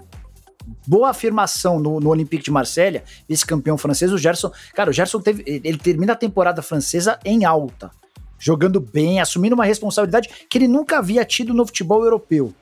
boa 0.86 1.10
afirmação 1.10 1.80
no, 1.80 2.00
no 2.00 2.10
Olympique 2.10 2.44
de 2.44 2.52
Marselha, 2.52 3.04
esse 3.28 3.46
campeão 3.46 3.78
francês, 3.78 4.12
o 4.12 4.18
Gerson. 4.18 4.52
Cara, 4.74 4.90
o 4.90 4.94
Gerson 4.94 5.20
teve. 5.20 5.44
Ele 5.46 5.78
termina 5.78 6.14
a 6.14 6.16
temporada 6.16 6.62
francesa 6.62 7.20
em 7.24 7.46
alta. 7.46 7.92
Jogando 8.40 8.80
bem, 8.80 9.20
assumindo 9.20 9.56
uma 9.56 9.66
responsabilidade 9.66 10.30
que 10.48 10.58
ele 10.58 10.68
nunca 10.68 11.00
havia 11.00 11.26
tido 11.26 11.54
no 11.54 11.66
futebol 11.66 12.04
europeu. 12.04 12.54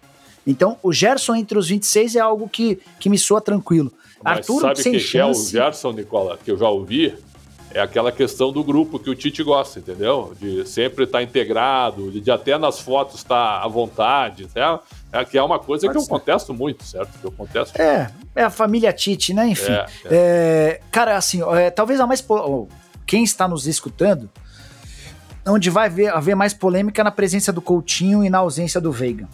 Então, 0.47 0.77
o 0.81 0.93
Gerson 0.93 1.35
entre 1.35 1.57
os 1.57 1.67
26 1.67 2.15
é 2.15 2.19
algo 2.19 2.47
que, 2.47 2.79
que 2.99 3.09
me 3.09 3.17
soa 3.17 3.41
tranquilo. 3.41 3.91
Mas 4.23 4.37
Arthur, 4.37 4.61
sabe 4.61 4.81
sem 4.81 4.93
que 4.93 4.99
chance... 4.99 5.57
é 5.57 5.59
o 5.59 5.63
Gerson, 5.63 5.91
Nicola, 5.91 6.37
que 6.37 6.49
eu 6.49 6.57
já 6.57 6.69
ouvi? 6.69 7.13
É 7.75 7.81
aquela 7.81 8.09
questão 8.09 8.53
do 8.53 8.63
grupo 8.63 8.97
que 8.97 9.09
o 9.09 9.13
Tite 9.13 9.43
gosta, 9.43 9.79
entendeu? 9.79 10.33
De 10.39 10.65
sempre 10.65 11.03
estar 11.03 11.17
tá 11.17 11.23
integrado, 11.23 12.09
de 12.09 12.31
até 12.31 12.57
nas 12.57 12.79
fotos 12.79 13.15
estar 13.15 13.59
tá 13.59 13.65
à 13.65 13.67
vontade, 13.67 14.47
certo? 14.49 14.85
É, 15.11 15.25
que 15.25 15.37
é 15.37 15.43
uma 15.43 15.59
coisa 15.59 15.85
Pode 15.85 15.99
que 15.99 16.05
ser. 16.05 16.09
eu 16.09 16.17
contesto 16.17 16.53
muito, 16.53 16.85
certo? 16.85 17.19
Que 17.19 17.25
eu 17.25 17.33
contesto. 17.33 17.81
É, 17.81 18.09
é 18.33 18.43
a 18.43 18.49
família 18.49 18.93
Tite, 18.93 19.33
né? 19.33 19.49
Enfim. 19.49 19.73
É, 19.73 19.85
é. 20.05 20.09
É, 20.09 20.81
cara, 20.89 21.17
assim, 21.17 21.41
é, 21.53 21.69
talvez 21.69 21.99
a 21.99 22.07
mais. 22.07 22.25
Quem 23.05 23.25
está 23.25 23.45
nos 23.45 23.67
escutando, 23.67 24.29
onde 25.45 25.69
vai 25.69 25.87
haver, 25.87 26.13
haver 26.13 26.33
mais 26.33 26.53
polêmica 26.53 27.03
na 27.03 27.11
presença 27.11 27.51
do 27.51 27.61
Coutinho 27.61 28.23
e 28.23 28.29
na 28.29 28.37
ausência 28.37 28.79
do 28.79 28.89
Veiga 28.89 29.27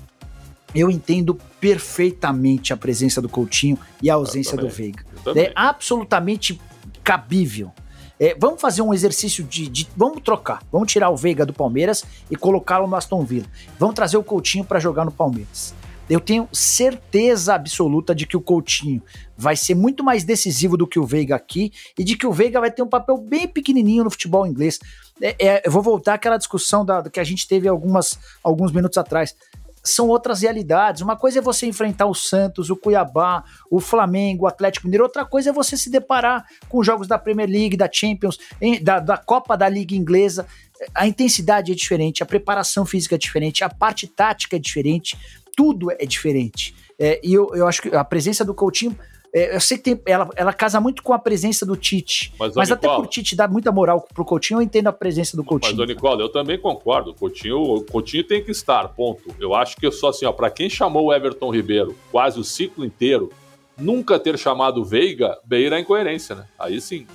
eu 0.73 0.89
entendo 0.89 1.38
perfeitamente 1.60 2.71
a 2.71 2.77
presença 2.77 3.21
do 3.21 3.27
Coutinho 3.27 3.77
e 4.01 4.10
a 4.10 4.13
ausência 4.13 4.58
do 4.58 4.69
Veiga. 4.69 5.04
É 5.36 5.51
absolutamente 5.54 6.60
cabível. 7.04 7.73
É, 8.22 8.36
vamos 8.40 8.62
fazer 8.62 8.84
um 8.84 8.94
exercício 8.94 9.44
de, 9.44 9.68
de, 9.68 9.88
Vamos 9.98 10.22
trocar. 10.22 10.62
Vamos 10.72 10.92
tirar 10.92 11.10
o 11.10 11.18
Veiga 11.18 11.44
do 11.44 11.52
Palmeiras 11.52 12.06
e 12.30 12.36
colocá-lo 12.36 12.86
no 12.86 12.96
Aston 12.96 13.26
Villa. 13.26 13.48
Vamos 13.80 13.96
trazer 13.96 14.16
o 14.16 14.24
Coutinho 14.24 14.64
para 14.64 14.80
jogar 14.80 15.04
no 15.04 15.12
Palmeiras. 15.12 15.74
Eu 16.08 16.20
tenho 16.20 16.48
certeza 16.52 17.56
absoluta 17.56 18.14
de 18.14 18.28
que 18.28 18.38
o 18.38 18.42
Coutinho 18.42 19.02
vai 19.36 19.56
ser 19.56 19.74
muito 19.74 20.04
mais 20.04 20.24
decisivo 20.24 20.78
do 20.78 20.86
que 20.86 21.00
o 21.00 21.06
Veiga 21.06 21.36
aqui 21.36 21.72
e 21.98 22.04
de 22.04 22.16
que 22.16 22.28
o 22.28 22.32
Veiga 22.32 22.60
vai 22.60 22.70
ter 22.70 22.84
um 22.84 22.88
papel 22.88 23.18
bem 23.18 23.48
pequenininho 23.48 24.04
no 24.04 24.12
futebol 24.12 24.46
inglês. 24.46 24.78
É, 25.20 25.36
é, 25.40 25.62
eu 25.66 25.72
vou 25.72 25.82
voltar 25.82 26.14
àquela 26.14 26.38
discussão 26.38 26.86
da, 26.86 27.02
que 27.10 27.20
a 27.20 27.24
gente 27.24 27.48
teve 27.48 27.68
algumas, 27.68 28.20
alguns 28.44 28.72
minutos 28.72 29.00
atrás 29.00 29.36
são 29.84 30.08
outras 30.08 30.41
realidades. 30.41 31.02
Uma 31.02 31.15
coisa 31.15 31.39
é 31.39 31.41
você 31.41 31.65
enfrentar 31.65 32.06
o 32.06 32.13
Santos, 32.13 32.70
o 32.70 32.76
Cuiabá, 32.76 33.44
o 33.70 33.80
Flamengo, 33.80 34.46
o 34.46 34.48
Atlético 34.48 34.88
Mineiro. 34.88 35.04
Outra 35.04 35.26
coisa 35.26 35.50
é 35.50 35.54
você 35.54 35.76
se 35.76 35.89
deparar 35.89 36.46
com 36.70 36.84
jogos 36.84 37.08
da 37.08 37.17
Premier 37.17 37.50
League, 37.50 37.78
da 37.78 37.89
Champions, 37.91 38.38
da, 38.82 39.00
da 39.00 39.17
Copa 39.17 39.58
da 39.58 39.67
Liga 39.67 39.96
Inglesa. 39.96 40.46
A 40.94 41.08
intensidade 41.08 41.72
é 41.72 41.76
diferente, 41.76 42.24
a 42.24 42.26
preparação 42.26 42.86
física 42.86 43.15
é 43.15 43.17
diferente, 43.17 43.63
a 43.63 43.70
parte 43.70 44.08
tática 44.08 44.56
é 44.56 44.60
diferente, 44.60 45.17
tudo 45.56 45.91
é 45.91 46.06
diferente. 46.06 46.76
É, 46.98 47.20
e 47.24 47.34
eu, 47.34 47.50
eu 47.54 47.67
acho 47.67 47.82
que 47.82 47.96
a 47.96 48.04
presença 48.04 48.46
do 48.46 48.54
Coutinho 48.54 48.98
eu 49.34 49.62
sei 49.62 49.78
que 49.78 49.84
tem, 49.84 50.02
ela, 50.06 50.30
ela 50.36 50.54
casa 50.54 50.82
muito 50.82 51.02
com 51.02 51.13
a 51.13 51.20
presença 51.20 51.65
do 51.65 51.78
Tite. 51.78 52.34
Mas, 52.38 52.54
mas 52.54 52.72
até 52.72 52.88
por 52.88 53.08
Tite 53.08 53.36
dar 53.36 53.48
muita 53.48 53.72
moral 53.72 54.06
pro 54.13 54.26
Coutinho, 54.26 54.58
eu 54.58 54.62
entendo 54.62 54.88
a 54.88 54.94
presença 54.94 55.38
do 55.38 55.44
Coutinho. 55.44 55.78
Mas, 55.78 55.88
Nicola, 55.88 56.22
eu 56.22 56.30
também 56.30 56.60
concordo. 56.60 57.12
O 57.12 57.13
Coutinho, 57.13 57.58
o 57.58 57.84
Coutinho 57.84 58.24
tem 58.24 58.44
que 58.44 58.52
estar, 58.52 58.89
ponto. 58.89 59.34
Eu 59.39 59.56
acho 59.56 59.78
que 59.78 59.86
eu 59.86 59.91
sou 59.91 60.10
assim, 60.10 60.26
ó, 60.26 60.32
pra 60.34 60.50
quem 60.50 60.70
chamou 60.70 61.06
o 61.06 61.13
Everton 61.13 61.50
Ribeiro 61.50 61.98
quase 62.12 62.39
o 62.39 62.44
ciclo 62.44 62.84
inteiro, 62.84 63.32
nunca 63.78 64.20
ter 64.20 64.38
chamado 64.38 64.82
o 64.82 64.86
Veiga, 64.86 65.38
beira 65.46 65.78
a 65.78 65.80
incoerência, 65.80 66.36
né? 66.36 66.46
Aí 66.60 66.82
sim. 66.82 67.08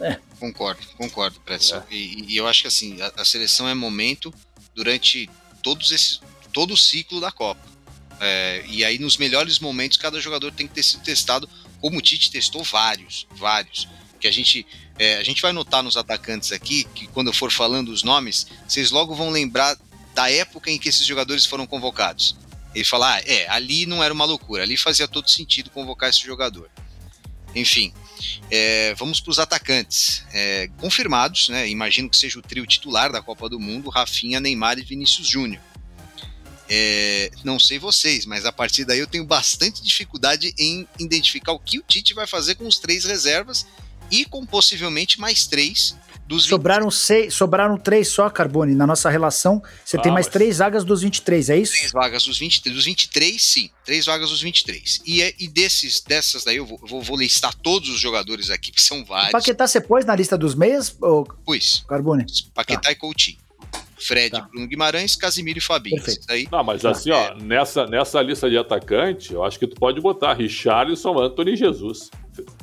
É. 0.00 0.18
Concordo, 0.38 0.80
concordo, 0.96 1.40
Pretzel. 1.40 1.78
É. 1.78 1.94
E, 1.94 2.32
e, 2.32 2.36
eu 2.36 2.46
acho 2.46 2.62
que 2.62 2.68
assim, 2.68 3.00
a, 3.00 3.12
a 3.20 3.24
seleção 3.24 3.68
é 3.68 3.74
momento 3.74 4.32
durante 4.74 5.28
todos 5.62 5.90
esses, 5.90 6.20
todo 6.52 6.74
o 6.74 6.76
ciclo 6.76 7.20
da 7.20 7.32
Copa. 7.32 7.60
É, 8.20 8.64
e 8.66 8.84
aí, 8.84 8.98
nos 8.98 9.16
melhores 9.16 9.58
momentos, 9.58 9.96
cada 9.96 10.20
jogador 10.20 10.52
tem 10.52 10.66
que 10.66 10.74
ter 10.74 10.82
sido 10.82 11.02
testado, 11.02 11.48
como 11.80 11.98
o 11.98 12.02
Tite 12.02 12.30
testou 12.30 12.62
vários, 12.64 13.26
vários. 13.32 13.88
Que 14.20 14.26
a 14.26 14.32
gente, 14.32 14.66
é, 14.98 15.16
a 15.16 15.22
gente 15.22 15.40
vai 15.40 15.52
notar 15.52 15.82
nos 15.82 15.96
atacantes 15.96 16.52
aqui, 16.52 16.84
que 16.94 17.06
quando 17.08 17.28
eu 17.28 17.32
for 17.32 17.52
falando 17.52 17.90
os 17.90 18.02
nomes, 18.02 18.46
vocês 18.66 18.90
logo 18.90 19.14
vão 19.14 19.30
lembrar 19.30 19.76
da 20.14 20.30
época 20.30 20.70
em 20.70 20.78
que 20.78 20.88
esses 20.88 21.06
jogadores 21.06 21.46
foram 21.46 21.66
convocados. 21.66 22.34
Ele 22.74 22.84
fala, 22.84 23.14
ah, 23.14 23.22
é, 23.24 23.48
ali 23.48 23.86
não 23.86 24.02
era 24.02 24.12
uma 24.12 24.24
loucura, 24.24 24.64
ali 24.64 24.76
fazia 24.76 25.06
todo 25.06 25.30
sentido 25.30 25.70
convocar 25.70 26.10
esse 26.10 26.24
jogador. 26.24 26.68
Enfim, 27.54 27.92
é, 28.50 28.94
vamos 28.94 29.20
para 29.20 29.30
os 29.30 29.38
atacantes. 29.38 30.24
É, 30.32 30.68
confirmados, 30.78 31.48
né? 31.48 31.68
Imagino 31.68 32.10
que 32.10 32.16
seja 32.16 32.38
o 32.38 32.42
trio 32.42 32.66
titular 32.66 33.10
da 33.10 33.22
Copa 33.22 33.48
do 33.48 33.58
Mundo: 33.58 33.88
Rafinha, 33.88 34.40
Neymar 34.40 34.78
e 34.78 34.82
Vinícius 34.82 35.28
Júnior. 35.28 35.62
É, 36.68 37.30
não 37.44 37.58
sei 37.58 37.78
vocês, 37.78 38.26
mas 38.26 38.44
a 38.44 38.52
partir 38.52 38.84
daí 38.84 38.98
eu 38.98 39.06
tenho 39.06 39.24
bastante 39.24 39.82
dificuldade 39.82 40.54
em 40.58 40.86
identificar 40.98 41.52
o 41.52 41.58
que 41.58 41.78
o 41.78 41.82
Tite 41.82 42.12
vai 42.12 42.26
fazer 42.26 42.56
com 42.56 42.66
os 42.66 42.78
três 42.78 43.04
reservas 43.04 43.66
e 44.10 44.24
com 44.24 44.44
possivelmente 44.44 45.20
mais 45.20 45.46
três 45.46 45.96
dos 46.28 46.44
sobraram 46.44 46.90
20... 46.90 46.94
seis, 46.94 47.34
sobraram 47.34 47.78
três 47.78 48.08
só, 48.08 48.28
Carbone. 48.28 48.74
Na 48.74 48.86
nossa 48.86 49.08
relação, 49.08 49.62
você 49.82 49.96
ah, 49.96 50.00
tem 50.02 50.12
mais 50.12 50.26
mas... 50.26 50.32
três 50.32 50.58
vagas 50.58 50.84
dos 50.84 51.00
23, 51.00 51.48
é 51.48 51.56
isso? 51.56 51.72
Três 51.72 51.90
vagas 51.90 52.24
dos 52.24 52.38
23. 52.38 52.76
Dos 52.76 52.84
23, 52.84 53.42
sim. 53.42 53.70
Três 53.82 54.04
vagas 54.04 54.28
dos 54.28 54.42
23. 54.42 55.00
E, 55.06 55.22
é, 55.22 55.34
e 55.38 55.48
desses, 55.48 56.02
dessas 56.02 56.44
daí, 56.44 56.56
eu 56.56 56.66
vou, 56.66 56.78
vou, 56.82 57.00
vou, 57.00 57.16
listar 57.16 57.54
todos 57.54 57.88
os 57.88 57.98
jogadores 57.98 58.50
aqui, 58.50 58.70
que 58.70 58.82
são 58.82 59.06
vários. 59.06 59.30
O 59.30 59.32
Paquetá 59.32 59.66
você 59.66 59.80
pôs 59.80 60.04
na 60.04 60.14
lista 60.14 60.36
dos 60.36 60.54
meias? 60.54 60.94
Ou... 61.00 61.24
Pus. 61.24 61.82
Carbone? 61.88 62.26
Paquetá 62.52 62.80
tá. 62.82 62.92
e 62.92 62.94
Coutinho. 62.94 63.38
Fred, 64.00 64.30
tá. 64.30 64.42
Bruno 64.42 64.66
Guimarães, 64.66 65.16
Casimiro 65.16 65.58
e 65.58 65.62
Fabinho. 65.62 66.02
Aí, 66.28 66.48
não, 66.50 66.62
mas 66.62 66.82
tá. 66.82 66.90
assim, 66.90 67.10
ó, 67.10 67.34
nessa, 67.34 67.86
nessa 67.86 68.22
lista 68.22 68.48
de 68.48 68.56
atacante, 68.56 69.32
eu 69.32 69.44
acho 69.44 69.58
que 69.58 69.66
tu 69.66 69.76
pode 69.76 70.00
botar 70.00 70.34
Richarlison, 70.34 71.18
Anthony 71.18 71.52
e 71.52 71.56
Jesus. 71.56 72.10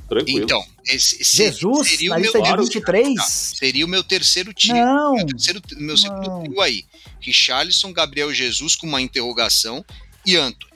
Tranquilo. 0.08 0.44
Então, 0.44 0.64
esse, 0.86 1.22
esse 1.22 1.38
Jesus 1.38 1.90
seria 1.90 2.10
na 2.10 2.16
o 2.16 2.20
lista 2.20 2.40
meu, 2.40 2.52
de 2.52 2.64
23? 2.64 3.16
Não, 3.16 3.24
seria 3.26 3.86
o 3.86 3.90
meu 3.90 4.04
terceiro 4.04 4.54
time. 4.54 4.80
Não. 4.80 5.16
Meu, 5.16 5.26
terceiro, 5.26 5.62
meu 5.78 5.98
segundo 5.98 6.44
trio 6.44 6.62
aí. 6.62 6.86
Richarlison, 7.20 7.92
Gabriel 7.92 8.34
Jesus 8.34 8.76
com 8.76 8.88
uma 8.88 9.02
interrogação 9.02 9.84
e 10.26 10.36
Anthony. 10.36 10.74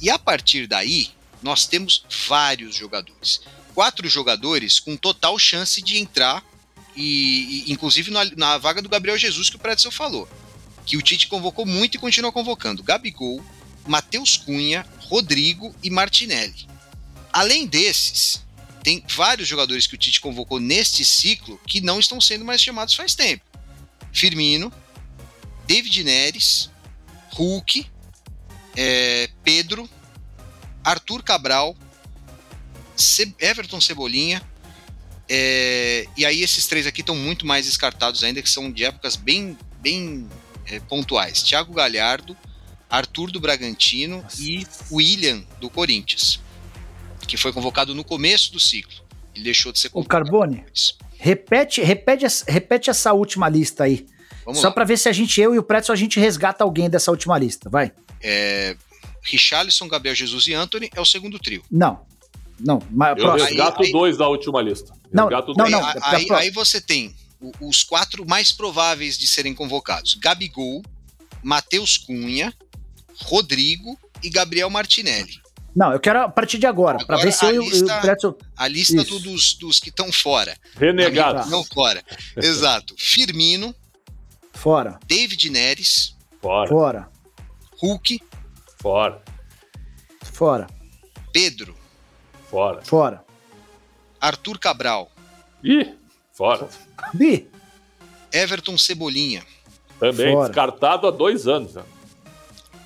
E 0.00 0.10
a 0.10 0.18
partir 0.18 0.66
daí, 0.66 1.08
nós 1.42 1.66
temos 1.66 2.04
vários 2.28 2.74
jogadores. 2.74 3.40
Quatro 3.74 4.08
jogadores 4.08 4.80
com 4.80 4.96
total 4.96 5.38
chance 5.38 5.80
de 5.80 5.98
entrar 5.98 6.44
e, 6.96 7.64
e 7.66 7.72
inclusive 7.72 8.10
na, 8.10 8.24
na, 8.36 8.58
vaga 8.58 8.80
do 8.80 8.88
Gabriel 8.88 9.18
Jesus 9.18 9.50
que 9.50 9.56
o 9.56 9.58
Predson 9.58 9.90
falou, 9.90 10.28
que 10.84 10.96
o 10.96 11.02
Tite 11.02 11.28
convocou 11.28 11.66
muito 11.66 11.96
e 11.96 12.00
continua 12.00 12.32
convocando 12.32 12.82
Gabigol, 12.82 13.44
Matheus 13.86 14.36
Cunha, 14.36 14.86
Rodrigo 15.00 15.74
e 15.82 15.90
Martinelli. 15.90 16.66
Além 17.32 17.66
desses, 17.66 18.44
tem 18.82 19.04
vários 19.14 19.46
jogadores 19.46 19.86
que 19.86 19.94
o 19.94 19.98
Tite 19.98 20.20
convocou 20.20 20.58
neste 20.58 21.04
ciclo 21.04 21.60
que 21.66 21.80
não 21.80 22.00
estão 22.00 22.20
sendo 22.20 22.44
mais 22.44 22.62
chamados 22.62 22.94
faz 22.94 23.14
tempo. 23.14 23.44
Firmino, 24.12 24.72
David 25.66 26.02
Neres, 26.04 26.70
Hulk, 27.34 27.86
é, 28.76 29.28
Pedro, 29.44 29.88
Arthur 30.82 31.22
Cabral, 31.22 31.76
Everton 33.38 33.80
Cebolinha. 33.80 34.42
É, 35.28 36.06
e 36.16 36.24
aí 36.24 36.42
esses 36.42 36.66
três 36.66 36.86
aqui 36.86 37.00
estão 37.00 37.16
muito 37.16 37.46
mais 37.46 37.66
descartados 37.66 38.22
ainda, 38.22 38.40
que 38.40 38.48
são 38.48 38.70
de 38.70 38.84
épocas 38.84 39.16
bem, 39.16 39.56
bem 39.80 40.28
é, 40.66 40.80
pontuais. 40.80 41.42
Thiago 41.42 41.72
Galhardo, 41.72 42.36
Arthur 42.88 43.30
do 43.30 43.40
Bragantino 43.40 44.22
Nossa. 44.22 44.42
e 44.42 44.66
William 44.90 45.42
do 45.60 45.68
Corinthians, 45.68 46.40
que 47.26 47.36
foi 47.36 47.52
convocado 47.52 47.94
no 47.94 48.04
começo 48.04 48.52
do 48.52 48.60
ciclo. 48.60 49.04
Ele 49.34 49.44
deixou 49.44 49.72
de 49.72 49.78
ser 49.78 49.88
convocado. 49.88 50.24
O 50.24 50.30
Carbone, 50.30 50.64
repete, 51.18 51.82
repete, 51.82 52.26
repete 52.46 52.90
essa 52.90 53.12
última 53.12 53.48
lista 53.48 53.84
aí. 53.84 54.06
Vamos 54.44 54.60
Só 54.60 54.70
para 54.70 54.84
ver 54.84 54.96
se 54.96 55.08
a 55.08 55.12
gente, 55.12 55.40
eu 55.40 55.54
e 55.54 55.58
o 55.58 55.62
Pretzel, 55.62 55.92
a 55.92 55.96
gente 55.96 56.20
resgata 56.20 56.62
alguém 56.62 56.88
dessa 56.88 57.10
última 57.10 57.36
lista, 57.36 57.68
vai. 57.68 57.92
É, 58.22 58.76
Richarlison, 59.22 59.88
Gabriel 59.88 60.14
Jesus 60.14 60.46
e 60.46 60.54
Anthony 60.54 60.88
é 60.94 61.00
o 61.00 61.04
segundo 61.04 61.36
trio. 61.38 61.62
Não. 61.68 62.00
Não, 62.58 62.80
mas 62.90 63.18
eu 63.18 63.32
resgato 63.32 63.82
aí, 63.82 63.92
dois 63.92 64.16
da 64.16 64.28
última 64.28 64.62
lista. 64.62 64.95
Não, 65.12 65.30
não, 65.30 65.44
não, 65.56 65.70
não. 65.70 65.84
Aí, 66.02 66.26
aí, 66.30 66.50
você 66.50 66.80
tem 66.80 67.14
os 67.60 67.82
quatro 67.82 68.26
mais 68.26 68.50
prováveis 68.50 69.16
de 69.18 69.26
serem 69.26 69.54
convocados: 69.54 70.14
Gabigol, 70.14 70.82
Matheus 71.42 71.96
Cunha, 71.96 72.52
Rodrigo 73.22 73.98
e 74.22 74.30
Gabriel 74.30 74.70
Martinelli. 74.70 75.40
Não, 75.74 75.92
eu 75.92 76.00
quero 76.00 76.20
a 76.22 76.28
partir 76.28 76.56
de 76.56 76.66
agora, 76.66 76.96
agora 76.96 77.06
para 77.06 77.16
ver 77.18 77.32
se 77.32 77.44
eu, 77.44 77.62
lista, 77.62 77.92
eu, 77.92 78.00
Pretzel... 78.00 78.38
A 78.56 78.66
lista 78.66 79.04
do, 79.04 79.18
dos, 79.20 79.54
dos 79.54 79.78
que 79.78 79.90
estão 79.90 80.10
fora. 80.10 80.56
Renegados. 80.74 81.50
Não 81.50 81.62
fora. 81.62 82.02
Exato. 82.34 82.94
Firmino. 82.96 83.74
Fora. 84.54 84.98
David 85.06 85.50
Neres. 85.50 86.16
Fora. 86.40 86.68
Fora. 86.68 87.08
Hulk. 87.78 88.22
Fora. 88.80 89.22
Fora. 90.22 90.66
Pedro. 91.30 91.76
Fora. 92.50 92.80
Fora. 92.82 93.25
Arthur 94.26 94.58
Cabral. 94.58 95.10
Ih, 95.62 95.94
fora. 96.32 96.68
Bi. 97.14 97.48
Everton 98.32 98.76
Cebolinha. 98.76 99.44
Também 100.00 100.32
fora. 100.34 100.48
descartado 100.48 101.06
há 101.06 101.10
dois 101.12 101.46
anos. 101.46 101.74
Né? 101.74 101.82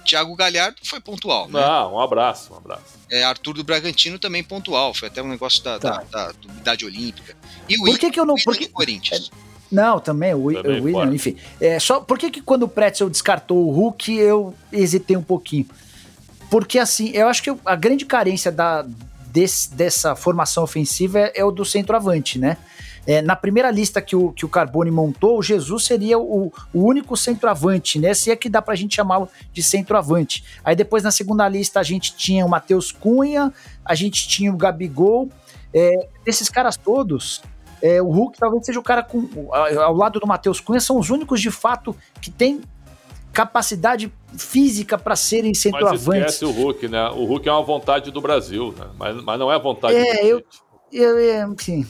Thiago 0.05 0.37
Galhardo 0.37 0.79
foi 0.85 1.01
pontual. 1.01 1.49
Né? 1.49 1.61
Não, 1.61 1.95
um 1.95 2.01
abraço, 2.01 2.53
um 2.53 2.57
abraço. 2.57 2.99
É, 3.11 3.23
Arthur 3.23 3.55
do 3.55 3.65
Bragantino 3.65 4.19
também 4.19 4.45
pontual. 4.45 4.93
Foi 4.93 5.09
até 5.09 5.23
um 5.23 5.29
negócio 5.29 5.63
da, 5.65 5.79
tá. 5.79 5.91
da, 5.91 6.03
da, 6.03 6.33
da 6.33 6.53
Unidade 6.53 6.85
Olímpica. 6.85 7.35
E 7.69 7.77
o 7.79 7.85
Por 7.85 7.99
que, 7.99 8.11
que 8.11 8.21
eu 8.21 8.27
não. 8.27 8.35
Por 8.37 8.57
que... 8.57 8.69
Corinthians. 8.69 9.31
É... 9.35 9.51
Não, 9.71 10.01
também, 10.01 10.35
o, 10.35 10.53
também 10.53 10.81
o 10.81 10.85
William, 10.85 11.15
enfim. 11.15 11.37
É, 11.61 11.79
só, 11.79 12.01
por 12.01 12.19
que, 12.19 12.29
que 12.29 12.43
quando 12.43 12.65
o 12.65 12.69
Pretzel 12.69 13.09
descartou 13.09 13.69
o 13.69 13.71
Hulk, 13.71 14.13
eu 14.13 14.53
hesitei 14.73 15.17
um 15.17 15.23
pouquinho? 15.23 15.67
Porque, 16.51 16.77
assim, 16.77 17.11
eu 17.11 17.29
acho 17.29 17.41
que 17.41 17.55
a 17.65 17.77
grande 17.77 18.05
carência 18.05 18.51
da, 18.51 18.85
desse, 19.33 19.73
dessa 19.75 20.15
formação 20.15 20.63
ofensiva 20.63 21.19
é, 21.19 21.33
é, 21.37 21.45
o 21.45 21.51
do 21.51 21.65
centroavante, 21.65 22.39
né? 22.39 22.57
É, 23.07 23.23
na 23.23 23.35
primeira 23.35 23.71
lista 23.71 24.03
que 24.03 24.15
o, 24.15 24.31
que 24.33 24.45
o 24.45 24.49
Carbone 24.49 24.91
montou, 24.91 25.39
o 25.39 25.43
Jesus 25.43 25.85
seria 25.85 26.19
o, 26.19 26.53
o 26.73 26.85
único 26.85 27.17
centroavante, 27.17 27.99
né? 27.99 28.13
Se 28.13 28.31
é 28.31 28.37
que 28.37 28.49
dá 28.49 28.61
pra 28.61 28.75
gente 28.75 28.95
chamá-lo 28.95 29.29
de 29.53 29.63
centroavante. 29.63 30.45
Aí 30.63 30.77
depois 30.77 31.03
na 31.03 31.11
segunda 31.11 31.49
lista 31.49 31.81
a 31.81 31.83
gente 31.83 32.15
tinha 32.15 32.45
o 32.45 32.49
Matheus 32.49 32.93
Cunha, 32.93 33.53
a 33.85 33.95
gente 33.95 34.29
tinha 34.29 34.53
o 34.53 34.57
Gabigol. 34.57 35.31
É, 35.73 36.09
desses 36.25 36.49
caras 36.49 36.77
todos, 36.77 37.41
é, 37.81 38.03
o 38.03 38.11
Hulk 38.11 38.39
talvez 38.39 38.67
seja 38.67 38.79
o 38.79 38.83
cara 38.83 39.03
com, 39.03 39.29
ao 39.53 39.95
lado 39.95 40.21
do 40.21 40.27
Matheus 40.27 40.61
Cunha, 40.61 40.81
são 40.81 40.99
os 40.99 41.11
únicos 41.11 41.41
de 41.41 41.51
fato 41.51 41.97
que 42.21 42.31
tem 42.31 42.61
capacidade 43.33 44.13
física 44.39 44.99
para 44.99 45.17
serem 45.17 45.55
centroavantes. 45.55 46.07
Mas 46.07 46.19
esquece 46.19 46.45
o 46.45 46.51
Hulk, 46.51 46.89
né? 46.89 47.09
O 47.11 47.25
Hulk 47.25 47.49
é 47.49 47.53
uma 47.53 47.63
vontade 47.63 48.11
do 48.11 48.21
Brasil, 48.21 48.75
né? 48.79 48.87
mas, 48.99 49.23
mas 49.23 49.39
não 49.39 49.53
é 49.53 49.59
vontade 49.59 49.95
é, 49.95 50.23
do 50.23 50.27
eu, 50.27 50.45
eu, 50.93 51.19
eu, 51.19 51.55
sim. 51.59 51.87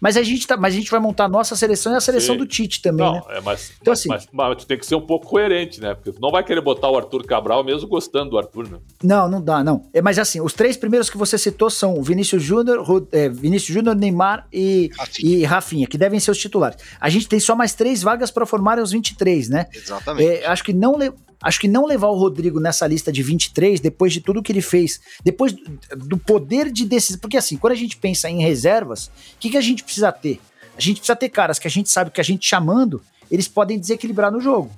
Mas 0.00 0.16
a 0.16 0.22
gente 0.22 0.46
tá, 0.46 0.56
mas 0.56 0.74
a 0.74 0.76
gente 0.78 0.90
vai 0.90 0.98
montar 0.98 1.26
a 1.26 1.28
nossa 1.28 1.54
seleção 1.54 1.92
e 1.92 1.96
a 1.96 2.00
seleção 2.00 2.34
Sim. 2.34 2.38
do 2.38 2.46
Tite 2.46 2.80
também, 2.80 3.04
não, 3.04 3.12
né? 3.12 3.22
É, 3.28 3.40
mas, 3.42 3.72
então, 3.80 3.92
mas, 3.92 3.98
assim, 3.98 4.08
mas, 4.08 4.28
mas, 4.32 4.56
tu 4.56 4.66
tem 4.66 4.78
que 4.78 4.86
ser 4.86 4.94
um 4.94 5.00
pouco 5.00 5.26
coerente, 5.26 5.78
né? 5.80 5.94
Porque 5.94 6.10
tu 6.10 6.20
não 6.20 6.30
vai 6.30 6.42
querer 6.42 6.62
botar 6.62 6.88
o 6.88 6.96
Arthur 6.96 7.24
Cabral 7.26 7.62
mesmo 7.62 7.86
gostando 7.86 8.30
do 8.30 8.38
Arthur, 8.38 8.68
né? 8.68 8.78
Não, 9.02 9.28
não 9.28 9.42
dá, 9.42 9.62
não. 9.62 9.86
É, 9.92 10.00
mas 10.00 10.18
assim, 10.18 10.40
os 10.40 10.54
três 10.54 10.76
primeiros 10.76 11.10
que 11.10 11.18
você 11.18 11.36
citou 11.36 11.68
são 11.68 11.98
o 11.98 12.02
Vinícius 12.02 12.42
Júnior, 12.42 12.82
é, 13.12 13.28
Vinícius 13.28 13.74
Júnior, 13.74 13.94
Neymar 13.94 14.46
e 14.50 14.90
Rafinha. 14.96 15.36
e 15.36 15.44
Rafinha, 15.44 15.86
que 15.86 15.98
devem 15.98 16.18
ser 16.18 16.30
os 16.30 16.38
titulares. 16.38 16.78
A 16.98 17.10
gente 17.10 17.28
tem 17.28 17.38
só 17.38 17.54
mais 17.54 17.74
três 17.74 18.02
vagas 18.02 18.30
para 18.30 18.46
formarem 18.46 18.82
os 18.82 18.92
23, 18.92 19.50
né? 19.50 19.66
Exatamente. 19.74 20.26
É, 20.26 20.46
acho 20.46 20.64
que 20.64 20.72
não 20.72 20.96
acho 21.42 21.60
que 21.60 21.68
não 21.68 21.86
levar 21.86 22.08
o 22.08 22.16
Rodrigo 22.16 22.60
nessa 22.60 22.86
lista 22.86 23.10
de 23.10 23.22
23, 23.22 23.80
depois 23.80 24.12
de 24.12 24.20
tudo 24.20 24.42
que 24.42 24.52
ele 24.52 24.60
fez, 24.60 25.00
depois 25.24 25.54
do 25.96 26.16
poder 26.18 26.70
de 26.70 26.84
decisão. 26.84 27.20
Porque 27.20 27.36
assim, 27.36 27.56
quando 27.56 27.72
a 27.72 27.76
gente 27.76 27.96
pensa 27.96 28.28
em 28.28 28.40
reservas, 28.40 29.06
o 29.06 29.38
que, 29.38 29.50
que 29.50 29.56
a 29.56 29.62
gente 29.62 29.82
precisa 29.82 30.12
ter? 30.12 30.40
A 30.76 30.80
gente 30.80 30.98
precisa 30.98 31.16
ter 31.16 31.28
caras 31.28 31.58
que 31.58 31.66
a 31.66 31.70
gente 31.70 31.90
sabe 31.90 32.10
que 32.10 32.20
a 32.20 32.24
gente 32.24 32.46
chamando, 32.46 33.02
eles 33.30 33.48
podem 33.48 33.78
desequilibrar 33.78 34.30
no 34.30 34.40
jogo. 34.40 34.70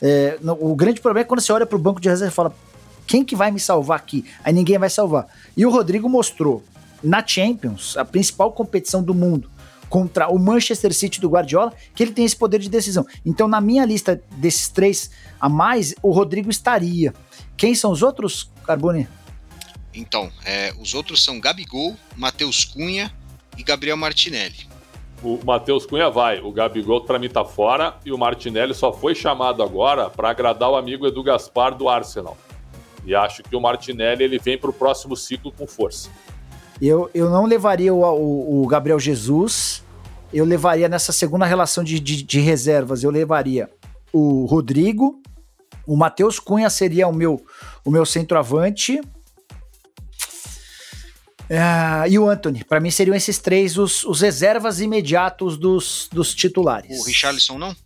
É, 0.00 0.38
o 0.58 0.74
grande 0.74 1.00
problema 1.00 1.24
é 1.24 1.28
quando 1.28 1.40
você 1.40 1.52
olha 1.52 1.64
para 1.64 1.76
o 1.76 1.78
banco 1.78 2.00
de 2.00 2.08
reserva 2.08 2.32
e 2.32 2.34
fala: 2.34 2.54
quem 3.06 3.24
que 3.24 3.36
vai 3.36 3.50
me 3.50 3.60
salvar 3.60 3.98
aqui? 3.98 4.24
Aí 4.44 4.52
ninguém 4.52 4.78
vai 4.78 4.90
salvar. 4.90 5.26
E 5.56 5.64
o 5.64 5.70
Rodrigo 5.70 6.08
mostrou 6.08 6.62
na 7.02 7.24
Champions, 7.26 7.96
a 7.96 8.04
principal 8.04 8.52
competição 8.52 9.02
do 9.02 9.14
mundo, 9.14 9.50
contra 9.92 10.26
o 10.30 10.38
Manchester 10.38 10.94
City 10.94 11.20
do 11.20 11.28
Guardiola, 11.28 11.70
que 11.94 12.02
ele 12.02 12.12
tem 12.12 12.24
esse 12.24 12.34
poder 12.34 12.58
de 12.58 12.70
decisão. 12.70 13.06
Então, 13.26 13.46
na 13.46 13.60
minha 13.60 13.84
lista 13.84 14.22
desses 14.36 14.70
três 14.70 15.10
a 15.38 15.50
mais, 15.50 15.94
o 16.02 16.10
Rodrigo 16.10 16.48
estaria. 16.48 17.12
Quem 17.58 17.74
são 17.74 17.92
os 17.92 18.02
outros, 18.02 18.50
Carbone? 18.64 19.06
Então, 19.92 20.32
é, 20.46 20.72
os 20.80 20.94
outros 20.94 21.22
são 21.22 21.38
Gabigol, 21.38 21.94
Matheus 22.16 22.64
Cunha 22.64 23.12
e 23.58 23.62
Gabriel 23.62 23.98
Martinelli. 23.98 24.66
O 25.22 25.38
Matheus 25.44 25.84
Cunha 25.84 26.08
vai, 26.08 26.40
o 26.40 26.50
Gabigol 26.50 27.02
para 27.02 27.18
mim 27.18 27.28
tá 27.28 27.44
fora 27.44 27.98
e 28.02 28.10
o 28.10 28.16
Martinelli 28.16 28.72
só 28.72 28.94
foi 28.94 29.14
chamado 29.14 29.62
agora 29.62 30.08
para 30.08 30.30
agradar 30.30 30.70
o 30.70 30.76
amigo 30.76 31.06
Edu 31.06 31.22
Gaspar 31.22 31.74
do 31.74 31.90
Arsenal. 31.90 32.38
E 33.04 33.14
acho 33.14 33.42
que 33.42 33.54
o 33.54 33.60
Martinelli 33.60 34.24
ele 34.24 34.38
vem 34.38 34.56
para 34.56 34.70
o 34.70 34.72
próximo 34.72 35.14
ciclo 35.14 35.52
com 35.52 35.66
força. 35.66 36.08
Eu, 36.84 37.08
eu 37.14 37.30
não 37.30 37.46
levaria 37.46 37.94
o, 37.94 38.00
o, 38.00 38.64
o 38.64 38.66
Gabriel 38.66 38.98
Jesus, 38.98 39.84
eu 40.32 40.44
levaria 40.44 40.88
nessa 40.88 41.12
segunda 41.12 41.46
relação 41.46 41.84
de, 41.84 42.00
de, 42.00 42.24
de 42.24 42.40
reservas, 42.40 43.04
eu 43.04 43.10
levaria 43.10 43.70
o 44.12 44.46
Rodrigo, 44.46 45.22
o 45.86 45.96
Matheus 45.96 46.40
Cunha 46.40 46.68
seria 46.68 47.06
o 47.06 47.12
meu, 47.12 47.40
o 47.84 47.90
meu 47.90 48.04
centroavante. 48.04 49.00
Uh, 51.48 52.08
e 52.08 52.18
o 52.18 52.28
Anthony. 52.28 52.64
Para 52.64 52.80
mim 52.80 52.90
seriam 52.90 53.14
esses 53.14 53.38
três 53.38 53.78
os, 53.78 54.02
os 54.02 54.20
reservas 54.20 54.80
imediatos 54.80 55.56
dos, 55.56 56.08
dos 56.10 56.34
titulares. 56.34 56.98
O 56.98 57.04
Richarlison 57.04 57.58
não? 57.58 57.76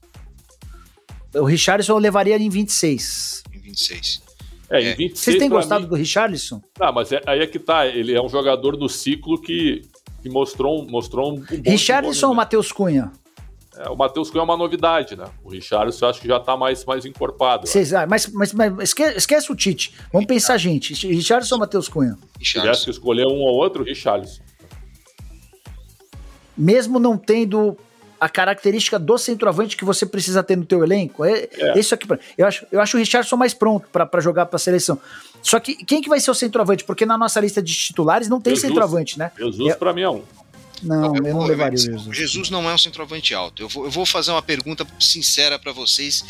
O 1.34 1.44
Richarlison 1.44 1.92
eu 1.92 1.98
levaria 1.98 2.38
em 2.38 2.48
26. 2.48 3.42
Em 3.52 3.58
26. 3.58 4.25
É, 4.70 4.82
é. 4.82 4.92
Em 4.92 4.96
26 4.96 5.18
Vocês 5.18 5.38
têm 5.38 5.48
gostado 5.48 5.82
mim... 5.84 5.88
do 5.88 5.94
Richarlison? 5.94 6.60
Não, 6.78 6.92
mas 6.92 7.12
é, 7.12 7.20
aí 7.26 7.40
é 7.40 7.46
que 7.46 7.58
tá. 7.58 7.86
Ele 7.86 8.14
é 8.14 8.22
um 8.22 8.28
jogador 8.28 8.76
do 8.76 8.88
ciclo 8.88 9.40
que, 9.40 9.82
que 10.22 10.28
mostrou, 10.28 10.86
mostrou 10.86 11.32
um. 11.32 11.40
um 11.40 11.62
Richarlison 11.64 12.28
ou 12.28 12.34
Matheus 12.34 12.72
Cunha? 12.72 13.12
É, 13.76 13.90
o 13.90 13.96
Matheus 13.96 14.30
Cunha 14.30 14.40
é 14.40 14.44
uma 14.44 14.56
novidade, 14.56 15.16
né? 15.16 15.26
O 15.44 15.50
Richarlison 15.50 16.06
eu 16.06 16.10
acho 16.10 16.20
que 16.20 16.28
já 16.28 16.40
tá 16.40 16.56
mais, 16.56 16.84
mais 16.84 17.04
encorpado. 17.04 17.66
Vocês, 17.66 17.92
ah, 17.92 18.06
mas, 18.06 18.26
mas, 18.28 18.52
mas 18.52 18.72
esquece, 18.80 19.18
esquece, 19.18 19.52
o 19.52 19.54
Tite. 19.54 19.94
Vamos 20.12 20.26
pensar, 20.26 20.56
gente. 20.56 20.94
Richarlison 21.06 21.56
ou 21.56 21.60
Matheus 21.60 21.88
Cunha? 21.88 22.16
Se 22.38 22.52
tivesse 22.52 22.84
que 22.84 22.90
escolher 22.90 23.26
um 23.26 23.40
ou 23.40 23.54
outro, 23.54 23.84
Richarlison. 23.84 24.42
Mesmo 26.56 26.98
não 26.98 27.18
tendo 27.18 27.76
a 28.20 28.28
característica 28.28 28.98
do 28.98 29.18
centroavante 29.18 29.76
que 29.76 29.84
você 29.84 30.06
precisa 30.06 30.42
ter 30.42 30.56
no 30.56 30.64
teu 30.64 30.82
elenco. 30.82 31.24
É, 31.24 31.48
é. 31.52 31.78
Isso 31.78 31.94
aqui, 31.94 32.06
eu 32.36 32.46
acho, 32.46 32.66
eu 32.72 32.80
acho 32.80 32.96
o 32.96 33.00
Richardson 33.00 33.36
mais 33.36 33.54
pronto 33.54 33.88
para 33.88 34.20
jogar 34.20 34.46
para 34.46 34.56
a 34.56 34.58
seleção. 34.58 34.98
Só 35.42 35.60
que 35.60 35.76
quem 35.84 36.00
que 36.00 36.08
vai 36.08 36.18
ser 36.18 36.30
o 36.30 36.34
centroavante? 36.34 36.84
Porque 36.84 37.06
na 37.06 37.16
nossa 37.16 37.40
lista 37.40 37.62
de 37.62 37.72
titulares 37.72 38.28
não 38.28 38.40
tem 38.40 38.54
Jesus, 38.54 38.68
centroavante, 38.68 39.18
né? 39.18 39.30
Jesus 39.38 39.72
é, 39.72 39.76
para 39.76 39.92
mim 39.92 40.02
é 40.02 40.10
um. 40.10 40.22
Não, 40.82 41.16
eu, 41.16 41.24
eu 41.24 41.34
não 41.34 41.44
levaria 41.44 41.78
o 41.78 41.80
Jesus. 41.80 42.16
Jesus 42.16 42.50
não 42.50 42.68
é 42.68 42.74
um 42.74 42.78
centroavante 42.78 43.34
alto. 43.34 43.62
Eu 43.62 43.68
vou, 43.68 43.84
eu 43.84 43.90
vou 43.90 44.04
fazer 44.04 44.30
uma 44.30 44.42
pergunta 44.42 44.86
sincera 44.98 45.58
para 45.58 45.72
vocês 45.72 46.24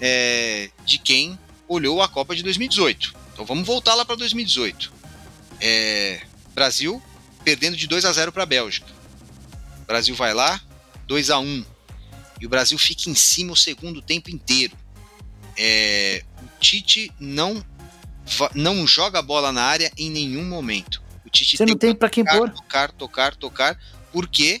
é, 0.00 0.70
de 0.84 0.98
quem 0.98 1.38
olhou 1.68 2.02
a 2.02 2.08
Copa 2.08 2.34
de 2.34 2.42
2018. 2.42 3.14
Então 3.32 3.44
vamos 3.44 3.66
voltar 3.66 3.94
lá 3.94 4.04
para 4.04 4.16
2018. 4.16 4.92
É, 5.60 6.20
Brasil 6.54 7.02
perdendo 7.44 7.76
de 7.76 7.86
2 7.86 8.04
a 8.04 8.12
0 8.12 8.32
para 8.32 8.44
a 8.44 8.46
Bélgica. 8.46 8.86
Brasil 9.86 10.14
vai 10.14 10.32
lá, 10.32 10.60
2 11.06 11.30
a 11.30 11.38
1 11.38 11.64
E 12.40 12.46
o 12.46 12.48
Brasil 12.48 12.78
fica 12.78 13.10
em 13.10 13.14
cima 13.14 13.52
o 13.52 13.56
segundo 13.56 14.00
tempo 14.02 14.30
inteiro. 14.30 14.76
É, 15.56 16.24
o 16.42 16.60
Tite 16.60 17.12
não, 17.20 17.64
não 18.54 18.86
joga 18.86 19.18
a 19.18 19.22
bola 19.22 19.52
na 19.52 19.62
área 19.62 19.92
em 19.96 20.10
nenhum 20.10 20.44
momento. 20.44 21.02
Tite 21.32 21.56
Você 21.56 21.66
não 21.66 21.76
tem 21.76 21.94
para 21.94 22.10
quem 22.10 22.24
pôr. 22.24 22.50
Tocar, 22.50 22.92
tocar, 22.92 23.34
tocar, 23.34 23.78
porque 24.12 24.60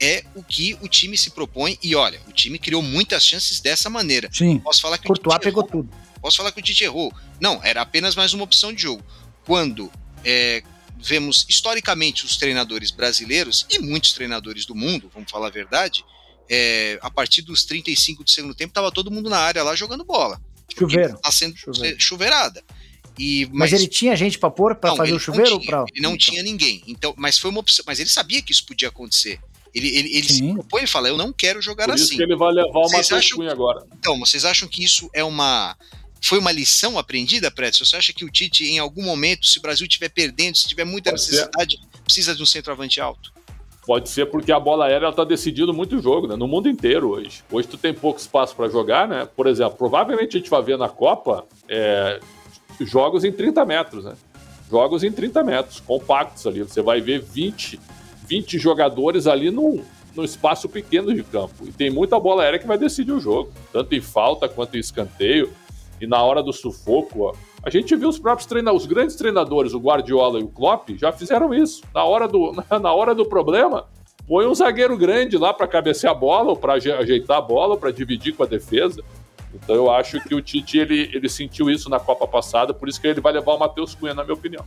é 0.00 0.24
o 0.34 0.42
que 0.42 0.78
o 0.80 0.88
time 0.88 1.18
se 1.18 1.30
propõe. 1.30 1.76
E 1.82 1.94
olha, 1.94 2.20
o 2.28 2.32
time 2.32 2.58
criou 2.58 2.80
muitas 2.80 3.26
chances 3.26 3.60
dessa 3.60 3.90
maneira. 3.90 4.28
Sim. 4.32 4.58
Posso 4.60 4.80
falar 4.80 4.98
que 4.98 5.06
Courtois 5.06 5.34
o 5.34 5.38
Tite 5.38 5.44
pegou 5.44 5.62
errou. 5.64 5.82
tudo. 5.82 5.96
Posso 6.20 6.36
falar 6.36 6.52
que 6.52 6.60
o 6.60 6.62
Tite 6.62 6.84
errou. 6.84 7.12
Não, 7.40 7.60
era 7.62 7.82
apenas 7.82 8.14
mais 8.14 8.32
uma 8.32 8.44
opção 8.44 8.72
de 8.72 8.82
jogo. 8.82 9.02
Quando 9.44 9.90
é, 10.24 10.62
vemos 11.02 11.44
historicamente 11.48 12.24
os 12.24 12.36
treinadores 12.36 12.90
brasileiros 12.90 13.66
e 13.70 13.78
muitos 13.78 14.12
treinadores 14.12 14.64
do 14.64 14.74
mundo, 14.74 15.10
vamos 15.12 15.30
falar 15.30 15.48
a 15.48 15.50
verdade, 15.50 16.04
é, 16.48 16.98
a 17.02 17.10
partir 17.10 17.42
dos 17.42 17.64
35 17.64 18.24
do 18.24 18.30
segundo 18.30 18.54
tempo, 18.54 18.70
estava 18.70 18.90
todo 18.92 19.10
mundo 19.10 19.28
na 19.28 19.38
área 19.38 19.62
lá 19.62 19.74
jogando 19.74 20.04
bola. 20.04 20.40
Chuveiro. 20.78 21.14
Está 21.14 21.30
sendo 21.30 21.56
Chuveiro. 21.56 22.00
chuveirada. 22.00 22.62
E, 23.18 23.46
Mas, 23.52 23.72
ele 23.72 23.86
tinha 23.88 24.16
gente 24.16 24.38
pra 24.38 24.50
pôr, 24.50 24.74
pra 24.74 24.90
não, 24.90 24.96
fazer 24.96 25.12
o 25.12 25.18
chuveiro? 25.18 25.50
Não 25.50 25.58
tinha, 25.58 25.70
pra... 25.70 25.84
Ele 25.92 26.00
não 26.02 26.10
Então, 26.14 26.18
tinha 26.18 26.42
ninguém. 26.42 26.82
Então, 26.86 27.12
mas 27.16 27.38
foi 27.38 27.50
uma 27.50 27.60
opção. 27.60 27.84
Mas 27.86 28.00
ele 28.00 28.08
sabia 28.08 28.40
que 28.40 28.52
isso 28.52 28.64
podia 28.64 28.88
acontecer. 28.88 29.38
Ele, 29.74 29.88
ele, 29.88 30.16
ele 30.16 30.28
se 30.32 30.42
propõe 30.52 30.84
e 30.84 30.86
fala: 30.86 31.08
Eu 31.08 31.16
não 31.18 31.32
quero 31.32 31.60
jogar 31.60 31.86
Por 31.86 31.94
isso 31.94 32.04
assim. 32.04 32.16
que 32.16 32.22
ele 32.22 32.36
vai 32.36 32.52
levar 32.52 32.80
Matheus 32.90 33.12
acham 33.12 33.48
agora. 33.48 33.86
Então, 33.98 34.18
vocês 34.18 34.44
acham 34.46 34.66
que 34.68 34.82
isso 34.82 35.10
é 35.12 35.22
uma. 35.22 35.76
Foi 36.24 36.38
uma 36.38 36.52
lição 36.52 36.98
aprendida, 36.98 37.50
Prédio? 37.50 37.84
Você 37.84 37.96
acha 37.96 38.12
que 38.12 38.24
o 38.24 38.30
Tite, 38.30 38.64
em 38.64 38.78
algum 38.78 39.02
momento, 39.02 39.46
se 39.46 39.58
o 39.58 39.62
Brasil 39.62 39.86
estiver 39.86 40.08
perdendo, 40.08 40.56
se 40.56 40.68
tiver 40.68 40.84
muita 40.84 41.10
Pode 41.10 41.22
ser. 41.22 41.32
necessidade, 41.32 41.80
precisa 42.04 42.34
de 42.34 42.42
um 42.42 42.46
centroavante 42.46 43.00
alto? 43.00 43.32
Pode 43.84 44.08
ser 44.08 44.26
porque 44.26 44.52
a 44.52 44.60
bola 44.60 44.86
aérea 44.86 45.08
está 45.08 45.24
decidindo 45.24 45.74
muito 45.74 45.96
o 45.96 46.00
jogo, 46.00 46.28
né? 46.28 46.36
No 46.36 46.46
mundo 46.46 46.68
inteiro 46.68 47.10
hoje. 47.10 47.42
Hoje 47.50 47.66
tu 47.66 47.76
tem 47.76 47.92
pouco 47.92 48.20
espaço 48.20 48.54
para 48.54 48.68
jogar, 48.68 49.08
né? 49.08 49.28
Por 49.36 49.48
exemplo, 49.48 49.76
provavelmente 49.76 50.36
a 50.36 50.40
gente 50.40 50.48
vai 50.48 50.62
ver 50.62 50.78
na 50.78 50.88
Copa 50.88 51.44
é, 51.68 52.20
jogos 52.80 53.24
em 53.24 53.32
30 53.32 53.64
metros, 53.64 54.04
né? 54.04 54.14
Jogos 54.70 55.02
em 55.02 55.10
30 55.10 55.42
metros, 55.42 55.80
compactos 55.80 56.46
ali. 56.46 56.62
Você 56.62 56.80
vai 56.80 57.00
ver 57.00 57.20
20, 57.20 57.80
20 58.28 58.58
jogadores 58.58 59.26
ali 59.26 59.50
num, 59.50 59.84
num 60.14 60.22
espaço 60.22 60.68
pequeno 60.68 61.12
de 61.12 61.24
campo. 61.24 61.66
E 61.66 61.72
tem 61.72 61.90
muita 61.90 62.20
bola 62.20 62.44
aérea 62.44 62.60
que 62.60 62.66
vai 62.66 62.78
decidir 62.78 63.12
o 63.12 63.20
jogo, 63.20 63.52
tanto 63.72 63.92
em 63.96 64.00
falta 64.00 64.48
quanto 64.48 64.76
em 64.76 64.80
escanteio. 64.80 65.52
E 66.02 66.06
na 66.06 66.20
hora 66.20 66.42
do 66.42 66.52
sufoco, 66.52 67.26
ó, 67.26 67.32
a 67.62 67.70
gente 67.70 67.94
viu 67.94 68.08
os 68.08 68.18
próprios 68.18 68.44
treinadores, 68.44 68.82
os 68.82 68.88
grandes 68.88 69.14
treinadores, 69.14 69.72
o 69.72 69.78
Guardiola 69.78 70.40
e 70.40 70.42
o 70.42 70.48
Klopp, 70.48 70.90
já 70.96 71.12
fizeram 71.12 71.54
isso. 71.54 71.84
Na 71.94 72.02
hora 72.02 72.26
do, 72.26 72.52
na 72.82 72.92
hora 72.92 73.14
do 73.14 73.24
problema, 73.24 73.86
põe 74.26 74.44
um 74.44 74.52
zagueiro 74.52 74.96
grande 74.98 75.38
lá 75.38 75.54
para 75.54 75.68
cabecear 75.68 76.12
a 76.12 76.18
bola, 76.18 76.50
ou 76.50 76.56
para 76.56 76.72
ajeitar 76.72 77.38
a 77.38 77.40
bola, 77.40 77.76
para 77.76 77.92
dividir 77.92 78.34
com 78.34 78.42
a 78.42 78.46
defesa. 78.46 79.00
Então 79.54 79.76
eu 79.76 79.88
acho 79.92 80.20
que 80.22 80.34
o 80.34 80.42
Tite 80.42 80.76
ele, 80.76 81.08
ele 81.14 81.28
sentiu 81.28 81.70
isso 81.70 81.88
na 81.88 82.00
Copa 82.00 82.26
passada, 82.26 82.74
por 82.74 82.88
isso 82.88 83.00
que 83.00 83.06
ele 83.06 83.20
vai 83.20 83.32
levar 83.32 83.54
o 83.54 83.58
Matheus 83.60 83.94
Cunha, 83.94 84.12
na 84.12 84.24
minha 84.24 84.34
opinião. 84.34 84.64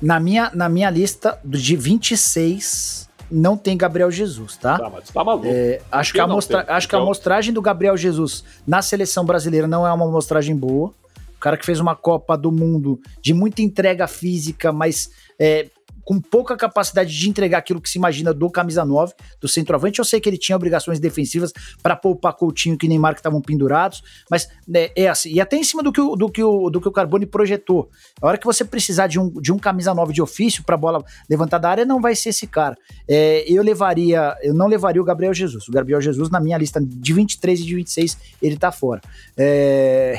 Na 0.00 0.20
minha, 0.20 0.52
na 0.54 0.68
minha 0.68 0.88
lista 0.88 1.40
de 1.44 1.74
26, 1.74 3.07
não 3.30 3.56
tem 3.56 3.76
Gabriel 3.76 4.10
Jesus, 4.10 4.56
tá? 4.56 4.78
Tá, 4.78 4.90
mas 4.90 5.04
tu 5.04 5.12
tá 5.12 5.24
maluco. 5.24 5.46
É, 5.46 5.80
acho 5.90 6.12
que 6.12 6.18
que, 6.18 6.22
a 6.22 6.26
mostra, 6.26 6.64
tem? 6.64 6.74
acho 6.74 6.88
que 6.88 6.96
a 6.96 6.98
amostragem 6.98 7.52
do 7.52 7.62
Gabriel 7.62 7.96
Jesus 7.96 8.44
na 8.66 8.82
seleção 8.82 9.24
brasileira 9.24 9.66
não 9.66 9.86
é 9.86 9.92
uma 9.92 10.06
amostragem 10.06 10.56
boa. 10.56 10.88
O 11.36 11.40
cara 11.40 11.56
que 11.56 11.64
fez 11.64 11.78
uma 11.78 11.94
Copa 11.94 12.36
do 12.36 12.50
Mundo 12.50 13.00
de 13.22 13.32
muita 13.32 13.62
entrega 13.62 14.08
física, 14.08 14.72
mas 14.72 15.10
é, 15.38 15.68
com 16.08 16.18
pouca 16.18 16.56
capacidade 16.56 17.14
de 17.14 17.28
entregar 17.28 17.58
aquilo 17.58 17.82
que 17.82 17.90
se 17.90 17.98
imagina 17.98 18.32
do 18.32 18.48
camisa 18.48 18.82
9, 18.82 19.12
do 19.38 19.46
centroavante. 19.46 19.98
Eu 19.98 20.06
sei 20.06 20.18
que 20.18 20.26
ele 20.26 20.38
tinha 20.38 20.56
obrigações 20.56 20.98
defensivas 20.98 21.52
para 21.82 21.94
poupar 21.94 22.32
Coutinho 22.32 22.78
e 22.82 22.88
Neymar 22.88 23.12
que 23.12 23.20
estavam 23.20 23.42
pendurados, 23.42 24.02
mas 24.30 24.48
né, 24.66 24.88
é 24.96 25.06
assim. 25.06 25.30
E 25.30 25.38
até 25.38 25.58
em 25.58 25.62
cima 25.62 25.82
do 25.82 25.92
que, 25.92 26.00
o, 26.00 26.16
do, 26.16 26.30
que 26.30 26.42
o, 26.42 26.70
do 26.70 26.80
que 26.80 26.88
o 26.88 26.92
Carbone 26.92 27.26
projetou. 27.26 27.90
A 28.22 28.26
hora 28.26 28.38
que 28.38 28.46
você 28.46 28.64
precisar 28.64 29.06
de 29.06 29.20
um, 29.20 29.28
de 29.28 29.52
um 29.52 29.58
camisa 29.58 29.92
9 29.92 30.14
de 30.14 30.22
ofício 30.22 30.64
para 30.64 30.78
bola 30.78 31.04
levantar 31.28 31.58
da 31.58 31.68
área, 31.68 31.84
não 31.84 32.00
vai 32.00 32.16
ser 32.16 32.30
esse 32.30 32.46
cara. 32.46 32.74
É, 33.06 33.44
eu 33.46 33.62
levaria, 33.62 34.34
eu 34.42 34.54
não 34.54 34.66
levaria 34.66 35.02
o 35.02 35.04
Gabriel 35.04 35.34
Jesus. 35.34 35.68
O 35.68 35.72
Gabriel 35.72 36.00
Jesus, 36.00 36.30
na 36.30 36.40
minha 36.40 36.56
lista 36.56 36.80
de 36.80 37.12
23 37.12 37.60
e 37.60 37.64
de 37.64 37.74
26, 37.74 38.18
ele 38.40 38.56
tá 38.56 38.72
fora. 38.72 39.02
É, 39.36 40.18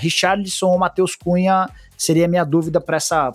ou 0.61 0.77
Matheus 0.77 1.15
Cunha 1.15 1.67
seria 1.97 2.25
a 2.25 2.29
minha 2.29 2.43
dúvida 2.43 2.79
para 2.79 2.97
essa 2.97 3.31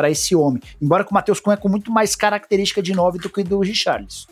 para 0.00 0.10
esse 0.10 0.34
homem. 0.34 0.62
Embora 0.80 1.04
que 1.04 1.10
o 1.10 1.14
Matheus 1.14 1.40
Cunha 1.40 1.58
com 1.58 1.68
muito 1.68 1.92
mais 1.92 2.16
característica 2.16 2.82
de 2.82 2.94
9 2.94 3.18
do 3.18 3.28
que 3.28 3.44
do 3.44 3.60
Richarlison. 3.60 4.26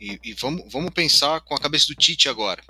E, 0.00 0.18
e 0.24 0.32
vamos, 0.40 0.72
vamos 0.72 0.90
pensar 0.94 1.42
com 1.42 1.54
a 1.54 1.60
cabeça 1.60 1.86
do 1.88 1.94
Tite 1.94 2.30
agora. 2.30 2.62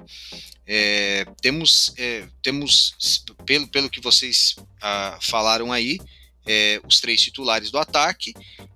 É, 0.67 1.25
temos, 1.41 1.95
é, 1.97 2.27
temos 2.43 3.25
pelo, 3.45 3.69
pelo 3.69 3.89
que 3.89 4.01
vocês 4.01 4.57
ah, 4.83 5.17
falaram 5.23 5.73
aí, 5.73 6.01
é, 6.47 6.81
os 6.87 7.01
três 7.01 7.21
titulares 7.21 7.71
do 7.71 7.79
ataque 7.79 8.33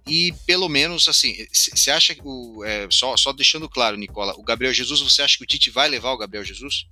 e 0.07 0.33
pelo 0.47 0.69
menos 0.69 1.07
assim, 1.09 1.37
você 1.53 1.91
acha 1.91 2.15
que 2.15 2.23
o 2.25 2.65
é, 2.65 2.89
só, 2.91 3.17
só 3.17 3.33
deixando 3.33 3.69
claro, 3.69 3.97
Nicola, 3.97 4.35
o 4.37 4.43
Gabriel 4.43 4.73
Jesus, 4.73 5.01
você 5.01 5.23
acha 5.23 5.39
que 5.39 5.45
o 5.45 5.47
Tite 5.47 5.71
vai 5.71 5.89
levar 5.89 6.13
o 6.13 6.19
Gabriel 6.19 6.45
Jesus? 6.45 6.87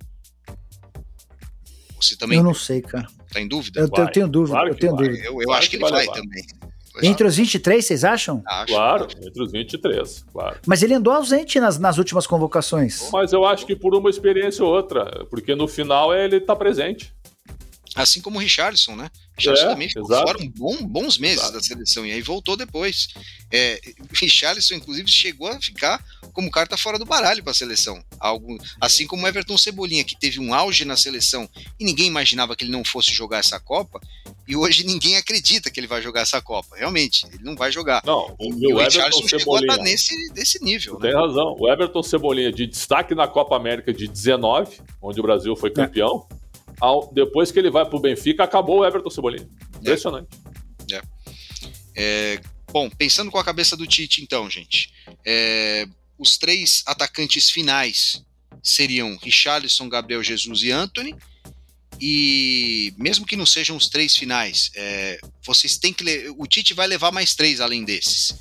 Você 2.01 2.15
também 2.15 2.37
Eu 2.37 2.43
não 2.43 2.53
sei, 2.53 2.81
cara. 2.81 3.07
tá 3.31 3.41
em 3.41 3.47
dúvida? 3.47 3.81
Eu, 3.81 3.87
Vai, 3.89 4.01
eu 4.01 4.11
tenho 4.11 4.27
dúvida, 4.27 4.53
claro 4.55 4.69
eu 4.69 4.75
tenho 4.75 4.95
vai. 4.95 5.07
dúvida. 5.07 5.25
Eu, 5.25 5.33
eu 5.33 5.37
Claro 5.47 5.59
acho 5.59 5.69
que 5.69 5.77
que 5.77 5.83
ele 5.83 5.91
vai 5.91 6.05
vai 6.05 6.15
também. 6.15 6.45
Entre 7.01 7.25
os 7.25 7.37
23, 7.37 7.85
vocês 7.85 8.03
acham? 8.03 8.41
Acho. 8.45 8.73
Claro, 8.73 9.07
entre 9.21 9.43
os 9.43 9.51
23, 9.51 10.25
claro. 10.33 10.59
Mas 10.65 10.83
ele 10.83 10.93
andou 10.93 11.13
ausente 11.13 11.59
nas, 11.59 11.77
nas 11.79 11.97
últimas 11.97 12.27
convocações. 12.27 13.09
Mas 13.13 13.31
eu 13.31 13.45
acho 13.45 13.65
que 13.65 13.75
por 13.75 13.95
uma 13.95 14.09
experiência 14.09 14.65
ou 14.65 14.73
outra, 14.73 15.25
porque 15.29 15.55
no 15.55 15.67
final 15.67 16.13
ele 16.13 16.41
tá 16.41 16.55
presente. 16.55 17.13
Assim 17.95 18.21
como 18.21 18.37
o 18.37 18.41
Richardson, 18.41 18.95
né? 18.95 19.09
Richardson 19.39 19.65
É, 19.65 19.69
também 19.69 19.87
ficou 19.87 20.03
exato. 20.03 20.27
fora 20.27 20.41
um 20.43 20.49
bom, 20.49 20.77
bons 20.85 21.17
meses 21.17 21.39
Exato. 21.39 21.53
da 21.53 21.61
seleção 21.63 22.05
e 22.05 22.11
aí 22.11 22.21
voltou 22.21 22.55
depois. 22.55 23.07
É, 23.51 23.81
o 23.99 24.07
Richardson, 24.15 24.75
inclusive, 24.75 25.09
chegou 25.09 25.47
a 25.47 25.59
ficar 25.59 26.03
como 26.33 26.51
carta 26.51 26.77
fora 26.77 26.99
do 26.99 27.05
baralho 27.05 27.41
para 27.43 27.51
a 27.51 27.55
seleção. 27.55 28.03
Algo, 28.19 28.57
assim 28.79 29.07
como 29.07 29.23
o 29.23 29.27
Everton 29.27 29.57
Cebolinha, 29.57 30.03
que 30.03 30.15
teve 30.15 30.39
um 30.39 30.53
auge 30.53 30.85
na 30.85 30.95
seleção 30.95 31.49
e 31.79 31.83
ninguém 31.85 32.07
imaginava 32.07 32.55
que 32.55 32.63
ele 32.63 32.71
não 32.71 32.83
fosse 32.83 33.11
jogar 33.11 33.39
essa 33.39 33.59
Copa, 33.59 33.99
e 34.47 34.55
hoje 34.55 34.83
ninguém 34.85 35.15
acredita 35.17 35.69
que 35.69 35.79
ele 35.79 35.87
vai 35.87 36.01
jogar 36.01 36.21
essa 36.21 36.41
Copa. 36.41 36.75
Realmente, 36.75 37.25
ele 37.31 37.43
não 37.43 37.55
vai 37.55 37.71
jogar. 37.71 38.01
Não, 38.05 38.35
o, 38.39 38.45
E 38.45 38.55
meu 38.55 38.75
o 38.77 38.81
Everton 38.81 38.97
Richardson 38.97 39.27
chegou 39.27 39.55
a 39.55 39.59
Cebolinha. 39.59 39.71
estar 39.73 39.83
nesse, 39.83 40.33
nesse 40.33 40.63
nível. 40.63 40.99
Né? 40.99 41.09
tem 41.09 41.13
razão. 41.19 41.55
O 41.59 41.71
Everton 41.71 42.01
Cebolinha 42.03 42.51
de 42.51 42.65
destaque 42.65 43.13
na 43.13 43.27
Copa 43.27 43.55
América 43.55 43.93
de 43.93 44.07
19, 44.07 44.79
onde 45.01 45.19
o 45.19 45.23
Brasil 45.23 45.55
foi 45.55 45.69
campeão. 45.71 46.27
Ao- 46.79 47.11
depois 47.13 47.51
que 47.51 47.59
ele 47.59 47.69
vai 47.69 47.85
pro 47.85 47.99
Benfica, 47.99 48.43
acabou 48.43 48.79
o 48.79 48.85
Everton 48.85 49.09
Cebolinha. 49.09 49.49
Impressionante. 49.79 50.29
É, 51.95 52.39
bom, 52.71 52.89
pensando 52.89 53.29
com 53.29 53.37
a 53.37 53.43
cabeça 53.43 53.75
do 53.75 53.85
Tite, 53.85 54.21
então, 54.21 54.49
gente, 54.49 54.93
é, 55.25 55.85
os 56.17 56.37
três 56.37 56.83
atacantes 56.85 57.49
finais 57.49 58.23
seriam 58.63 59.17
Richarlison, 59.21 59.89
Gabriel 59.89 60.23
Jesus 60.23 60.63
e 60.63 60.71
Anthony. 60.71 61.15
E 62.01 62.93
mesmo 62.97 63.25
que 63.25 63.35
não 63.35 63.45
sejam 63.45 63.75
os 63.75 63.89
três 63.89 64.15
finais, 64.15 64.71
é, 64.75 65.19
vocês 65.45 65.77
têm 65.77 65.91
que. 65.91 66.29
O 66.37 66.47
Tite 66.47 66.73
vai 66.73 66.87
levar 66.87 67.11
mais 67.11 67.35
três 67.35 67.59
além 67.59 67.83
desses. 67.83 68.33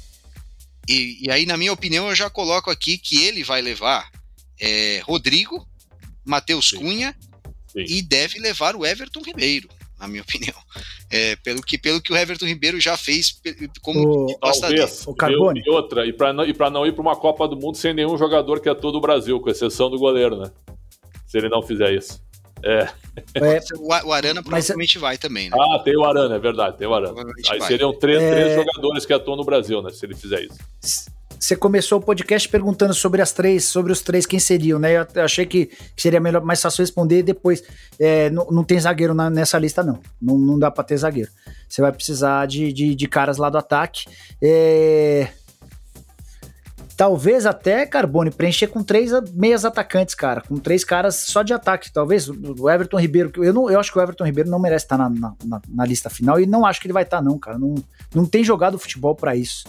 E, 0.89 1.27
e 1.27 1.31
aí, 1.31 1.45
na 1.45 1.57
minha 1.57 1.73
opinião, 1.73 2.09
eu 2.09 2.15
já 2.15 2.31
coloco 2.31 2.71
aqui 2.71 2.97
que 2.97 3.25
ele 3.25 3.43
vai 3.43 3.61
levar 3.61 4.09
é, 4.61 5.01
Rodrigo, 5.05 5.67
Matheus. 6.25 6.71
Cunha 6.71 7.17
Sim. 7.69 7.85
e 7.87 8.03
deve 8.03 8.39
levar 8.41 8.75
o 8.75 8.85
Everton 8.87 9.21
Ribeiro, 9.25 9.69
na 9.99 10.09
minha 10.09 10.23
opinião. 10.23 10.55
É, 11.11 11.37
pelo, 11.37 11.63
que, 11.63 11.79
pelo 11.79 12.01
que 12.03 12.13
o 12.13 12.17
Everton 12.17 12.47
Ribeiro 12.47 12.79
já 12.81 12.97
fez 12.97 13.41
como 13.83 14.27
O-. 14.27 14.39
Talvez. 14.39 15.07
O 15.07 15.15
Carbone. 15.15 15.63
E 15.65 15.71
outra, 15.71 16.07
e 16.07 16.13
pra, 16.13 16.33
não, 16.33 16.45
e 16.45 16.55
não 16.71 16.87
ir 16.87 16.93
pra 16.93 17.03
uma 17.03 17.17
Copa 17.17 17.47
do 17.49 17.57
Mundo 17.57 17.77
sem 17.77 17.95
nenhum 17.95 18.17
jogador 18.19 18.61
que 18.61 18.69
atua 18.69 18.93
do 18.93 19.01
Brasil, 19.01 19.41
com 19.41 19.49
exceção 19.51 19.89
do 19.91 19.99
goleiro, 19.99 20.37
né? 20.37 20.51
Se 21.27 21.39
ele 21.39 21.49
não 21.49 21.63
fizer 21.63 21.93
isso. 21.95 22.21
É. 22.63 22.89
É, 23.35 23.61
O, 23.77 23.89
o 24.09 24.13
Arana 24.13 24.41
Mas- 24.45 24.67
provavelmente 24.67 24.99
vai 24.99 25.17
também, 25.17 25.49
né? 25.49 25.57
Ah, 25.59 25.79
tem 25.79 25.97
o 25.97 26.05
Arana, 26.05 26.35
é 26.35 26.39
verdade, 26.39 26.77
tem 26.77 26.87
o 26.89 26.95
Arana. 26.95 27.23
Aí 27.51 27.59
vai. 27.59 27.69
seriam 27.69 27.93
três, 27.97 28.21
É. 28.21 28.31
três 28.35 28.55
jogadores 28.57 29.07
que 29.07 29.13
atuam 29.13 29.37
no 29.37 29.45
Brasil, 29.45 29.81
né? 29.81 29.91
Se 29.91 30.05
ele 30.05 30.15
fizer 30.17 30.43
isso. 30.43 31.09
Você 31.39 31.55
começou 31.55 31.99
o 31.99 32.03
podcast 32.03 32.49
perguntando 32.49 32.93
sobre 32.93 33.23
as 33.23 33.33
três, 33.33 33.65
sobre 33.65 33.93
os 33.93 34.03
três 34.03 34.27
quem 34.27 34.41
seriam, 34.41 34.79
né? 34.79 34.97
Eu 35.15 35.25
achei 35.25 35.47
que, 35.47 35.71
seria 35.97 36.21
melhor, 36.21 36.43
mais 36.43 36.61
fácil 36.61 36.83
responder 36.83 37.23
depois. 37.23 37.63
É, 37.99 38.29
não, 38.31 38.47
não 38.51 38.65
tem 38.65 38.79
zagueiro 38.81 39.15
na- 39.15 39.31
nessa 39.31 39.57
lista, 39.59 39.83
não. 39.83 40.01
não. 40.21 40.37
Não 40.37 40.59
dá 40.59 40.71
pra 40.71 40.83
ter 40.85 40.97
zagueiro. 40.97 41.31
Você 41.69 41.81
vai 41.81 41.93
precisar 41.93 42.47
de, 42.47 42.73
de, 42.73 42.95
de 42.95 43.09
caras 43.09 43.37
lá 43.37 43.49
do 43.51 43.59
ataque. 43.59 44.07
É, 44.43 45.29
Talvez 46.97 47.47
até, 47.47 47.87
Carbone, 47.87 48.29
preencher 48.33 48.67
com 48.67 48.83
três 48.83 49.13
meias 49.33 49.65
atacantes, 49.65 50.17
cara. 50.17 50.41
Com 50.41 50.57
três 50.59 50.83
caras 50.83 51.15
só 51.29 51.45
de 51.45 51.53
ataque. 51.55 51.93
Talvez 51.93 52.29
o 52.29 52.69
Everton 52.69 52.99
Ribeiro. 52.99 53.31
Eu, 53.37 53.53
não, 53.55 53.71
eu 53.71 53.79
acho 53.79 53.93
que 53.93 53.99
o 53.99 54.03
Everton 54.03 54.25
Ribeiro 54.25 54.51
não 54.51 54.59
merece 54.59 54.85
estar 54.87 54.99
na, 54.99 55.09
na, 55.09 55.61
na- 55.69 55.87
lista 55.87 56.11
final 56.11 56.41
e 56.41 56.47
não 56.47 56.67
acho 56.67 56.81
que 56.81 56.89
ele 56.89 56.93
vai 56.93 57.05
estar, 57.05 57.23
não, 57.23 57.39
cara. 57.39 57.57
Não, 57.57 57.77
não 58.13 58.27
tem 58.27 58.43
jogado 58.43 58.77
futebol 58.81 59.15
pra 59.15 59.37
isso. 59.37 59.63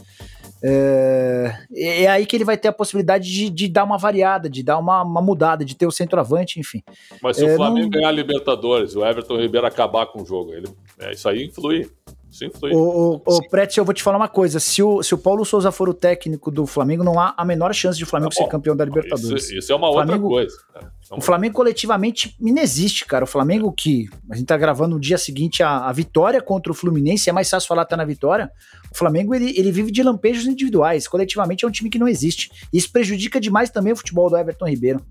É, 0.61 1.53
é 1.73 2.07
aí 2.07 2.25
que 2.25 2.35
ele 2.35 2.43
vai 2.43 2.57
ter 2.57 2.67
a 2.67 2.73
possibilidade 2.73 3.31
de, 3.31 3.49
de 3.49 3.67
dar 3.67 3.83
uma 3.83 3.97
variada, 3.97 4.49
de 4.49 4.61
dar 4.61 4.77
uma, 4.77 5.01
uma 5.03 5.21
mudada, 5.21 5.63
de 5.63 5.75
ter 5.75 5.85
o 5.87 5.91
centroavante, 5.91 6.59
enfim. 6.59 6.83
Mas 7.21 7.37
se 7.37 7.45
É, 7.45 7.53
o 7.53 7.55
Flamengo 7.55 7.83
não- 7.85 7.89
ganhar 7.89 8.09
a 8.09 8.11
Libertadores, 8.11 8.95
o 8.95 9.05
Everton 9.05 9.37
Ribeiro 9.37 9.65
acabar 9.65 10.05
com 10.07 10.21
o 10.21 10.25
jogo, 10.25 10.53
ele, 10.53 10.67
é, 10.99 11.13
isso 11.13 11.27
aí 11.29 11.45
influi. 11.45 11.89
Isso 12.31 12.45
influi. 12.45 12.71
O, 12.73 13.21
o, 13.25 13.37
o 13.37 13.49
Pretz, 13.49 13.75
eu 13.75 13.83
vou 13.83 13.93
te 13.93 14.03
falar 14.03 14.17
uma 14.17 14.27
coisa: 14.27 14.59
se 14.59 14.83
o, 14.83 15.01
se 15.01 15.15
o 15.15 15.17
Paulo 15.17 15.43
Souza 15.43 15.71
for 15.71 15.89
o 15.89 15.93
técnico 15.93 16.51
do 16.51 16.65
Flamengo, 16.67 17.03
não 17.03 17.19
há 17.19 17.33
a 17.35 17.43
menor 17.43 17.73
chance 17.73 17.97
de 17.97 18.03
o 18.03 18.07
Flamengo 18.07 18.31
Tá 18.35 18.43
ser 18.43 18.49
campeão 18.49 18.75
da 18.75 18.85
Libertadores. 18.85 19.45
Isso, 19.45 19.55
isso 19.57 19.71
é 19.71 19.75
uma 19.75 19.91
Flamengo- 19.91 20.27
outra 20.27 20.47
coisa. 20.47 20.57
né? 20.75 20.91
Então, 21.05 21.17
O 21.17 21.21
Flamengo 21.21 21.55
coletivamente 21.55 22.35
inexiste, 22.39 23.03
cara. 23.05 23.23
O 23.23 23.27
Flamengo 23.27 23.71
que 23.73 24.07
a 24.29 24.35
gente 24.35 24.45
tá 24.45 24.55
gravando 24.55 24.93
no 24.95 25.01
dia 25.01 25.17
seguinte 25.17 25.63
a, 25.63 25.87
a 25.87 25.91
vitória 25.91 26.39
contra 26.39 26.71
o 26.71 26.75
Fluminense, 26.75 27.27
é 27.29 27.33
mais 27.33 27.49
fácil 27.49 27.67
falar 27.67 27.83
tá 27.85 27.97
na 27.97 28.05
vitória. 28.05 28.51
O 28.93 28.95
Flamengo 28.97 29.33
ele, 29.33 29.51
ele 29.57 29.71
vive 29.71 29.89
de 29.91 30.03
lampejos 30.03 30.45
individuais. 30.45 31.07
Coletivamente 31.07 31.65
é 31.65 31.67
um 31.67 31.71
time 31.71 31.89
que 31.89 31.97
não 31.97 32.07
existe. 32.07 32.51
Isso 32.71 32.91
prejudica 32.91 33.41
demais 33.41 33.71
também 33.71 33.91
o 33.91 33.95
futebol 33.95 34.29
do 34.29 34.37
Everton 34.37 34.67
Ribeiro. 34.67 35.03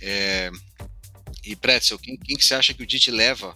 É, 0.00 0.50
E 1.44 1.56
Pretzel, 1.56 1.98
quem, 1.98 2.16
quem 2.16 2.36
que 2.36 2.44
você 2.46 2.54
acha 2.54 2.72
que 2.72 2.82
o 2.82 2.86
Tite 2.86 3.10
leva 3.10 3.54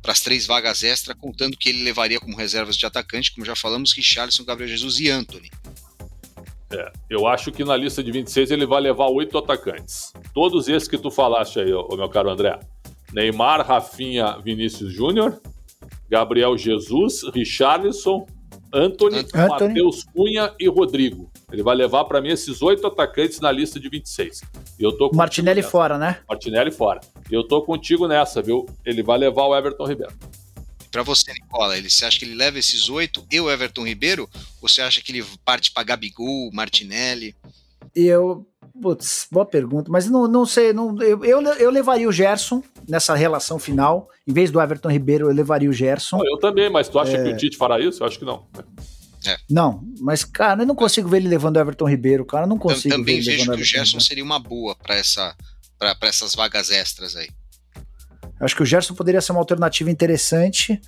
para 0.00 0.12
as 0.12 0.20
três 0.20 0.46
vagas 0.46 0.82
extra, 0.82 1.14
contando 1.14 1.56
que 1.56 1.68
ele 1.68 1.82
levaria 1.82 2.18
como 2.18 2.36
reservas 2.36 2.76
de 2.76 2.86
atacante, 2.86 3.32
como 3.32 3.46
já 3.46 3.54
falamos, 3.54 3.92
Richarlison, 3.92 4.44
Gabriel 4.44 4.70
Jesus 4.70 4.98
e 5.00 5.10
Anthony. 5.10 5.50
É, 6.70 6.90
eu 7.10 7.26
acho 7.26 7.52
que 7.52 7.64
na 7.64 7.76
lista 7.76 8.02
de 8.02 8.10
26 8.10 8.50
ele 8.50 8.66
vai 8.66 8.80
levar 8.80 9.06
oito 9.08 9.36
atacantes. 9.36 10.12
Todos 10.32 10.68
esses 10.68 10.88
que 10.88 10.96
tu 10.96 11.10
falaste 11.10 11.60
aí, 11.60 11.72
ô, 11.72 11.96
meu 11.96 12.08
caro 12.08 12.30
André. 12.30 12.58
Neymar, 13.12 13.66
Rafinha, 13.66 14.38
Vinícius 14.38 14.92
Júnior, 14.92 15.40
Gabriel 16.08 16.56
Jesus, 16.56 17.22
Richarlison, 17.34 18.26
Anthony, 18.72 19.18
Anthony. 19.18 19.48
Matheus 19.48 20.04
Cunha 20.04 20.54
e 20.58 20.68
Rodrigo. 20.68 21.31
Ele 21.52 21.62
vai 21.62 21.74
levar 21.76 22.04
para 22.04 22.20
mim 22.20 22.30
esses 22.30 22.62
oito 22.62 22.86
atacantes 22.86 23.38
na 23.40 23.52
lista 23.52 23.78
de 23.78 23.88
26. 23.88 24.40
E 24.78 24.82
eu 24.82 24.92
tô 24.96 25.10
Martinelli 25.12 25.60
nessa. 25.60 25.70
fora, 25.70 25.98
né? 25.98 26.20
Martinelli 26.28 26.70
fora. 26.70 27.00
E 27.30 27.34
eu 27.34 27.44
tô 27.46 27.60
contigo 27.62 28.08
nessa, 28.08 28.40
viu? 28.40 28.66
Ele 28.84 29.02
vai 29.02 29.18
levar 29.18 29.44
o 29.44 29.56
Everton 29.56 29.86
Ribeiro. 29.86 30.12
Para 30.90 31.02
você, 31.02 31.32
Nicola, 31.32 31.76
ele, 31.76 31.88
você 31.88 32.04
acha 32.04 32.18
que 32.18 32.24
ele 32.24 32.34
leva 32.34 32.58
esses 32.58 32.88
oito 32.88 33.24
e 33.30 33.40
o 33.40 33.50
Everton 33.50 33.84
Ribeiro? 33.86 34.28
Ou 34.62 34.68
você 34.68 34.80
acha 34.82 35.00
que 35.02 35.12
ele 35.12 35.24
parte 35.44 35.70
para 35.72 35.82
Gabigol, 35.84 36.50
Martinelli? 36.52 37.34
E 37.94 38.06
eu. 38.06 38.46
Putz, 38.80 39.26
boa 39.30 39.44
pergunta, 39.44 39.90
mas 39.90 40.08
não, 40.08 40.26
não 40.26 40.46
sei. 40.46 40.72
Não, 40.72 41.00
eu, 41.02 41.22
eu, 41.24 41.42
eu 41.42 41.70
levaria 41.70 42.08
o 42.08 42.12
Gerson 42.12 42.62
nessa 42.88 43.14
relação 43.14 43.58
final. 43.58 44.08
Em 44.26 44.32
vez 44.32 44.50
do 44.50 44.60
Everton 44.60 44.88
Ribeiro, 44.90 45.28
eu 45.28 45.34
levaria 45.34 45.68
o 45.68 45.72
Gerson. 45.72 46.18
Eu 46.24 46.38
também, 46.38 46.70
mas 46.70 46.88
tu 46.88 46.98
acha 46.98 47.16
É. 47.18 47.22
que 47.22 47.28
o 47.30 47.36
Tite 47.36 47.56
fará 47.58 47.78
isso? 47.78 48.02
Eu 48.02 48.06
acho 48.06 48.18
que 48.18 48.24
não. 48.24 48.46
Não, 49.50 49.82
mas, 50.00 50.24
cara, 50.24 50.62
eu 50.62 50.66
não 50.66 50.74
consigo 50.74 51.08
ver 51.08 51.18
ele 51.18 51.28
levando 51.28 51.56
o 51.56 51.60
Everton 51.60 51.88
Ribeiro, 51.88 52.24
cara. 52.24 52.44
Eu 52.44 52.48
não 52.48 52.58
consigo 52.58 52.94
Também 52.94 53.04
ver 53.16 53.20
ele 53.20 53.24
vejo 53.30 53.38
levando 53.40 53.56
que 53.56 53.62
o 53.62 53.64
Gerson 53.64 53.84
Ribeiro. 53.98 54.04
seria 54.04 54.24
uma 54.24 54.38
boa 54.38 54.74
para 54.76 54.96
essa, 54.96 55.34
pra- 55.78 55.94
pra 55.94 56.08
essas 56.08 56.34
vagas 56.34 56.70
extras 56.70 57.14
aí. 57.16 57.28
Acho 58.40 58.56
que 58.56 58.62
o 58.62 58.66
Gerson 58.66 58.94
poderia 58.94 59.20
ser 59.20 59.32
uma 59.32 59.40
alternativa 59.40 59.90
interessante. 59.90 60.80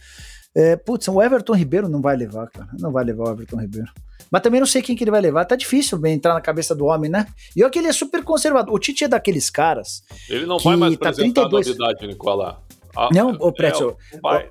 É, 0.56 0.76
putz, 0.76 1.06
o 1.08 1.20
Everton 1.22 1.54
Ribeiro 1.54 1.88
não 1.88 2.00
vai 2.00 2.16
levar, 2.16 2.48
cara. 2.48 2.68
Não 2.78 2.90
vai 2.92 3.04
levar 3.04 3.24
o 3.28 3.32
Everton 3.32 3.60
Ribeiro. 3.60 3.90
Mas 4.30 4.42
também 4.42 4.58
não 4.58 4.66
sei 4.66 4.82
quem 4.82 4.96
que 4.96 5.04
ele 5.04 5.10
vai 5.10 5.20
levar. 5.20 5.44
Tá 5.44 5.54
difícil 5.54 5.96
bem 5.98 6.14
entrar 6.14 6.34
na 6.34 6.40
cabeça 6.40 6.74
do 6.74 6.86
homem, 6.86 7.08
né? 7.10 7.26
E 7.54 7.62
olha 7.62 7.70
que 7.70 7.78
ele 7.78 7.86
é 7.88 7.92
super 7.92 8.24
conservador. 8.24 8.74
O 8.74 8.78
Tite 8.78 9.04
é 9.04 9.08
daqueles 9.08 9.50
caras. 9.50 10.02
Ele 10.28 10.46
não 10.46 10.56
Que 10.58 10.64
vai 10.64 10.76
mais 10.76 10.96
tá 10.96 11.08
apresentar 11.10 11.48
32. 11.48 11.66
novidade, 11.68 12.06
Nicola. 12.06 12.60
Ah, 12.96 13.08
Não, 13.12 13.30
é, 13.30 13.36
ô, 13.38 13.52
Pretzel, 13.52 13.96
não 14.12 14.20
vai. 14.20 14.48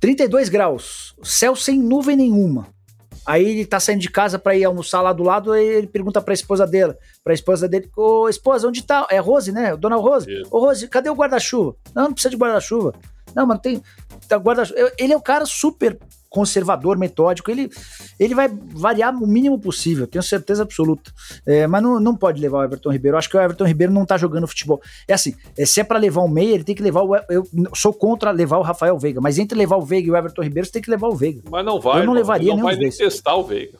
32 0.00 0.48
graus, 0.48 1.14
céu 1.22 1.54
sem 1.54 1.78
nuvem 1.78 2.16
nenhuma. 2.16 2.66
Aí 3.26 3.48
ele 3.48 3.64
tá 3.66 3.78
saindo 3.78 4.00
de 4.00 4.10
casa 4.10 4.38
pra 4.38 4.56
ir 4.56 4.64
almoçar 4.64 5.00
lá 5.00 5.12
do 5.12 5.22
lado, 5.22 5.52
aí 5.52 5.64
ele 5.64 5.86
pergunta 5.86 6.20
pra 6.20 6.34
esposa 6.34 6.66
dele, 6.66 6.94
pra 7.22 7.32
esposa 7.32 7.68
dele, 7.68 7.88
ô 7.96 8.28
esposa, 8.28 8.66
onde 8.66 8.82
tá? 8.82 9.06
É 9.10 9.18
Rose, 9.18 9.52
né? 9.52 9.76
Dona 9.76 9.96
Rose? 9.96 10.28
Isso. 10.30 10.48
Ô 10.50 10.58
Rose, 10.58 10.88
cadê 10.88 11.08
o 11.08 11.14
guarda-chuva? 11.14 11.76
Não, 11.94 12.04
não 12.04 12.12
precisa 12.12 12.30
de 12.30 12.36
guarda-chuva. 12.36 12.92
Não, 13.34 13.46
mas 13.46 13.60
tem 13.60 13.82
tá 14.28 14.36
guarda-chuva. 14.36 14.78
Eu- 14.78 14.90
Ele 14.98 15.12
é 15.12 15.16
um 15.16 15.20
cara 15.20 15.46
super 15.46 15.98
conservador, 16.32 16.96
metódico, 16.96 17.50
ele, 17.50 17.70
ele 18.18 18.34
vai 18.34 18.48
variar 18.48 19.14
o 19.14 19.26
mínimo 19.26 19.60
possível, 19.60 20.06
tenho 20.06 20.22
certeza 20.22 20.62
absoluta. 20.62 21.12
É, 21.46 21.66
mas 21.66 21.82
não, 21.82 22.00
não 22.00 22.16
pode 22.16 22.40
levar 22.40 22.58
o 22.58 22.64
Everton 22.64 22.90
Ribeiro. 22.90 23.14
Eu 23.14 23.18
acho 23.18 23.28
que 23.28 23.36
o 23.36 23.40
Everton 23.40 23.66
Ribeiro 23.66 23.92
não 23.92 24.06
tá 24.06 24.16
jogando 24.16 24.48
futebol. 24.48 24.80
É 25.06 25.12
assim, 25.12 25.34
é, 25.56 25.66
se 25.66 25.80
é 25.80 25.84
pra 25.84 25.98
levar 25.98 26.22
um 26.22 26.28
meia, 26.28 26.54
ele 26.54 26.64
tem 26.64 26.74
que 26.74 26.82
levar 26.82 27.02
o. 27.02 27.14
Eu 27.28 27.46
sou 27.74 27.92
contra 27.92 28.30
levar 28.30 28.58
o 28.58 28.62
Rafael 28.62 28.98
Veiga, 28.98 29.20
mas 29.20 29.38
entre 29.38 29.56
levar 29.56 29.76
o 29.76 29.82
Veiga 29.82 30.08
e 30.08 30.10
o 30.10 30.16
Everton 30.16 30.42
Ribeiro, 30.42 30.66
você 30.66 30.72
tem 30.72 30.82
que 30.82 30.90
levar 30.90 31.08
o 31.08 31.14
Veiga. 31.14 31.42
Mas 31.50 31.64
não 31.64 31.78
vai. 31.78 31.92
Eu 31.92 31.96
não 31.96 32.02
irmão. 32.02 32.14
levaria 32.14 32.50
Ele 32.50 32.50
não 32.50 32.56
nenhum 32.56 32.68
vai 32.68 32.76
nem 32.76 32.90
testar 32.90 33.34
o 33.36 33.44
Veiga. 33.44 33.78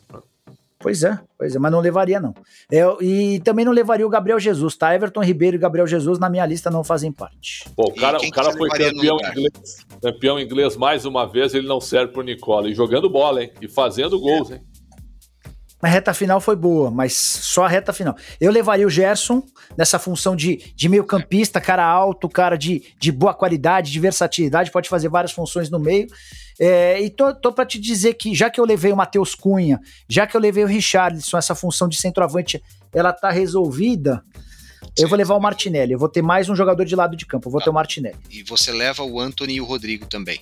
Pois 0.82 1.04
é, 1.04 1.16
pois 1.38 1.54
é, 1.54 1.58
mas 1.60 1.70
não 1.70 1.78
levaria, 1.78 2.20
não. 2.20 2.34
É, 2.70 2.82
e 3.00 3.40
também 3.40 3.64
não 3.64 3.72
levaria 3.72 4.06
o 4.06 4.10
Gabriel 4.10 4.40
Jesus, 4.40 4.76
tá? 4.76 4.92
Everton 4.92 5.22
Ribeiro 5.22 5.56
e 5.56 5.58
Gabriel 5.58 5.86
Jesus 5.86 6.18
na 6.18 6.28
minha 6.28 6.44
lista 6.44 6.70
não 6.70 6.82
fazem 6.82 7.12
parte. 7.12 7.64
Pô, 7.76 7.84
o 7.84 7.94
cara, 7.94 8.18
o 8.18 8.30
cara 8.30 8.50
foi 8.52 8.68
campeão 8.68 9.16
inglês, 9.16 9.86
campeão 10.02 10.40
inglês 10.40 10.76
mais 10.76 11.04
uma 11.04 11.24
vez, 11.24 11.54
ele 11.54 11.68
não 11.68 11.80
serve 11.80 12.12
pro 12.12 12.22
Nicola. 12.22 12.68
E 12.68 12.74
jogando 12.74 13.08
bola, 13.08 13.44
hein? 13.44 13.52
E 13.60 13.68
fazendo 13.68 14.18
gols, 14.18 14.50
hein? 14.50 14.60
A 15.80 15.88
reta 15.88 16.14
final 16.14 16.40
foi 16.40 16.54
boa, 16.54 16.92
mas 16.92 17.12
só 17.12 17.64
a 17.64 17.68
reta 17.68 17.92
final. 17.92 18.16
Eu 18.40 18.52
levaria 18.52 18.86
o 18.86 18.90
Gerson 18.90 19.42
nessa 19.76 19.98
função 19.98 20.36
de, 20.36 20.72
de 20.76 20.88
meio 20.88 21.04
campista, 21.04 21.60
cara 21.60 21.84
alto, 21.84 22.28
cara 22.28 22.56
de, 22.56 22.94
de 23.00 23.10
boa 23.10 23.34
qualidade, 23.34 23.90
de 23.90 23.98
versatilidade, 23.98 24.70
pode 24.70 24.88
fazer 24.88 25.08
várias 25.08 25.32
funções 25.32 25.68
no 25.70 25.80
meio. 25.80 26.06
É, 26.60 27.00
e 27.00 27.10
tô, 27.10 27.34
tô 27.34 27.52
para 27.52 27.64
te 27.66 27.78
dizer 27.80 28.14
que, 28.14 28.34
já 28.34 28.50
que 28.50 28.60
eu 28.60 28.64
levei 28.64 28.92
o 28.92 28.96
Matheus 28.96 29.34
Cunha, 29.34 29.80
já 30.08 30.26
que 30.26 30.36
eu 30.36 30.40
levei 30.40 30.64
o 30.64 30.66
Richarlison, 30.66 31.36
essa 31.38 31.54
função 31.54 31.88
de 31.88 31.96
centroavante, 31.96 32.62
ela 32.92 33.12
tá 33.12 33.30
resolvida, 33.30 34.22
eu 34.98 35.08
vou 35.08 35.16
levar 35.16 35.34
o 35.34 35.40
Martinelli. 35.40 35.92
Eu 35.92 35.98
vou 35.98 36.08
ter 36.08 36.22
mais 36.22 36.48
um 36.48 36.54
jogador 36.56 36.84
de 36.84 36.94
lado 36.94 37.16
de 37.16 37.24
campo, 37.26 37.48
eu 37.48 37.52
vou 37.52 37.60
Tá. 37.60 37.64
ter 37.64 37.70
o 37.70 37.74
Martinelli. 37.74 38.16
E 38.30 38.42
você 38.42 38.70
leva 38.72 39.02
o 39.02 39.18
Anthony 39.20 39.54
e 39.54 39.60
o 39.60 39.64
Rodrigo 39.64 40.06
também. 40.06 40.40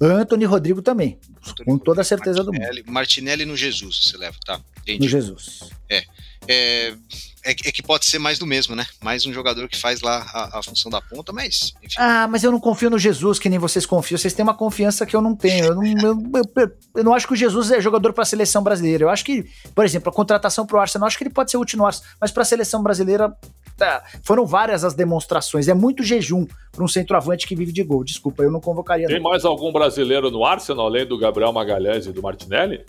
Anthony 0.00 0.44
e 0.44 0.46
Rodrigo 0.46 0.80
também, 0.80 1.18
Anthony, 1.46 1.66
com 1.66 1.78
toda 1.78 2.00
a 2.00 2.04
certeza 2.04 2.42
do 2.42 2.50
mundo, 2.52 2.62
Martinelli, 2.62 2.90
Martinelli 2.90 3.44
no 3.44 3.54
Jesus, 3.54 4.00
você 4.04 4.16
leva, 4.16 4.36
tá? 4.46 4.56
no 4.56 4.64
Entendi. 4.82 5.06
Jesus. 5.08 5.68
É, 5.90 6.04
é, 6.48 7.54
que- 7.54 7.68
é 7.68 7.72
que 7.72 7.82
pode 7.82 8.04
ser 8.06 8.18
mais 8.18 8.38
do 8.38 8.46
mesmo, 8.46 8.74
né? 8.74 8.86
Mais 9.02 9.24
um 9.26 9.32
jogador 9.32 9.68
que 9.68 9.78
faz 9.78 10.00
lá 10.00 10.26
a, 10.32 10.58
a 10.58 10.62
função 10.62 10.90
da 10.90 11.00
ponta, 11.00 11.32
mas 11.32 11.72
enfim. 11.82 11.94
Ah, 11.98 12.26
mas 12.28 12.42
eu 12.44 12.50
não 12.50 12.60
confio 12.60 12.90
no 12.90 12.98
Jesus 12.98 13.38
que 13.38 13.48
nem 13.48 13.58
vocês 13.58 13.86
confiam. 13.86 14.18
Vocês 14.18 14.34
têm 14.34 14.42
uma 14.42 14.54
confiança 14.54 15.06
que 15.06 15.14
eu 15.14 15.20
não 15.22 15.34
tenho. 15.34 15.64
Eu 15.66 15.74
não, 15.74 15.84
eu, 15.84 16.42
eu- 16.56 16.70
eu 16.96 17.04
não 17.04 17.14
acho 17.14 17.26
que 17.26 17.32
o 17.32 17.36
Jesus 17.36 17.70
é 17.70 17.80
jogador 17.80 18.12
para 18.12 18.22
a 18.22 18.26
seleção 18.26 18.62
brasileira. 18.62 19.04
Eu 19.04 19.08
acho 19.10 19.24
que, 19.24 19.44
por 19.74 19.84
exemplo, 19.84 20.10
a 20.10 20.12
contratação 20.12 20.66
pro 20.66 20.78
Arsenal, 20.78 21.06
eu 21.06 21.08
acho 21.08 21.16
que 21.18 21.24
ele 21.24 21.30
pode 21.30 21.50
ser 21.50 21.56
útil 21.56 21.78
no 21.78 21.86
Arsenal, 21.86 22.10
mas 22.20 22.30
para 22.30 22.42
a 22.42 22.46
seleção 22.46 22.82
brasileira 22.82 23.32
tá, 23.76 24.02
foram 24.24 24.44
várias 24.44 24.84
as 24.84 24.92
demonstrações. 24.94 25.68
É 25.68 25.74
muito 25.74 26.02
jejum 26.02 26.46
para 26.72 26.84
um 26.84 26.88
centroavante 26.88 27.46
que 27.46 27.54
vive 27.56 27.72
de 27.72 27.82
gol. 27.82 28.04
Desculpa, 28.04 28.42
eu 28.42 28.50
não 28.50 28.60
convocaria. 28.60 29.06
Tem 29.06 29.16
não. 29.20 29.30
mais 29.30 29.44
algum 29.44 29.72
brasileiro 29.72 30.30
no 30.30 30.44
Arsenal, 30.44 30.86
além 30.86 31.06
do 31.06 31.16
Gabriel 31.18 31.52
Magalhães 31.52 32.06
e 32.06 32.12
do 32.12 32.20
Martinelli? 32.22 32.84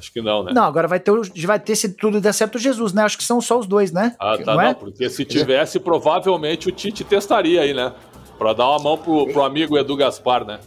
Acho 0.00 0.10
que 0.10 0.22
não, 0.22 0.42
né? 0.42 0.52
Não, 0.54 0.64
agora 0.64 0.88
vai 0.88 0.98
ter, 0.98 1.12
vai 1.44 1.60
ter 1.60 1.76
se 1.76 1.90
tudo 1.90 2.22
der 2.22 2.32
certo 2.32 2.54
o 2.54 2.58
Jesus, 2.58 2.94
né? 2.94 3.02
Acho 3.02 3.18
que 3.18 3.24
são 3.24 3.38
só 3.38 3.58
os 3.58 3.66
dois, 3.66 3.92
né? 3.92 4.16
Ah, 4.18 4.38
tá, 4.38 4.54
não 4.54 4.62
não, 4.62 4.62
é? 4.62 4.74
porque 4.74 5.10
se 5.10 5.26
tivesse, 5.26 5.78
provavelmente 5.78 6.70
o 6.70 6.72
Tite 6.72 7.04
testaria 7.04 7.60
aí, 7.60 7.74
né? 7.74 7.92
Pra 8.38 8.54
dar 8.54 8.70
uma 8.70 8.78
mão 8.78 8.96
pro, 8.96 9.26
pro 9.30 9.42
amigo 9.42 9.76
Edu 9.76 9.94
Gaspar, 9.94 10.46
né? 10.46 10.58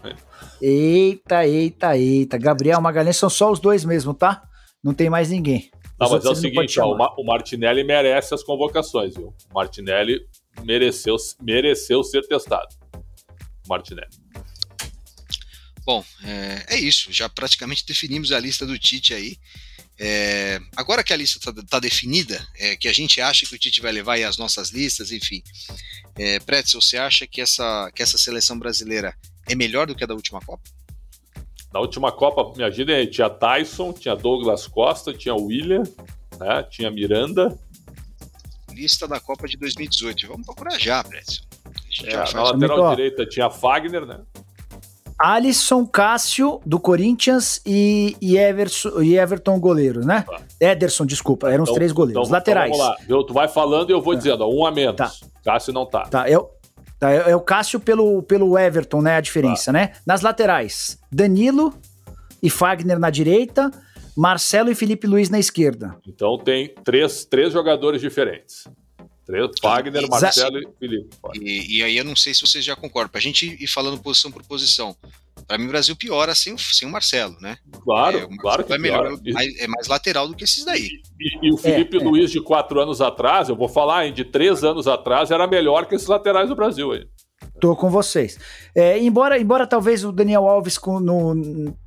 Eita, 0.62 1.48
eita, 1.48 1.98
eita. 1.98 2.38
Gabriel 2.38 2.80
Magalhães 2.80 3.18
são 3.18 3.30
só 3.30 3.52
os 3.52 3.60
dois 3.60 3.84
mesmo, 3.84 4.14
tá? 4.14 4.44
Não 4.84 4.94
tem 4.94 5.10
mais 5.10 5.32
ninguém. 5.32 5.72
Não, 6.00 6.10
mas 6.12 6.24
é 6.24 6.28
o 6.28 6.30
não 6.30 6.36
seguinte, 6.36 6.80
ó, 6.80 6.96
o, 7.18 7.26
Martinelli 7.26 7.84
merece 7.84 8.36
as 8.36 8.44
convocações, 8.44 9.16
viu? 9.16 9.34
O 9.50 9.56
Martinelli 9.56 10.20
mereceu, 10.64 11.16
mereceu 11.42 12.04
ser 12.04 12.22
testado. 12.28 12.68
O 13.66 13.70
Martinelli. 13.70 14.23
Bom, 15.86 16.04
é, 16.24 16.76
é 16.76 16.80
isso. 16.80 17.12
Já 17.12 17.28
praticamente 17.28 17.86
definimos 17.86 18.32
a 18.32 18.40
lista 18.40 18.66
do 18.66 18.78
Tite 18.80 19.14
aí. 19.14 19.38
É, 20.00 20.60
agora 20.76 21.04
que 21.04 21.14
a 21.14 21.16
lista 21.16 21.50
está 21.50 21.80
definida, 21.80 22.46
é, 22.58 22.76
que 22.76 22.88
a 22.88 22.94
gente 22.94 23.22
acha 23.22 23.46
que 23.46 23.54
o 23.54 23.60
Tite 23.60 23.82
vai 23.82 23.92
levar 23.92 24.14
aí 24.14 24.24
as 24.24 24.38
nossas 24.38 24.70
listas, 24.72 25.12
enfim. 25.12 25.44
É, 26.16 26.40
Pretzel, 26.40 26.82
você 26.82 26.98
acha 26.98 27.28
que 27.28 27.42
essa, 27.42 27.92
que 27.94 28.02
essa 28.02 28.18
seleção 28.18 28.58
brasileira 28.58 29.16
é 29.48 29.56
melhor 29.56 29.86
do 29.88 29.96
que 29.96 30.04
a 30.04 30.08
da 30.08 30.16
última 30.16 30.40
Copa? 30.42 30.64
Na 31.72 31.80
última 31.80 32.12
Copa, 32.12 32.56
me 32.56 32.64
ajuda 32.64 32.94
aí, 32.94 33.08
tinha 33.08 33.30
Tyson, 33.30 33.94
tinha 33.94 34.16
Douglas 34.16 34.68
Costa, 34.68 35.14
tinha 35.14 35.36
William, 35.36 35.84
né? 36.40 36.64
tinha 36.70 36.90
Miranda. 36.90 37.58
Lista 38.72 39.08
da 39.08 39.20
Copa 39.20 39.48
de 39.48 39.58
2018. 39.58 40.28
Vamos 40.28 40.46
procurar 40.46 40.80
já, 40.80 41.04
Pretzel. 41.04 41.44
A 41.66 41.80
gente 41.90 42.08
É, 42.08 42.12
já 42.12 42.34
na 42.34 42.44
lateral 42.44 42.96
direita 42.96 43.26
tinha 43.26 43.50
Fagner, 43.50 44.06
né? 44.06 44.20
Alisson 45.20 45.86
Cássio, 45.86 46.60
do 46.66 46.80
Corinthians, 46.80 47.62
e, 47.66 48.16
e, 48.22 48.38
Everson, 48.38 49.02
e 49.02 49.18
Everton, 49.18 49.60
goleiro, 49.60 50.06
né? 50.06 50.24
Tá. 50.28 50.42
Ederson, 50.60 51.06
desculpa, 51.06 51.50
eram 51.50 51.64
os 51.64 51.70
Então- 51.70 51.76
três 51.76 51.92
goleiros. 51.92 52.24
Então, 52.28 52.32
Laterais. 52.34 52.72
Então 52.74 52.86
vamos 52.86 53.00
lá. 53.02 53.06
Eu- 53.08 53.24
tu 53.24 53.34
vai 53.34 53.48
falando 53.48 53.90
e 53.90 53.94
eu 53.94 54.02
vou 54.02 54.14
Tá. 54.14 54.18
dizendo, 54.20 54.42
ó, 54.44 54.50
um 54.54 54.66
a 54.66 54.72
menos. 54.72 54.96
Tá. 54.96 55.12
Cássio 55.44 55.74
não 55.74 55.86
tá. 55.86 56.02
Tá, 56.04 56.30
é, 56.30 56.38
o- 56.38 56.50
tá, 57.00 57.12
é, 57.12 57.32
é 57.32 57.36
o 57.36 57.42
Cássio 57.42 57.80
pelo, 57.80 58.22
pelo 58.24 58.58
Everton, 58.58 59.02
né? 59.02 59.16
A 59.18 59.22
diferença, 59.22 59.66
Tá. 59.66 59.72
né? 59.74 59.92
Nas 60.06 60.22
laterais, 60.22 60.98
Danilo 61.12 61.74
e 62.42 62.50
Fagner 62.50 63.00
na 63.00 63.10
direita, 63.10 63.72
Marcelo 64.16 64.70
e 64.70 64.76
Felipe 64.76 65.08
Luiz 65.08 65.30
na 65.30 65.40
esquerda. 65.40 65.96
Então 66.08 66.38
tem 66.38 66.74
três, 66.84 67.26
três 67.26 67.52
jogadores 67.54 68.00
diferentes. 68.02 68.68
Exa- 70.06 70.22
Marcelo 70.22 70.60
e 70.60 70.68
Felipe. 70.80 71.16
E, 71.36 71.78
e 71.78 71.84
aí 71.84 71.98
eu 71.98 72.04
não 72.04 72.16
sei 72.16 72.34
se 72.34 72.42
vocês 72.42 72.64
já 72.64 72.76
concordam. 72.76 73.10
Pra 73.12 73.22
gente 73.22 73.46
ir 73.62 73.68
falando 73.68 74.02
posição 74.02 74.32
por 74.32 74.44
posição. 74.44 74.96
Para 75.48 75.58
mim, 75.58 75.66
o 75.66 75.70
Brasil 75.70 75.96
piora 75.96 76.34
sem, 76.34 76.58
sem 76.58 76.88
o 76.88 76.92
Marcelo, 76.92 77.36
né? 77.42 77.58
Claro, 77.84 78.18
é, 78.18 78.38
claro 78.38 78.64
que 78.64 78.72
é 78.74 78.78
melhor, 78.78 79.18
é 79.60 79.68
mais 79.68 79.88
lateral 79.88 80.28
do 80.28 80.36
que 80.36 80.44
esses 80.46 80.64
daí. 80.64 80.88
E, 81.20 81.46
e, 81.46 81.50
e 81.50 81.54
o 81.54 81.58
Felipe 81.58 81.98
é, 81.98 82.02
é. 82.02 82.04
Luiz 82.04 82.32
de 82.32 82.40
quatro 82.42 82.80
anos 82.80 83.02
atrás, 83.02 83.50
eu 83.50 83.56
vou 83.56 83.68
falar, 83.68 84.08
hein, 84.08 84.14
de 84.14 84.24
três 84.24 84.64
anos 84.64 84.88
atrás, 84.88 85.32
era 85.32 85.46
melhor 85.46 85.86
que 85.86 85.96
esses 85.96 86.08
laterais 86.08 86.48
do 86.48 86.56
Brasil 86.56 86.92
aí. 86.94 87.06
Tô 87.60 87.76
com 87.76 87.90
vocês. 87.90 88.40
É, 88.76 88.98
embora, 89.00 89.38
embora 89.40 89.68
talvez 89.68 90.04
o 90.06 90.12
Daniel 90.12 90.48
Alves 90.48 90.78
com, 90.78 91.00
no, 91.00 91.36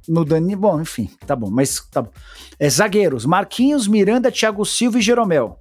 no 0.07 0.25
Dani. 0.25 0.55
Bom, 0.55 0.81
enfim, 0.81 1.11
tá 1.27 1.35
bom, 1.35 1.51
mas 1.51 1.81
tá 1.91 2.03
bom. 2.03 2.11
É, 2.59 2.69
zagueiros: 2.69 3.25
Marquinhos, 3.25 3.89
Miranda, 3.89 4.31
Thiago 4.31 4.65
Silva 4.65 4.99
e 4.99 5.03
Jeromel. 5.03 5.59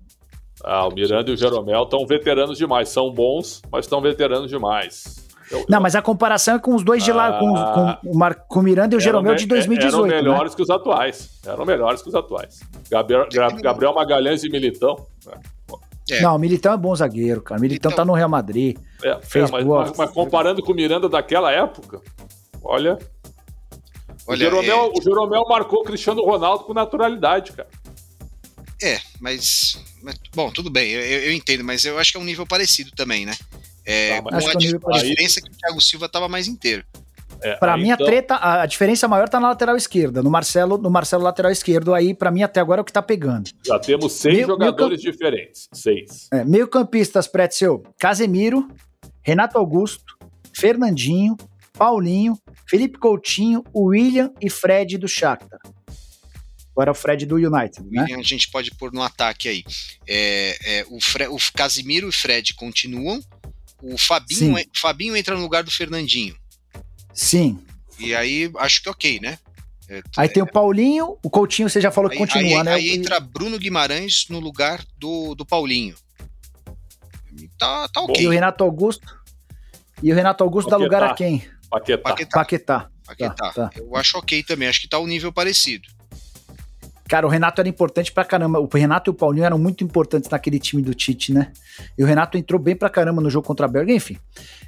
Ah, 0.65 0.87
o 0.87 0.91
Miranda 0.91 1.29
e 1.29 1.33
o 1.33 1.37
Jeromel 1.37 1.83
estão 1.83 2.05
veteranos 2.07 2.57
demais. 2.57 2.89
São 2.89 3.11
bons, 3.11 3.61
mas 3.71 3.85
estão 3.85 4.01
veteranos 4.01 4.49
demais. 4.49 5.23
Eu, 5.51 5.63
não, 5.69 5.77
eu... 5.77 5.81
mas 5.81 5.95
a 5.95 6.01
comparação 6.01 6.55
é 6.55 6.59
com 6.59 6.73
os 6.73 6.83
dois 6.83 7.03
de 7.03 7.11
lá, 7.11 7.37
com, 7.37 7.55
ah. 7.55 7.99
com, 8.01 8.09
o 8.09 8.17
Mar, 8.17 8.33
com 8.33 8.59
o 8.59 8.63
Miranda 8.63 8.95
e 8.95 8.97
o 8.97 8.99
Jeromel 8.99 9.35
de 9.35 9.45
2018. 9.45 9.95
Eram 9.95 10.23
melhores 10.23 10.51
né? 10.51 10.55
que 10.55 10.61
os 10.63 10.69
atuais. 10.71 11.39
Eram 11.45 11.65
melhores 11.65 12.01
que 12.01 12.09
os 12.09 12.15
atuais. 12.15 12.61
Gabriel, 12.89 13.27
Gabriel 13.61 13.93
Magalhães 13.93 14.43
e 14.43 14.49
Militão. 14.49 15.05
É. 16.09 16.21
Não, 16.21 16.35
o 16.35 16.39
Militão 16.39 16.73
é 16.73 16.77
bom 16.77 16.95
zagueiro, 16.95 17.41
cara. 17.41 17.59
O 17.59 17.61
Militão 17.61 17.91
então, 17.91 18.03
tá 18.03 18.05
no 18.05 18.13
Real 18.13 18.29
Madrid. 18.29 18.77
É, 19.03 19.19
fez 19.21 19.49
é, 19.49 19.51
mas, 19.51 19.65
mas, 19.65 19.97
mas, 19.97 20.09
comparando 20.11 20.63
com 20.63 20.71
o 20.71 20.75
Miranda 20.75 21.07
daquela 21.07 21.51
época, 21.51 22.01
olha. 22.63 22.97
olha 24.27 24.35
o, 24.35 24.35
Jeromel, 24.35 24.91
é... 24.95 24.99
o 24.99 25.01
Jeromel 25.01 25.43
marcou 25.47 25.81
o 25.81 25.83
Cristiano 25.83 26.23
Ronaldo 26.23 26.63
com 26.63 26.73
naturalidade, 26.73 27.51
cara. 27.51 27.69
É, 28.85 28.99
mas, 29.19 29.83
mas, 30.03 30.15
bom, 30.35 30.51
tudo 30.51 30.69
bem, 30.69 30.91
eu, 30.91 31.01
eu, 31.01 31.33
entendo, 31.33 31.63
mas 31.63 31.83
eu 31.85 31.97
acho 31.97 32.11
que 32.11 32.17
é 32.17 32.19
um 32.19 32.23
nível 32.23 32.45
parecido 32.45 32.91
também, 32.91 33.25
né? 33.25 33.35
É, 33.83 34.21
tá, 34.21 34.29
a, 34.31 34.37
a 34.37 34.55
diferença 34.55 35.39
é 35.39 35.41
que 35.41 35.49
o 35.49 35.57
Thiago 35.57 35.81
Silva 35.81 36.07
tava 36.07 36.29
mais 36.29 36.47
inteiro. 36.47 36.85
É, 37.41 37.55
para 37.55 37.75
mim, 37.77 37.89
então... 37.89 38.05
a 38.05 38.09
treta, 38.09 38.39
a 38.41 38.65
diferença 38.67 39.07
maior 39.07 39.27
tá 39.27 39.39
na 39.39 39.49
lateral 39.49 39.75
esquerda. 39.75 40.21
No 40.21 40.29
Marcelo, 40.29 40.77
no 40.77 40.91
Marcelo 40.91 41.23
lateral 41.23 41.51
esquerdo, 41.51 41.95
aí, 41.95 42.13
para 42.13 42.29
mim, 42.29 42.43
até 42.43 42.59
agora 42.59 42.79
é 42.79 42.83
o 42.83 42.85
que 42.85 42.93
tá 42.93 43.01
pegando. 43.01 43.49
Já 43.65 43.79
temos 43.79 44.13
seis 44.13 44.35
meio, 44.35 44.47
jogadores 44.47 45.01
meio 45.01 45.11
diferentes. 45.11 45.67
Seis. 45.73 46.27
É, 46.31 46.43
meio 46.43 46.67
campistas, 46.67 47.27
Pretzel, 47.27 47.81
Casemiro, 47.99 48.67
Renato 49.23 49.57
Augusto, 49.57 50.15
Fernandinho, 50.55 51.35
Paulinho, 51.73 52.37
Felipe 52.67 52.99
Coutinho, 52.99 53.63
William 53.75 54.31
e 54.39 54.47
Fred 54.47 54.97
do 54.99 55.07
Shakhtar. 55.07 55.59
Agora 56.75 56.91
o 56.91 56.95
Fred 56.95 57.25
do 57.25 57.37
United, 57.37 57.89
né? 57.89 58.05
A 58.17 58.21
gente 58.21 58.51
pode 58.51 58.69
pôr 58.71 58.91
no 58.91 59.01
ataque 59.01 59.47
aí. 59.47 59.63
É, 60.05 60.57
é, 60.65 60.85
o, 60.89 60.99
Fre 61.01 61.25
o 61.27 61.37
Casimiro 61.55 62.07
e 62.07 62.09
o 62.09 62.11
Fred 62.11 62.53
continuam. 62.53 63.21
O 63.81 63.97
Fabinho, 63.97 64.55
Fabinho 64.75 65.15
entra 65.15 65.35
no 65.35 65.41
lugar 65.41 65.63
do 65.63 65.71
Fernandinho. 65.71 66.35
Sim. 67.13 67.59
E 67.97 68.13
aí 68.13 68.51
acho 68.57 68.83
que 68.83 68.89
ok, 68.89 69.21
né? 69.21 69.39
É, 69.87 70.01
aí 70.17 70.27
tem 70.27 70.43
o 70.43 70.51
Paulinho, 70.51 71.17
o 71.23 71.29
Coutinho 71.29 71.69
você 71.69 71.79
já 71.79 71.91
falou 71.91 72.09
que 72.09 72.17
continua, 72.17 72.57
aí, 72.57 72.63
né? 72.63 72.73
Aí 72.73 72.89
entra 72.89 73.21
Bruno 73.21 73.57
Guimarães 73.57 74.25
no 74.29 74.39
lugar 74.39 74.83
do, 74.97 75.33
do 75.33 75.45
Paulinho. 75.45 75.95
Tá, 77.57 77.87
tá 77.87 78.01
ok. 78.01 78.21
E 78.21 78.27
o 78.27 78.31
Renato 78.31 78.63
Augusto? 78.65 79.05
E 80.03 80.11
o 80.11 80.15
Renato 80.15 80.43
Augusto 80.43 80.69
Paquetá. 80.69 80.77
dá 80.77 80.83
lugar 80.83 81.03
a 81.03 81.13
quem? 81.13 81.47
Paquetá. 81.69 82.03
Paquetá. 82.03 82.37
Paquetá. 82.37 82.89
Paquetá. 83.05 83.33
Tá, 83.35 83.69
tá. 83.69 83.69
Eu 83.77 83.95
acho 83.95 84.17
ok 84.17 84.43
também, 84.43 84.67
acho 84.67 84.81
que 84.81 84.89
tá 84.89 84.99
um 84.99 85.07
nível 85.07 85.31
parecido. 85.31 85.87
Cara, 87.07 87.27
o 87.27 87.29
Renato 87.29 87.61
era 87.61 87.69
importante 87.69 88.11
pra 88.11 88.25
caramba. 88.25 88.59
O 88.59 88.67
Renato 88.67 89.09
e 89.09 89.11
o 89.11 89.13
Paulinho 89.13 89.45
eram 89.45 89.59
muito 89.59 89.83
importantes 89.83 90.29
naquele 90.29 90.59
time 90.59 90.81
do 90.81 90.93
Tite, 90.93 91.33
né? 91.33 91.51
E 91.97 92.03
o 92.03 92.07
Renato 92.07 92.37
entrou 92.37 92.59
bem 92.59 92.75
pra 92.75 92.89
caramba 92.89 93.21
no 93.21 93.29
jogo 93.29 93.45
contra 93.45 93.65
a 93.65 93.69
Berga, 93.69 93.93
enfim. 93.93 94.17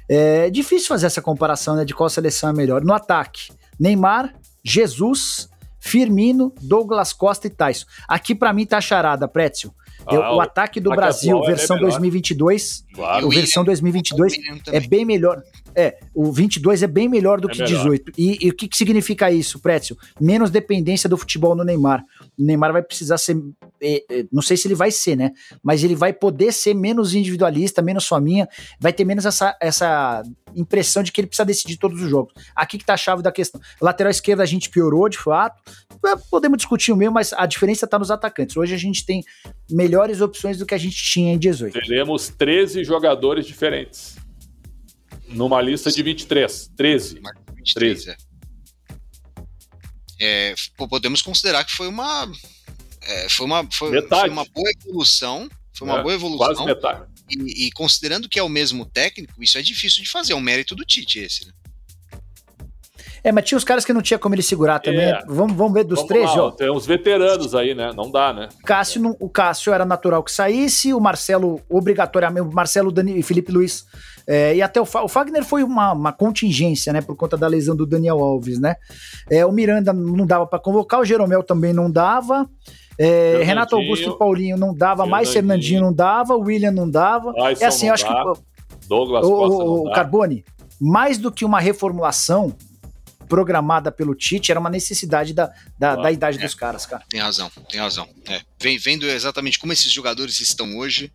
É 0.08 0.48
difícil 0.48 0.88
fazer 0.88 1.06
essa 1.06 1.20
comparação, 1.20 1.76
né, 1.76 1.84
de 1.84 1.94
qual 1.94 2.08
seleção 2.08 2.50
é 2.50 2.52
melhor. 2.52 2.84
No 2.84 2.94
ataque, 2.94 3.50
Neymar, 3.78 4.34
Jesus, 4.64 5.48
Firmino, 5.80 6.52
Douglas 6.60 7.12
Costa 7.12 7.46
e 7.46 7.50
Tyson. 7.50 7.86
Aqui 8.06 8.34
para 8.34 8.52
mim 8.52 8.66
tá 8.66 8.80
charada, 8.80 9.26
Prétio. 9.26 9.72
Ah, 10.06 10.34
o 10.34 10.40
ataque 10.40 10.80
do 10.80 10.90
Brasil, 10.90 11.40
versão 11.42 11.76
é 11.76 11.80
2022, 11.80 12.84
claro. 12.94 13.26
o 13.26 13.30
versão 13.30 13.62
2022 13.64 14.34
é 14.72 14.80
bem 14.80 15.04
melhor. 15.04 15.42
É, 15.74 15.98
o 16.14 16.32
22 16.32 16.82
é 16.82 16.86
bem 16.86 17.08
melhor 17.08 17.40
do 17.40 17.50
é 17.50 17.52
que 17.52 17.62
melhor. 17.62 17.76
18. 17.76 18.12
E, 18.16 18.46
e, 18.46 18.50
o 18.50 18.54
que, 18.54 18.68
que 18.68 18.76
significa 18.76 19.30
isso, 19.30 19.60
Précio? 19.60 19.96
Menos 20.20 20.50
dependência 20.50 21.08
do 21.08 21.16
futebol 21.16 21.54
no 21.54 21.62
Neymar. 21.62 22.02
O 22.38 22.44
Neymar 22.44 22.72
vai 22.72 22.82
precisar 22.82 23.18
ser, 23.18 23.36
é, 23.80 24.04
é, 24.10 24.26
não 24.32 24.42
sei 24.42 24.56
se 24.56 24.68
ele 24.68 24.74
vai 24.74 24.90
ser, 24.90 25.16
né? 25.16 25.32
Mas 25.62 25.82
ele 25.82 25.94
vai 25.94 26.12
poder 26.12 26.52
ser 26.52 26.74
menos 26.74 27.14
individualista, 27.14 27.82
menos 27.82 28.06
faminha, 28.06 28.48
vai 28.78 28.92
ter 28.92 29.04
menos 29.04 29.26
essa, 29.26 29.56
essa 29.60 30.22
impressão 30.54 31.02
de 31.02 31.10
que 31.10 31.20
ele 31.20 31.28
precisa 31.28 31.44
decidir 31.44 31.76
todos 31.76 32.00
os 32.00 32.08
jogos. 32.08 32.32
Aqui 32.54 32.78
que 32.78 32.84
tá 32.84 32.94
a 32.94 32.96
chave 32.96 33.22
da 33.22 33.32
questão. 33.32 33.60
Lateral 33.80 34.10
esquerda 34.10 34.42
a 34.42 34.46
gente 34.46 34.70
piorou, 34.70 35.08
de 35.08 35.18
fato. 35.18 35.60
É, 36.06 36.14
podemos 36.30 36.58
discutir 36.58 36.92
o 36.92 36.96
mesmo, 36.96 37.14
mas 37.14 37.32
a 37.32 37.46
diferença 37.46 37.86
tá 37.86 37.98
nos 37.98 38.10
atacantes. 38.10 38.56
Hoje 38.56 38.74
a 38.74 38.78
gente 38.78 39.04
tem 39.04 39.24
melhores 39.70 40.20
opções 40.20 40.58
do 40.58 40.66
que 40.66 40.74
a 40.74 40.78
gente 40.78 40.96
tinha 40.96 41.34
em 41.34 41.38
18. 41.38 41.72
Teremos 41.72 42.28
13 42.28 42.84
jogadores 42.84 43.46
diferentes. 43.46 44.16
Numa 45.28 45.60
lista 45.60 45.90
de 45.90 46.02
23. 46.02 46.72
13. 46.76 47.20
23, 47.56 47.74
13. 47.74 48.10
É. 48.10 48.27
É, 50.20 50.54
podemos 50.88 51.22
considerar 51.22 51.64
que 51.64 51.72
foi 51.72 51.88
uma 51.88 52.30
é, 53.02 53.28
foi 53.28 53.46
uma 53.46 53.68
foi, 53.72 54.02
foi, 54.08 54.28
uma 54.28 54.44
boa 54.44 54.70
evolução 54.80 55.48
foi 55.72 55.86
uma 55.86 55.98
é, 55.98 56.02
boa 56.02 56.14
evolução 56.14 56.54
quase 56.54 56.64
metade. 56.64 57.02
E, 57.30 57.66
e, 57.66 57.70
considerando 57.72 58.28
que 58.28 58.38
é 58.38 58.42
o 58.42 58.48
mesmo 58.48 58.84
técnico 58.84 59.42
isso 59.42 59.58
é 59.58 59.62
difícil 59.62 60.02
de 60.02 60.10
fazer 60.10 60.32
é 60.32 60.36
um 60.36 60.40
mérito 60.40 60.74
do 60.74 60.84
Tite 60.84 61.20
esse 61.20 61.46
né? 61.46 61.52
É, 63.22 63.32
mas 63.32 63.44
tinha 63.44 63.58
os 63.58 63.64
caras 63.64 63.84
que 63.84 63.92
não 63.92 64.00
tinha 64.00 64.18
como 64.18 64.34
ele 64.34 64.42
segurar 64.42 64.78
também. 64.78 65.00
É. 65.00 65.22
Vamos, 65.26 65.56
vamos 65.56 65.72
ver 65.72 65.84
dos 65.84 65.98
vamos 65.98 66.08
três, 66.08 66.30
ó. 66.30 66.50
Tem 66.50 66.70
uns 66.70 66.86
veteranos 66.86 67.54
aí, 67.54 67.74
né? 67.74 67.92
Não 67.94 68.10
dá, 68.10 68.32
né? 68.32 68.48
Cássio, 68.64 69.00
não, 69.02 69.16
o 69.18 69.28
Cássio 69.28 69.72
era 69.72 69.84
natural 69.84 70.22
que 70.22 70.32
saísse, 70.32 70.94
o 70.94 71.00
Marcelo, 71.00 71.60
obrigatoriamente, 71.68 72.46
o 72.46 72.52
Marcelo 72.52 72.92
Dani, 72.92 73.18
e 73.18 73.22
Felipe 73.22 73.52
Luiz. 73.52 73.84
É, 74.30 74.54
e 74.54 74.60
até 74.60 74.78
o, 74.78 74.84
o 74.84 75.08
Fagner 75.08 75.42
foi 75.42 75.64
uma, 75.64 75.92
uma, 75.92 76.12
contingência, 76.12 76.92
né? 76.92 77.00
Por 77.00 77.16
conta 77.16 77.34
da 77.34 77.46
lesão 77.46 77.74
do 77.74 77.86
Daniel 77.86 78.18
Alves, 78.18 78.60
né? 78.60 78.76
É, 79.30 79.46
o 79.46 79.50
Miranda 79.50 79.90
não 79.90 80.26
dava 80.26 80.46
para 80.46 80.58
convocar, 80.58 81.00
o 81.00 81.04
Jeromel 81.04 81.42
também 81.42 81.72
não 81.72 81.90
dava. 81.90 82.46
É, 82.98 83.40
Renato 83.42 83.74
Augusto 83.74 84.10
e 84.10 84.18
Paulinho 84.18 84.58
não 84.58 84.74
dava, 84.74 85.06
mais 85.06 85.32
Fernandinho 85.32 85.80
não 85.80 85.94
dava, 85.94 86.36
o 86.36 86.42
William 86.42 86.72
não 86.72 86.90
dava. 86.90 87.32
é 87.58 87.64
assim, 87.64 87.88
acho 87.88 88.04
dá. 88.04 88.22
que. 88.34 88.40
Douglas 88.86 89.24
o, 89.24 89.30
Costa 89.30 89.64
o, 89.64 89.86
o 89.86 89.92
Carbone, 89.92 90.44
mais 90.78 91.16
do 91.16 91.32
que 91.32 91.44
uma 91.44 91.58
reformulação, 91.58 92.54
programada 93.28 93.92
pelo 93.92 94.14
Tite 94.14 94.50
era 94.50 94.58
uma 94.58 94.70
necessidade 94.70 95.32
da, 95.34 95.52
da, 95.78 95.96
da 95.96 96.10
idade 96.10 96.38
é, 96.38 96.42
dos 96.42 96.54
caras, 96.54 96.86
cara. 96.86 97.04
Tem 97.08 97.20
razão, 97.20 97.50
tem 97.70 97.80
razão. 97.80 98.08
É. 98.26 98.40
Vem, 98.60 98.78
vendo 98.78 99.06
exatamente 99.06 99.58
como 99.58 99.72
esses 99.72 99.92
jogadores 99.92 100.40
estão 100.40 100.76
hoje. 100.78 101.12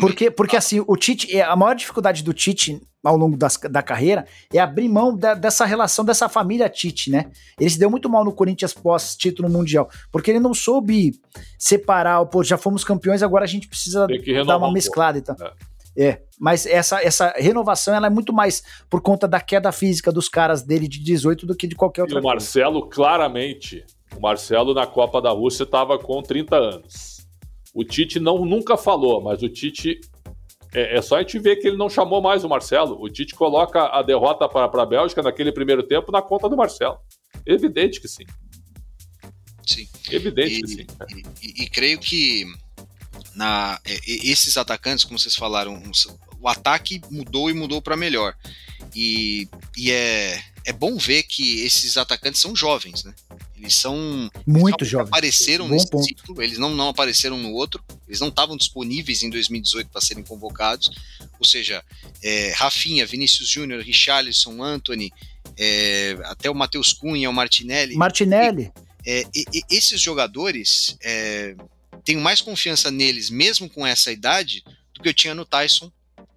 Porque, 0.00 0.30
porque 0.30 0.56
assim, 0.56 0.82
o 0.86 0.96
Tite, 0.96 1.34
é, 1.34 1.42
a 1.42 1.56
maior 1.56 1.74
dificuldade 1.74 2.22
do 2.22 2.34
Tite 2.34 2.80
ao 3.02 3.16
longo 3.16 3.36
das, 3.36 3.56
da 3.56 3.82
carreira 3.82 4.26
é 4.52 4.58
abrir 4.58 4.88
mão 4.88 5.16
da, 5.16 5.34
dessa 5.34 5.64
relação, 5.64 6.04
dessa 6.04 6.28
família 6.28 6.68
Tite, 6.68 7.10
né? 7.10 7.30
Ele 7.58 7.70
se 7.70 7.78
deu 7.78 7.90
muito 7.90 8.08
mal 8.08 8.24
no 8.24 8.32
Corinthians 8.32 8.72
pós-título 8.72 9.48
mundial, 9.48 9.90
porque 10.10 10.30
ele 10.30 10.40
não 10.40 10.54
soube 10.54 11.12
separar, 11.58 12.24
pô, 12.26 12.44
já 12.44 12.56
fomos 12.56 12.84
campeões, 12.84 13.22
agora 13.22 13.44
a 13.44 13.48
gente 13.48 13.68
precisa 13.68 14.06
dar 14.46 14.56
uma 14.56 14.72
mesclada 14.72 15.18
e 15.18 15.22
tal. 15.22 15.36
É. 15.40 15.52
É, 15.96 16.22
mas 16.40 16.64
essa, 16.64 17.02
essa 17.02 17.34
renovação 17.36 17.94
ela 17.94 18.06
é 18.06 18.10
muito 18.10 18.32
mais 18.32 18.62
por 18.88 19.02
conta 19.02 19.28
da 19.28 19.40
queda 19.40 19.70
física 19.70 20.10
dos 20.10 20.28
caras 20.28 20.62
dele 20.62 20.88
de 20.88 20.98
18 20.98 21.46
do 21.46 21.54
que 21.54 21.66
de 21.66 21.74
qualquer 21.74 22.02
outra 22.02 22.14
coisa. 22.14 22.26
o 22.26 22.30
Marcelo, 22.30 22.80
coisa. 22.80 22.94
claramente, 22.96 23.84
o 24.16 24.20
Marcelo 24.20 24.72
na 24.72 24.86
Copa 24.86 25.20
da 25.20 25.30
Rússia 25.30 25.64
estava 25.64 25.98
com 25.98 26.22
30 26.22 26.56
anos. 26.56 27.26
O 27.74 27.84
Tite 27.84 28.18
não 28.18 28.44
nunca 28.44 28.76
falou, 28.76 29.20
mas 29.20 29.42
o 29.42 29.48
Tite. 29.48 30.00
É, 30.74 30.96
é, 30.96 31.02
só 31.02 31.16
a 31.16 31.20
gente 31.20 31.38
ver 31.38 31.56
que 31.56 31.68
ele 31.68 31.76
não 31.76 31.88
chamou 31.88 32.22
mais 32.22 32.44
o 32.44 32.48
Marcelo. 32.48 32.98
O 33.02 33.08
Tite 33.08 33.34
coloca 33.34 33.86
a 33.88 34.02
derrota 34.02 34.48
para 34.48 34.64
a 34.64 34.86
Bélgica 34.86 35.22
naquele 35.22 35.52
primeiro 35.52 35.82
tempo 35.82 36.10
na 36.10 36.22
conta 36.22 36.48
do 36.48 36.56
Marcelo. 36.56 36.98
Evidente 37.44 38.00
que 38.00 38.08
sim. 38.08 38.24
Sim. 39.66 39.86
Evidente 40.10 40.56
e, 40.56 40.62
que 40.62 40.68
sim. 40.68 40.86
E, 41.10 41.62
e, 41.62 41.64
e 41.64 41.70
creio 41.70 41.98
que 41.98 42.46
na 43.34 43.80
é, 43.84 43.98
esses 44.06 44.56
atacantes, 44.56 45.04
como 45.04 45.18
vocês 45.18 45.34
falaram, 45.34 45.82
o 46.40 46.48
ataque 46.48 47.00
mudou 47.10 47.50
e 47.50 47.54
mudou 47.54 47.80
para 47.80 47.96
melhor. 47.96 48.36
E, 48.94 49.48
e 49.76 49.90
é, 49.90 50.42
é 50.64 50.72
bom 50.72 50.96
ver 50.96 51.22
que 51.22 51.60
esses 51.60 51.96
atacantes 51.96 52.40
são 52.40 52.54
jovens, 52.54 53.04
né? 53.04 53.14
Eles 53.56 53.76
são 53.76 54.30
muito 54.46 54.84
jovens. 54.84 55.08
Apareceram 55.08 55.68
Bom 55.68 55.74
nesse 55.74 55.88
ponto. 55.88 56.04
ciclo, 56.04 56.42
eles 56.42 56.58
não, 56.58 56.74
não 56.74 56.88
apareceram 56.88 57.38
no 57.38 57.52
outro, 57.52 57.82
eles 58.08 58.20
não 58.20 58.28
estavam 58.28 58.56
disponíveis 58.56 59.22
em 59.22 59.30
2018 59.30 59.88
para 59.88 60.00
serem 60.00 60.24
convocados. 60.24 60.90
Ou 61.38 61.46
seja, 61.46 61.82
é, 62.22 62.52
Rafinha, 62.56 63.06
Vinícius 63.06 63.48
Júnior, 63.48 63.82
Richarlison, 63.82 64.62
Anthony, 64.62 65.12
é, 65.56 66.16
até 66.24 66.50
o 66.50 66.54
Matheus 66.54 66.92
Cunha, 66.92 67.30
o 67.30 67.32
Martinelli. 67.32 67.94
Martinelli. 67.94 68.72
E, 69.06 69.10
é, 69.10 69.24
e, 69.34 69.44
e, 69.52 69.62
esses 69.70 70.00
jogadores 70.00 70.96
é, 71.02 71.54
tenho 72.04 72.20
mais 72.20 72.40
confiança 72.40 72.90
neles, 72.90 73.30
mesmo 73.30 73.68
com 73.68 73.86
essa 73.86 74.10
idade, 74.10 74.64
do 74.94 75.02
que 75.02 75.08
eu 75.08 75.14
tinha 75.14 75.34
no 75.34 75.44
Tyson 75.44 75.90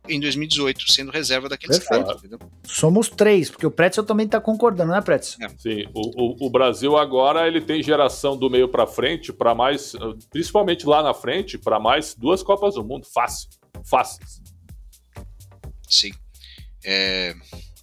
em 0.07 0.19
2018, 0.19 0.91
sendo 0.91 1.11
reserva 1.11 1.49
daqueles 1.49 1.79
Perfeito. 1.79 2.05
caras. 2.05 2.23
Entendeu? 2.23 2.39
Somos 2.63 3.09
três, 3.09 3.49
porque 3.49 3.65
o 3.65 3.71
Pretzel 3.71 4.03
também 4.03 4.25
está 4.25 4.39
concordando, 4.39 4.91
né, 4.91 5.01
Pretzel? 5.01 5.45
É. 5.45 5.49
Sim, 5.57 5.87
o, 5.93 6.45
o, 6.45 6.47
o, 6.47 6.49
Brasil 6.49 6.95
agora 6.97 7.47
ele 7.47 7.61
tem 7.61 7.81
geração 7.81 8.37
do 8.37 8.49
meio 8.49 8.67
para 8.67 8.85
frente 8.85 9.33
para 9.33 9.55
mais, 9.55 9.93
principalmente 10.29 10.85
lá 10.85 11.01
na 11.01 11.13
frente, 11.13 11.57
para 11.57 11.79
mais 11.79 12.15
duas 12.15 12.43
Copas 12.43 12.75
do 12.75 12.83
Mundo, 12.83 13.05
fácil, 13.11 13.49
fácil. 13.83 14.23
Sim. 15.89 16.11
É, 16.83 17.24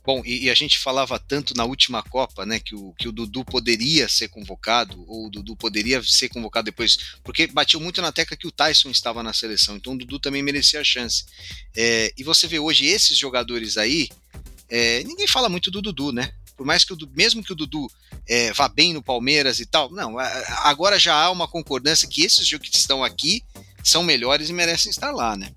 Bom, 0.05 0.20
e, 0.24 0.44
e, 0.44 0.50
a 0.50 0.55
gente 0.55 0.80
falava 0.80 1.16
tanto 1.18 1.55
na 1.57 1.64
última 1.64 2.03
Copa, 2.03 2.44
né, 2.44 2.59
que 2.59 2.74
o, 2.74 2.92
que 2.98 3.07
o 3.07 3.12
Dudu 3.12 3.44
poderia 3.44 4.09
ser 4.09 4.28
convocado, 4.28 5.05
ou 5.07 5.26
o 5.26 5.30
Dudu 5.30 5.55
poderia 5.55 6.03
ser 6.03 6.28
convocado 6.28 6.66
depois, 6.66 7.14
porque 7.22 7.46
batiu 7.46 7.78
muito 7.78 8.03
na 8.03 8.11
tecla 8.11 8.36
que 8.36 8.46
o 8.46 8.50
Tyson 8.50 8.90
estava 8.90 9.22
na 9.22 9.32
seleção, 9.32 9.76
então 9.76 9.94
o 9.94 9.98
Dudu 9.98 10.18
também 10.18 10.42
merecia 10.42 10.80
a 10.80 10.84
chance. 10.84 11.24
É, 11.76 12.12
e 12.18 12.24
você 12.24 12.48
vê 12.48 12.59
hoje 12.59 12.84
esses 12.86 13.16
jogadores 13.16 13.76
aí, 13.76 14.09
é, 14.68 15.05
ninguém 15.05 15.28
fala 15.28 15.48
muito 15.48 15.70
do 15.70 15.80
Dudu, 15.80 16.11
né? 16.12 16.32
Por 16.57 16.66
mais 16.66 16.84
que 16.84 16.92
o 16.92 16.98
mesmo 17.14 17.42
que 17.42 17.53
o 17.53 17.57
Dudu 17.57 17.90
é, 18.26 18.53
vá 18.53 18.68
bem 18.68 18.92
no 18.92 19.03
Palmeiras 19.03 19.61
e 19.61 19.66
tal, 19.66 19.90
não, 19.90 20.18
agora 20.64 20.98
já 20.98 21.14
há 21.14 21.30
uma 21.30 21.46
concordância 21.46 22.09
que 22.09 22.22
esses 22.22 22.48
que 22.48 22.76
estão 22.76 23.05
aqui 23.05 23.44
são 23.84 24.03
melhores 24.03 24.48
e 24.48 24.53
merecem 24.53 24.90
estar 24.90 25.12
lá, 25.12 25.36
né? 25.36 25.53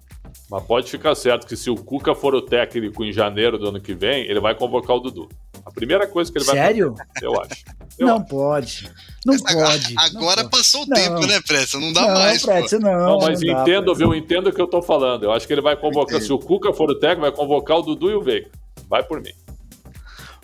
Mas 0.50 0.64
pode 0.64 0.92
ficar 0.92 1.16
certo 1.16 1.48
que 1.48 1.58
se 1.58 1.70
o 1.70 1.76
Cuca 1.76 2.14
for 2.14 2.36
o 2.36 2.42
técnico 2.42 3.04
em 3.04 3.12
janeiro 3.12 3.58
do 3.58 3.70
ano 3.70 3.82
que 3.82 3.96
vem, 3.96 4.26
ele 4.26 4.40
vai 4.40 4.54
convocar 4.54 4.96
o 4.96 5.00
Dudu. 5.00 5.28
A 5.66 5.72
primeira 5.72 6.06
coisa 6.06 6.32
que 6.32 6.38
ele 6.38 6.46
vai 6.46 6.56
Sério? 6.56 6.94
fazer, 6.96 7.26
eu 7.26 7.42
acho. 7.42 7.64
Eu 7.98 8.08
não 8.08 8.18
acho. 8.18 8.26
pode. 8.28 8.92
Não 9.26 9.38
pode. 9.40 9.96
Agora 9.98 10.44
não 10.44 10.50
passou 10.50 10.84
o 10.84 10.88
tempo, 10.88 11.26
né, 11.26 11.42
Pressa? 11.42 11.80
Não 11.80 11.92
dá 11.92 12.02
não, 12.02 12.14
mais. 12.14 12.44
Pressa, 12.44 12.78
não, 12.78 12.92
não, 12.92 13.20
mas 13.20 13.42
não 13.42 13.62
entendo, 13.62 13.92
dá, 13.92 13.98
viu? 13.98 14.14
Entendo 14.14 14.50
o 14.50 14.54
que 14.54 14.62
eu 14.62 14.68
tô 14.68 14.84
falando. 14.84 15.24
Eu 15.24 15.32
acho 15.32 15.48
que 15.48 15.54
ele 15.54 15.62
vai 15.62 15.76
convocar. 15.76 16.22
Se 16.22 16.32
o 16.32 16.38
Cuca 16.38 16.72
for 16.72 16.92
o 16.92 17.00
técnico, 17.00 17.22
vai 17.22 17.32
convocar 17.32 17.80
o 17.80 17.82
Dudu 17.82 18.12
e 18.12 18.16
o 18.16 18.22
Veiga. 18.22 18.52
Vai 18.88 19.02
por 19.02 19.20
mim. 19.20 19.32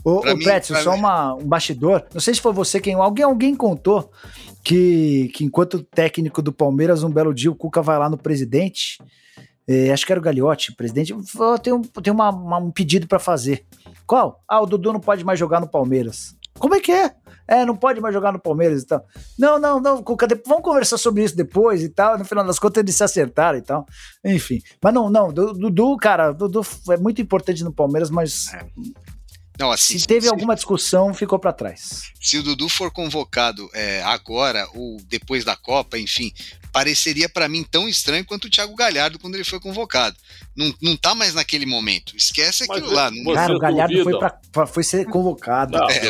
Ô, 0.04 0.18
ô 0.18 0.40
Pretzel, 0.40 0.78
só 0.78 0.96
uma, 0.96 1.36
um 1.36 1.46
bastidor. 1.46 2.04
Não 2.12 2.20
sei 2.20 2.34
se 2.34 2.42
foi 2.42 2.52
você 2.54 2.82
quem. 2.82 2.96
Alguém, 2.96 3.24
alguém 3.24 3.56
contou 3.56 4.12
que, 4.64 5.32
que 5.36 5.44
enquanto 5.44 5.84
técnico 5.84 6.42
do 6.42 6.52
Palmeiras, 6.52 7.04
um 7.04 7.12
belo 7.12 7.32
dia 7.32 7.52
o 7.52 7.56
Cuca 7.56 7.84
vai 7.84 8.00
lá 8.00 8.10
no 8.10 8.18
presidente 8.18 8.98
é, 9.68 9.92
acho 9.92 10.06
que 10.06 10.12
era 10.12 10.20
o 10.20 10.24
Gagliotti, 10.24 10.76
presidente, 10.76 11.14
tem 11.62 11.74
um, 11.74 11.82
tem 11.82 12.14
uma, 12.14 12.30
uma, 12.30 12.58
um 12.58 12.72
pedido 12.72 13.08
para 13.08 13.20
fazer. 13.20 13.66
Qual? 14.06 14.44
Ah, 14.48 14.62
o 14.62 14.66
Dudu 14.66 14.92
não 14.92 15.00
pode 15.00 15.24
mais 15.24 15.40
jogar 15.40 15.60
no 15.60 15.68
Palmeiras. 15.68 16.36
Como 16.60 16.76
é 16.76 16.80
que 16.80 16.92
é? 16.92 17.16
É, 17.48 17.66
não 17.66 17.76
pode 17.76 18.00
mais 18.00 18.14
jogar 18.14 18.32
no 18.32 18.40
Palmeiras 18.40 18.84
e 18.84 18.86
tal. 18.86 19.06
Não, 19.38 19.60
não, 19.60 19.80
não, 19.80 20.04
vamos 20.04 20.64
conversar 20.64 20.98
sobre 20.98 21.24
isso 21.24 21.36
depois 21.36 21.82
e 21.82 21.90
tal. 21.90 22.18
No 22.18 22.26
final 22.26 22.46
das 22.46 22.60
contas, 22.60 22.82
eles 22.82 22.96
se 22.96 23.04
acertaram 23.04 23.58
e 23.58 23.62
tal. 23.62 23.86
Enfim. 24.24 24.60
Mas 24.82 24.94
não, 24.94 25.10
não, 25.10 25.34
Dudu, 25.34 25.98
cara, 25.98 26.32
Dudu 26.32 26.62
é 26.90 26.98
muito 26.98 27.22
importante 27.22 27.64
no 27.64 27.74
Palmeiras, 27.74 28.10
mas. 28.10 28.52
Não, 29.60 29.72
assim, 29.72 30.00
se 30.00 30.08
teve 30.08 30.22
se, 30.22 30.30
alguma 30.30 30.56
discussão, 30.56 31.14
ficou 31.14 31.38
para 31.38 31.54
trás. 31.54 32.12
Se 32.20 32.38
o 32.38 32.44
Dudu 32.44 32.68
for 32.70 32.90
convocado 32.92 33.70
é, 33.74 34.02
agora 34.04 34.68
ou 34.74 34.98
depois 35.08 35.44
da 35.44 35.56
Copa, 35.56 36.00
enfim, 36.00 36.34
pareceria 36.72 37.28
para 37.28 37.50
mim 37.50 37.64
tão 37.64 37.88
estranho 37.88 38.26
quanto 38.26 38.46
o 38.46 38.50
Thiago 38.50 38.76
Galhardo 38.76 39.20
quando 39.20 39.36
ele 39.36 39.44
foi 39.44 39.60
convocado. 39.60 40.18
Não, 40.56 40.74
não 40.82 40.98
tá 40.98 41.16
mais 41.16 41.34
naquele 41.34 41.66
momento. 41.66 42.16
Esquece 42.16 42.64
aquilo 42.64 42.88
Mas, 42.88 42.96
lá. 42.96 43.12
Não... 43.12 43.34
Cara, 43.34 43.56
o 43.56 43.60
Galhardo 43.60 44.04
foi, 44.04 44.20
pra, 44.20 44.40
pra, 44.52 44.68
foi 44.68 44.84
ser 44.84 45.06
convocado. 45.06 45.78
Não, 45.78 45.90
é, 45.90 46.02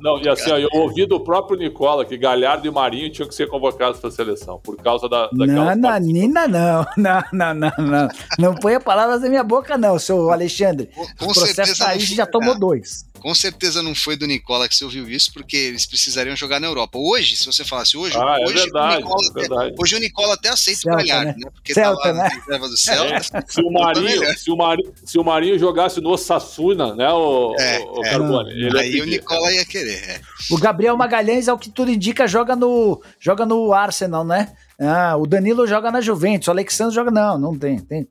não, 0.00 0.22
e 0.22 0.28
assim, 0.28 0.50
ó, 0.50 0.58
eu 0.58 0.68
ouvi 0.74 1.06
do 1.06 1.18
próprio 1.20 1.58
Nicola 1.58 2.04
que 2.04 2.16
Galhardo 2.16 2.68
e 2.68 2.70
Marinho 2.70 3.10
tinham 3.10 3.28
que 3.28 3.34
ser 3.34 3.48
convocados 3.48 4.00
para 4.00 4.08
a 4.08 4.12
seleção 4.12 4.58
por 4.58 4.76
causa 4.76 5.08
da. 5.08 5.30
Não, 5.32 6.00
Nina, 6.00 6.46
não. 6.48 6.86
Não, 6.96 7.22
não, 7.32 7.54
não, 7.54 7.72
não. 7.78 8.08
Não 8.38 8.54
ponha 8.54 8.80
palavras 8.80 9.22
na 9.22 9.28
minha 9.28 9.44
boca, 9.44 9.78
não, 9.78 9.98
seu 9.98 10.30
Alexandre. 10.30 10.88
Com, 10.94 11.06
com 11.16 11.30
o 11.30 11.34
processo 11.34 11.84
aí 11.84 12.00
já 12.00 12.26
tomou 12.26 12.58
dois 12.58 13.04
com 13.24 13.34
certeza 13.34 13.82
não 13.82 13.94
foi 13.94 14.18
do 14.18 14.26
Nicola 14.26 14.68
que 14.68 14.76
você 14.76 14.84
ouviu 14.84 15.08
isso, 15.08 15.32
porque 15.32 15.56
eles 15.56 15.86
precisariam 15.86 16.36
jogar 16.36 16.60
na 16.60 16.66
Europa. 16.66 16.98
Hoje, 16.98 17.38
se 17.38 17.46
você 17.46 17.64
falasse 17.64 17.96
hoje, 17.96 18.14
ah, 18.18 18.36
é 18.38 18.44
hoje, 18.44 18.64
verdade, 18.64 18.96
o 18.96 18.98
Nicola, 18.98 19.28
é 19.30 19.32
verdade. 19.32 19.74
hoje 19.80 19.96
o 19.96 19.98
Nicola 19.98 20.34
até 20.34 20.50
aceita 20.50 20.80
Celta, 20.82 21.02
o 21.02 21.06
Galhardo, 21.06 21.38
né? 21.38 21.44
né? 21.46 21.50
Porque 21.54 21.72
Celta, 21.72 22.02
tá 22.02 22.08
lá 22.08 22.14
né? 22.14 22.22
na 22.22 22.28
reserva 22.28 22.68
do 22.68 22.76
Celta. 22.76 23.38
É, 23.38 23.42
se, 23.48 23.62
o 23.62 23.72
Marinho, 23.72 24.38
se, 24.38 24.50
o 24.50 24.56
Marinho, 24.58 24.92
se 25.06 25.18
o 25.18 25.24
Marinho 25.24 25.58
jogasse 25.58 26.02
no 26.02 26.10
Osasuna, 26.10 26.94
né, 26.94 27.10
o, 27.10 27.56
é, 27.58 27.78
o, 27.78 28.04
é. 28.04 28.10
Carbone, 28.10 28.78
Aí 28.78 29.00
o 29.00 29.06
Nicola 29.06 29.50
ia 29.52 29.64
querer. 29.64 30.04
É. 30.06 30.20
O 30.50 30.58
Gabriel 30.58 30.94
Magalhães, 30.94 31.48
ao 31.48 31.56
que 31.58 31.70
tudo 31.70 31.90
indica, 31.90 32.28
joga 32.28 32.54
no, 32.54 33.02
joga 33.18 33.46
no 33.46 33.72
Arsenal, 33.72 34.22
né? 34.22 34.52
Ah, 34.78 35.16
o 35.16 35.26
Danilo 35.26 35.66
joga 35.66 35.90
na 35.90 36.02
Juventus, 36.02 36.48
o 36.48 36.50
Alexandre 36.50 36.94
joga. 36.94 37.10
Não, 37.10 37.38
não 37.38 37.58
tem. 37.58 37.78
tem. 37.78 38.06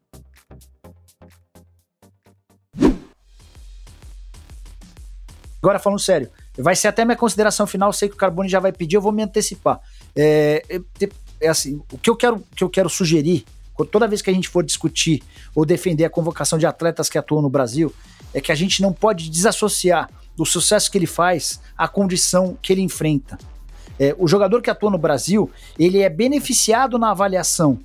Agora, 5.63 5.79
falando 5.79 5.99
sério, 5.99 6.29
vai 6.57 6.75
ser 6.75 6.89
até 6.89 7.05
minha 7.05 7.15
consideração 7.15 7.65
final, 7.65 7.93
sei 7.93 8.09
que 8.09 8.15
o 8.15 8.17
Carbone 8.17 8.49
já 8.49 8.59
vai 8.59 8.73
pedir, 8.73 8.97
eu 8.97 9.01
vou 9.01 9.13
me 9.13 9.23
antecipar. 9.23 9.79
É, 10.13 10.61
é, 10.69 11.09
é 11.39 11.47
assim, 11.47 11.81
o 11.89 11.97
que 11.97 12.09
eu 12.09 12.17
quero, 12.17 12.43
que 12.53 12.65
eu 12.65 12.69
quero 12.69 12.89
sugerir, 12.89 13.45
toda 13.89 14.05
vez 14.05 14.21
que 14.21 14.29
a 14.29 14.33
gente 14.33 14.49
for 14.49 14.61
discutir 14.61 15.23
ou 15.55 15.65
defender 15.65 16.03
a 16.03 16.09
convocação 16.09 16.59
de 16.59 16.65
atletas 16.65 17.09
que 17.09 17.17
atuam 17.17 17.41
no 17.41 17.49
Brasil, 17.49 17.93
é 18.33 18.41
que 18.41 18.51
a 18.51 18.55
gente 18.55 18.81
não 18.81 18.91
pode 18.91 19.29
desassociar 19.29 20.09
do 20.35 20.45
sucesso 20.45 20.91
que 20.91 20.97
ele 20.97 21.07
faz 21.07 21.61
à 21.77 21.87
condição 21.87 22.57
que 22.61 22.73
ele 22.73 22.81
enfrenta. 22.81 23.37
É, 23.97 24.13
o 24.19 24.27
jogador 24.27 24.61
que 24.61 24.69
atua 24.69 24.91
no 24.91 24.97
Brasil, 24.97 25.49
ele 25.79 26.01
é 26.01 26.09
beneficiado 26.09 26.99
na 26.99 27.11
avaliação, 27.11 27.79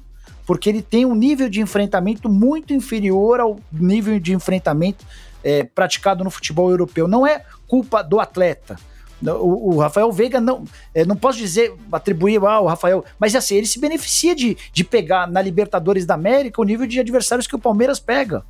porque 0.44 0.68
ele 0.68 0.82
tem 0.82 1.06
um 1.06 1.14
nível 1.14 1.48
de 1.48 1.60
enfrentamento 1.60 2.28
muito 2.28 2.74
inferior 2.74 3.38
ao 3.38 3.60
nível 3.70 4.18
de 4.18 4.34
enfrentamento 4.34 5.06
é, 5.42 5.64
praticado 5.64 6.24
no 6.24 6.30
futebol 6.30 6.70
europeu. 6.70 7.06
Não 7.08 7.26
é 7.26 7.44
culpa 7.66 8.02
do 8.02 8.20
atleta. 8.20 8.76
O, 9.20 9.74
o, 9.74 9.78
Rafael 9.78 10.12
Veiga 10.12 10.40
não, 10.40 10.64
é, 10.94 11.04
não 11.04 11.16
posso 11.16 11.38
dizer, 11.38 11.74
atribuir 11.90 12.40
ao 12.44 12.66
Rafael, 12.66 13.04
mas 13.18 13.34
assim, 13.34 13.56
ele 13.56 13.66
se 13.66 13.80
beneficia 13.80 14.32
de, 14.32 14.56
de 14.72 14.84
pegar 14.84 15.26
na 15.26 15.42
Libertadores 15.42 16.06
da 16.06 16.14
América 16.14 16.60
o 16.60 16.64
nível 16.64 16.86
de 16.86 17.00
adversários 17.00 17.46
que 17.46 17.56
o 17.56 17.58
Palmeiras 17.58 17.98
pega 17.98 18.44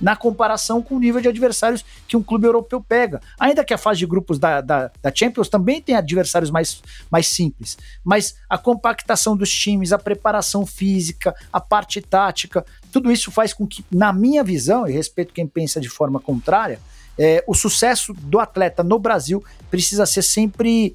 na 0.00 0.16
comparação 0.16 0.82
com 0.82 0.96
o 0.96 1.00
nível 1.00 1.20
de 1.20 1.28
adversários 1.28 1.84
que 2.06 2.16
um 2.16 2.22
clube 2.22 2.46
europeu 2.46 2.80
pega. 2.80 3.20
Ainda 3.38 3.64
que 3.64 3.72
a 3.72 3.78
fase 3.78 4.00
de 4.00 4.06
grupos 4.06 4.38
da, 4.38 4.60
da, 4.60 4.90
da, 5.02 5.14
Champions 5.14 5.48
também 5.48 5.80
tem 5.80 5.94
adversários 5.94 6.50
mais, 6.50 6.82
mais 7.10 7.28
simples, 7.28 7.76
mas 8.02 8.36
a 8.48 8.58
compactação 8.58 9.36
dos 9.36 9.50
times, 9.50 9.92
a 9.92 9.98
preparação 9.98 10.66
física, 10.66 11.34
a 11.52 11.60
parte 11.60 12.00
tática, 12.00 12.64
tudo 12.92 13.10
isso 13.10 13.30
faz 13.30 13.52
com 13.52 13.66
que, 13.66 13.84
na 13.90 14.12
minha 14.12 14.42
visão, 14.42 14.86
e 14.86 14.92
respeito 14.92 15.32
quem 15.32 15.46
pensa 15.46 15.80
de 15.80 15.88
forma 15.88 16.20
contrária, 16.20 16.80
é, 17.18 17.44
o 17.46 17.54
sucesso 17.54 18.12
do 18.12 18.38
atleta 18.38 18.82
no 18.82 18.98
Brasil 18.98 19.42
precisa 19.70 20.04
ser 20.06 20.22
sempre. 20.22 20.94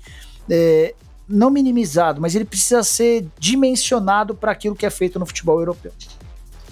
É, 0.50 0.94
não 1.28 1.52
minimizado, 1.52 2.20
mas 2.20 2.34
ele 2.34 2.44
precisa 2.44 2.82
ser 2.82 3.28
dimensionado 3.38 4.34
para 4.34 4.52
aquilo 4.52 4.76
que 4.76 4.84
é 4.84 4.90
feito 4.90 5.20
no 5.20 5.28
futebol 5.28 5.60
europeu. 5.60 5.94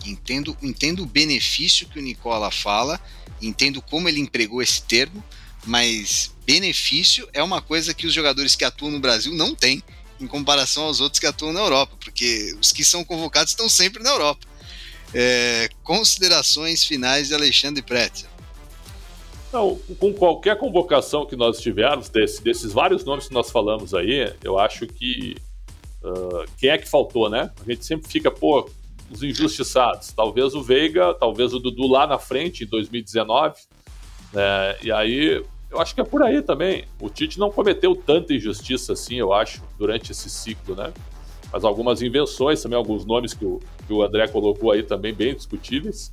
Entendo, 0.09 0.57
entendo 0.61 1.03
o 1.03 1.05
benefício 1.05 1.87
que 1.87 1.99
o 1.99 2.01
Nicola 2.01 2.49
fala, 2.49 2.99
entendo 3.41 3.81
como 3.81 4.07
ele 4.07 4.19
empregou 4.19 4.61
esse 4.61 4.81
termo, 4.81 5.23
mas 5.65 6.33
benefício 6.45 7.27
é 7.33 7.43
uma 7.43 7.61
coisa 7.61 7.93
que 7.93 8.07
os 8.07 8.13
jogadores 8.13 8.55
que 8.55 8.63
atuam 8.63 8.91
no 8.91 8.99
Brasil 8.99 9.33
não 9.33 9.53
têm 9.53 9.83
em 10.19 10.25
comparação 10.25 10.83
aos 10.83 10.99
outros 10.99 11.19
que 11.19 11.27
atuam 11.27 11.53
na 11.53 11.59
Europa, 11.59 11.95
porque 11.99 12.55
os 12.59 12.71
que 12.71 12.83
são 12.83 13.03
convocados 13.03 13.51
estão 13.51 13.69
sempre 13.69 14.01
na 14.01 14.09
Europa. 14.09 14.47
É, 15.13 15.69
considerações 15.83 16.83
finais 16.83 17.27
de 17.27 17.33
Alexandre 17.33 17.81
Pretzel. 17.81 18.29
Não, 19.51 19.79
com 19.97 20.13
qualquer 20.13 20.57
convocação 20.57 21.25
que 21.25 21.35
nós 21.35 21.59
tivermos, 21.59 22.09
desse, 22.09 22.41
desses 22.41 22.73
vários 22.73 23.05
nomes 23.05 23.27
que 23.27 23.33
nós 23.33 23.49
falamos 23.49 23.93
aí, 23.93 24.33
eu 24.43 24.59
acho 24.59 24.85
que. 24.85 25.35
Uh, 26.03 26.45
quem 26.57 26.69
é 26.69 26.77
que 26.77 26.87
faltou, 26.87 27.29
né? 27.29 27.49
A 27.59 27.71
gente 27.71 27.85
sempre 27.85 28.09
fica, 28.09 28.29
pô, 28.29 28.69
os 29.11 29.23
injustiçados. 29.23 30.11
Talvez 30.11 30.53
o 30.53 30.61
Veiga, 30.61 31.13
talvez 31.13 31.53
o 31.53 31.59
Dudu 31.59 31.87
lá 31.87 32.05
na 32.05 32.17
frente, 32.17 32.63
em 32.63 32.67
2019. 32.67 33.55
Né? 34.33 34.77
E 34.83 34.91
aí, 34.91 35.43
eu 35.71 35.79
acho 35.79 35.93
que 35.93 36.01
é 36.01 36.03
por 36.03 36.23
aí 36.23 36.41
também. 36.41 36.85
O 36.99 37.09
Tite 37.09 37.39
não 37.39 37.51
cometeu 37.51 37.95
tanta 37.95 38.33
injustiça 38.33 38.93
assim, 38.93 39.15
eu 39.15 39.33
acho, 39.33 39.61
durante 39.77 40.11
esse 40.11 40.29
ciclo, 40.29 40.75
né? 40.75 40.93
Mas 41.51 41.63
algumas 41.63 42.01
invenções, 42.01 42.61
também 42.61 42.77
alguns 42.77 43.05
nomes 43.05 43.33
que 43.33 43.45
o, 43.45 43.59
que 43.85 43.93
o 43.93 44.03
André 44.03 44.27
colocou 44.27 44.71
aí 44.71 44.83
também 44.83 45.13
bem 45.13 45.33
discutíveis. 45.33 46.11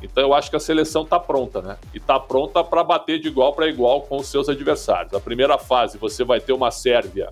Então 0.00 0.22
eu 0.22 0.32
acho 0.32 0.48
que 0.50 0.56
a 0.56 0.60
seleção 0.60 1.02
está 1.02 1.18
pronta, 1.18 1.60
né? 1.60 1.76
E 1.92 1.98
está 1.98 2.18
pronta 2.20 2.62
para 2.62 2.84
bater 2.84 3.18
de 3.18 3.28
igual 3.28 3.52
para 3.52 3.68
igual 3.68 4.02
com 4.02 4.18
os 4.18 4.28
seus 4.28 4.48
adversários. 4.48 5.12
A 5.12 5.20
primeira 5.20 5.58
fase 5.58 5.98
você 5.98 6.22
vai 6.22 6.40
ter 6.40 6.52
uma 6.52 6.70
Sérvia 6.70 7.30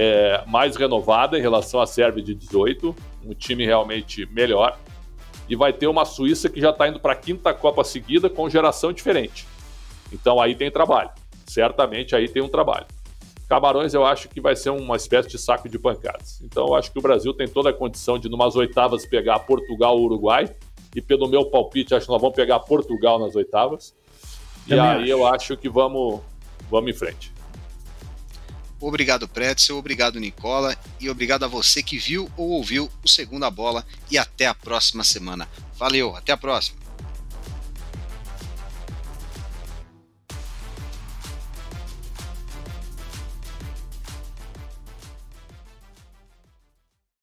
é, 0.00 0.44
mais 0.46 0.76
renovada 0.76 1.36
em 1.36 1.40
relação 1.40 1.80
à 1.80 1.86
Sérvia 1.86 2.22
de 2.22 2.32
18, 2.32 2.94
um 3.26 3.34
time 3.34 3.66
realmente 3.66 4.24
melhor. 4.26 4.78
E 5.48 5.56
vai 5.56 5.72
ter 5.72 5.88
uma 5.88 6.04
Suíça 6.04 6.48
que 6.48 6.60
já 6.60 6.70
está 6.70 6.86
indo 6.86 7.00
para 7.00 7.14
a 7.14 7.16
quinta 7.16 7.52
Copa 7.52 7.82
seguida 7.82 8.30
com 8.30 8.48
geração 8.48 8.92
diferente. 8.92 9.44
Então 10.12 10.40
aí 10.40 10.54
tem 10.54 10.70
trabalho. 10.70 11.10
Certamente 11.48 12.14
aí 12.14 12.28
tem 12.28 12.40
um 12.40 12.48
trabalho. 12.48 12.86
Camarões 13.48 13.92
eu 13.92 14.04
acho 14.04 14.28
que 14.28 14.40
vai 14.40 14.54
ser 14.54 14.70
uma 14.70 14.94
espécie 14.94 15.28
de 15.28 15.38
saco 15.38 15.68
de 15.68 15.80
pancadas. 15.80 16.40
Então 16.42 16.68
eu 16.68 16.74
acho 16.76 16.92
que 16.92 16.98
o 17.00 17.02
Brasil 17.02 17.34
tem 17.34 17.48
toda 17.48 17.70
a 17.70 17.72
condição 17.72 18.20
de, 18.20 18.28
numas 18.28 18.54
oitavas, 18.54 19.04
pegar 19.04 19.40
Portugal 19.40 19.96
ou 19.96 20.04
Uruguai 20.04 20.54
E 20.94 21.02
pelo 21.02 21.26
meu 21.26 21.46
palpite, 21.46 21.92
acho 21.92 22.06
que 22.06 22.12
nós 22.12 22.20
vamos 22.20 22.36
pegar 22.36 22.60
Portugal 22.60 23.18
nas 23.18 23.34
oitavas. 23.34 23.96
E 24.64 24.70
Também 24.70 24.84
aí 24.84 25.02
acho. 25.02 25.10
eu 25.10 25.26
acho 25.26 25.56
que 25.56 25.68
vamos, 25.68 26.20
vamos 26.70 26.88
em 26.88 26.94
frente. 26.94 27.37
Obrigado, 28.80 29.28
Pretzel. 29.28 29.76
Obrigado, 29.76 30.20
Nicola. 30.20 30.76
E 31.00 31.10
obrigado 31.10 31.44
a 31.44 31.48
você 31.48 31.82
que 31.82 31.98
viu 31.98 32.30
ou 32.36 32.50
ouviu 32.50 32.90
o 33.04 33.08
Segunda 33.08 33.50
Bola. 33.50 33.84
E 34.10 34.16
até 34.16 34.46
a 34.46 34.54
próxima 34.54 35.04
semana. 35.04 35.48
Valeu, 35.76 36.14
até 36.14 36.32
a 36.32 36.36
próxima. 36.36 36.87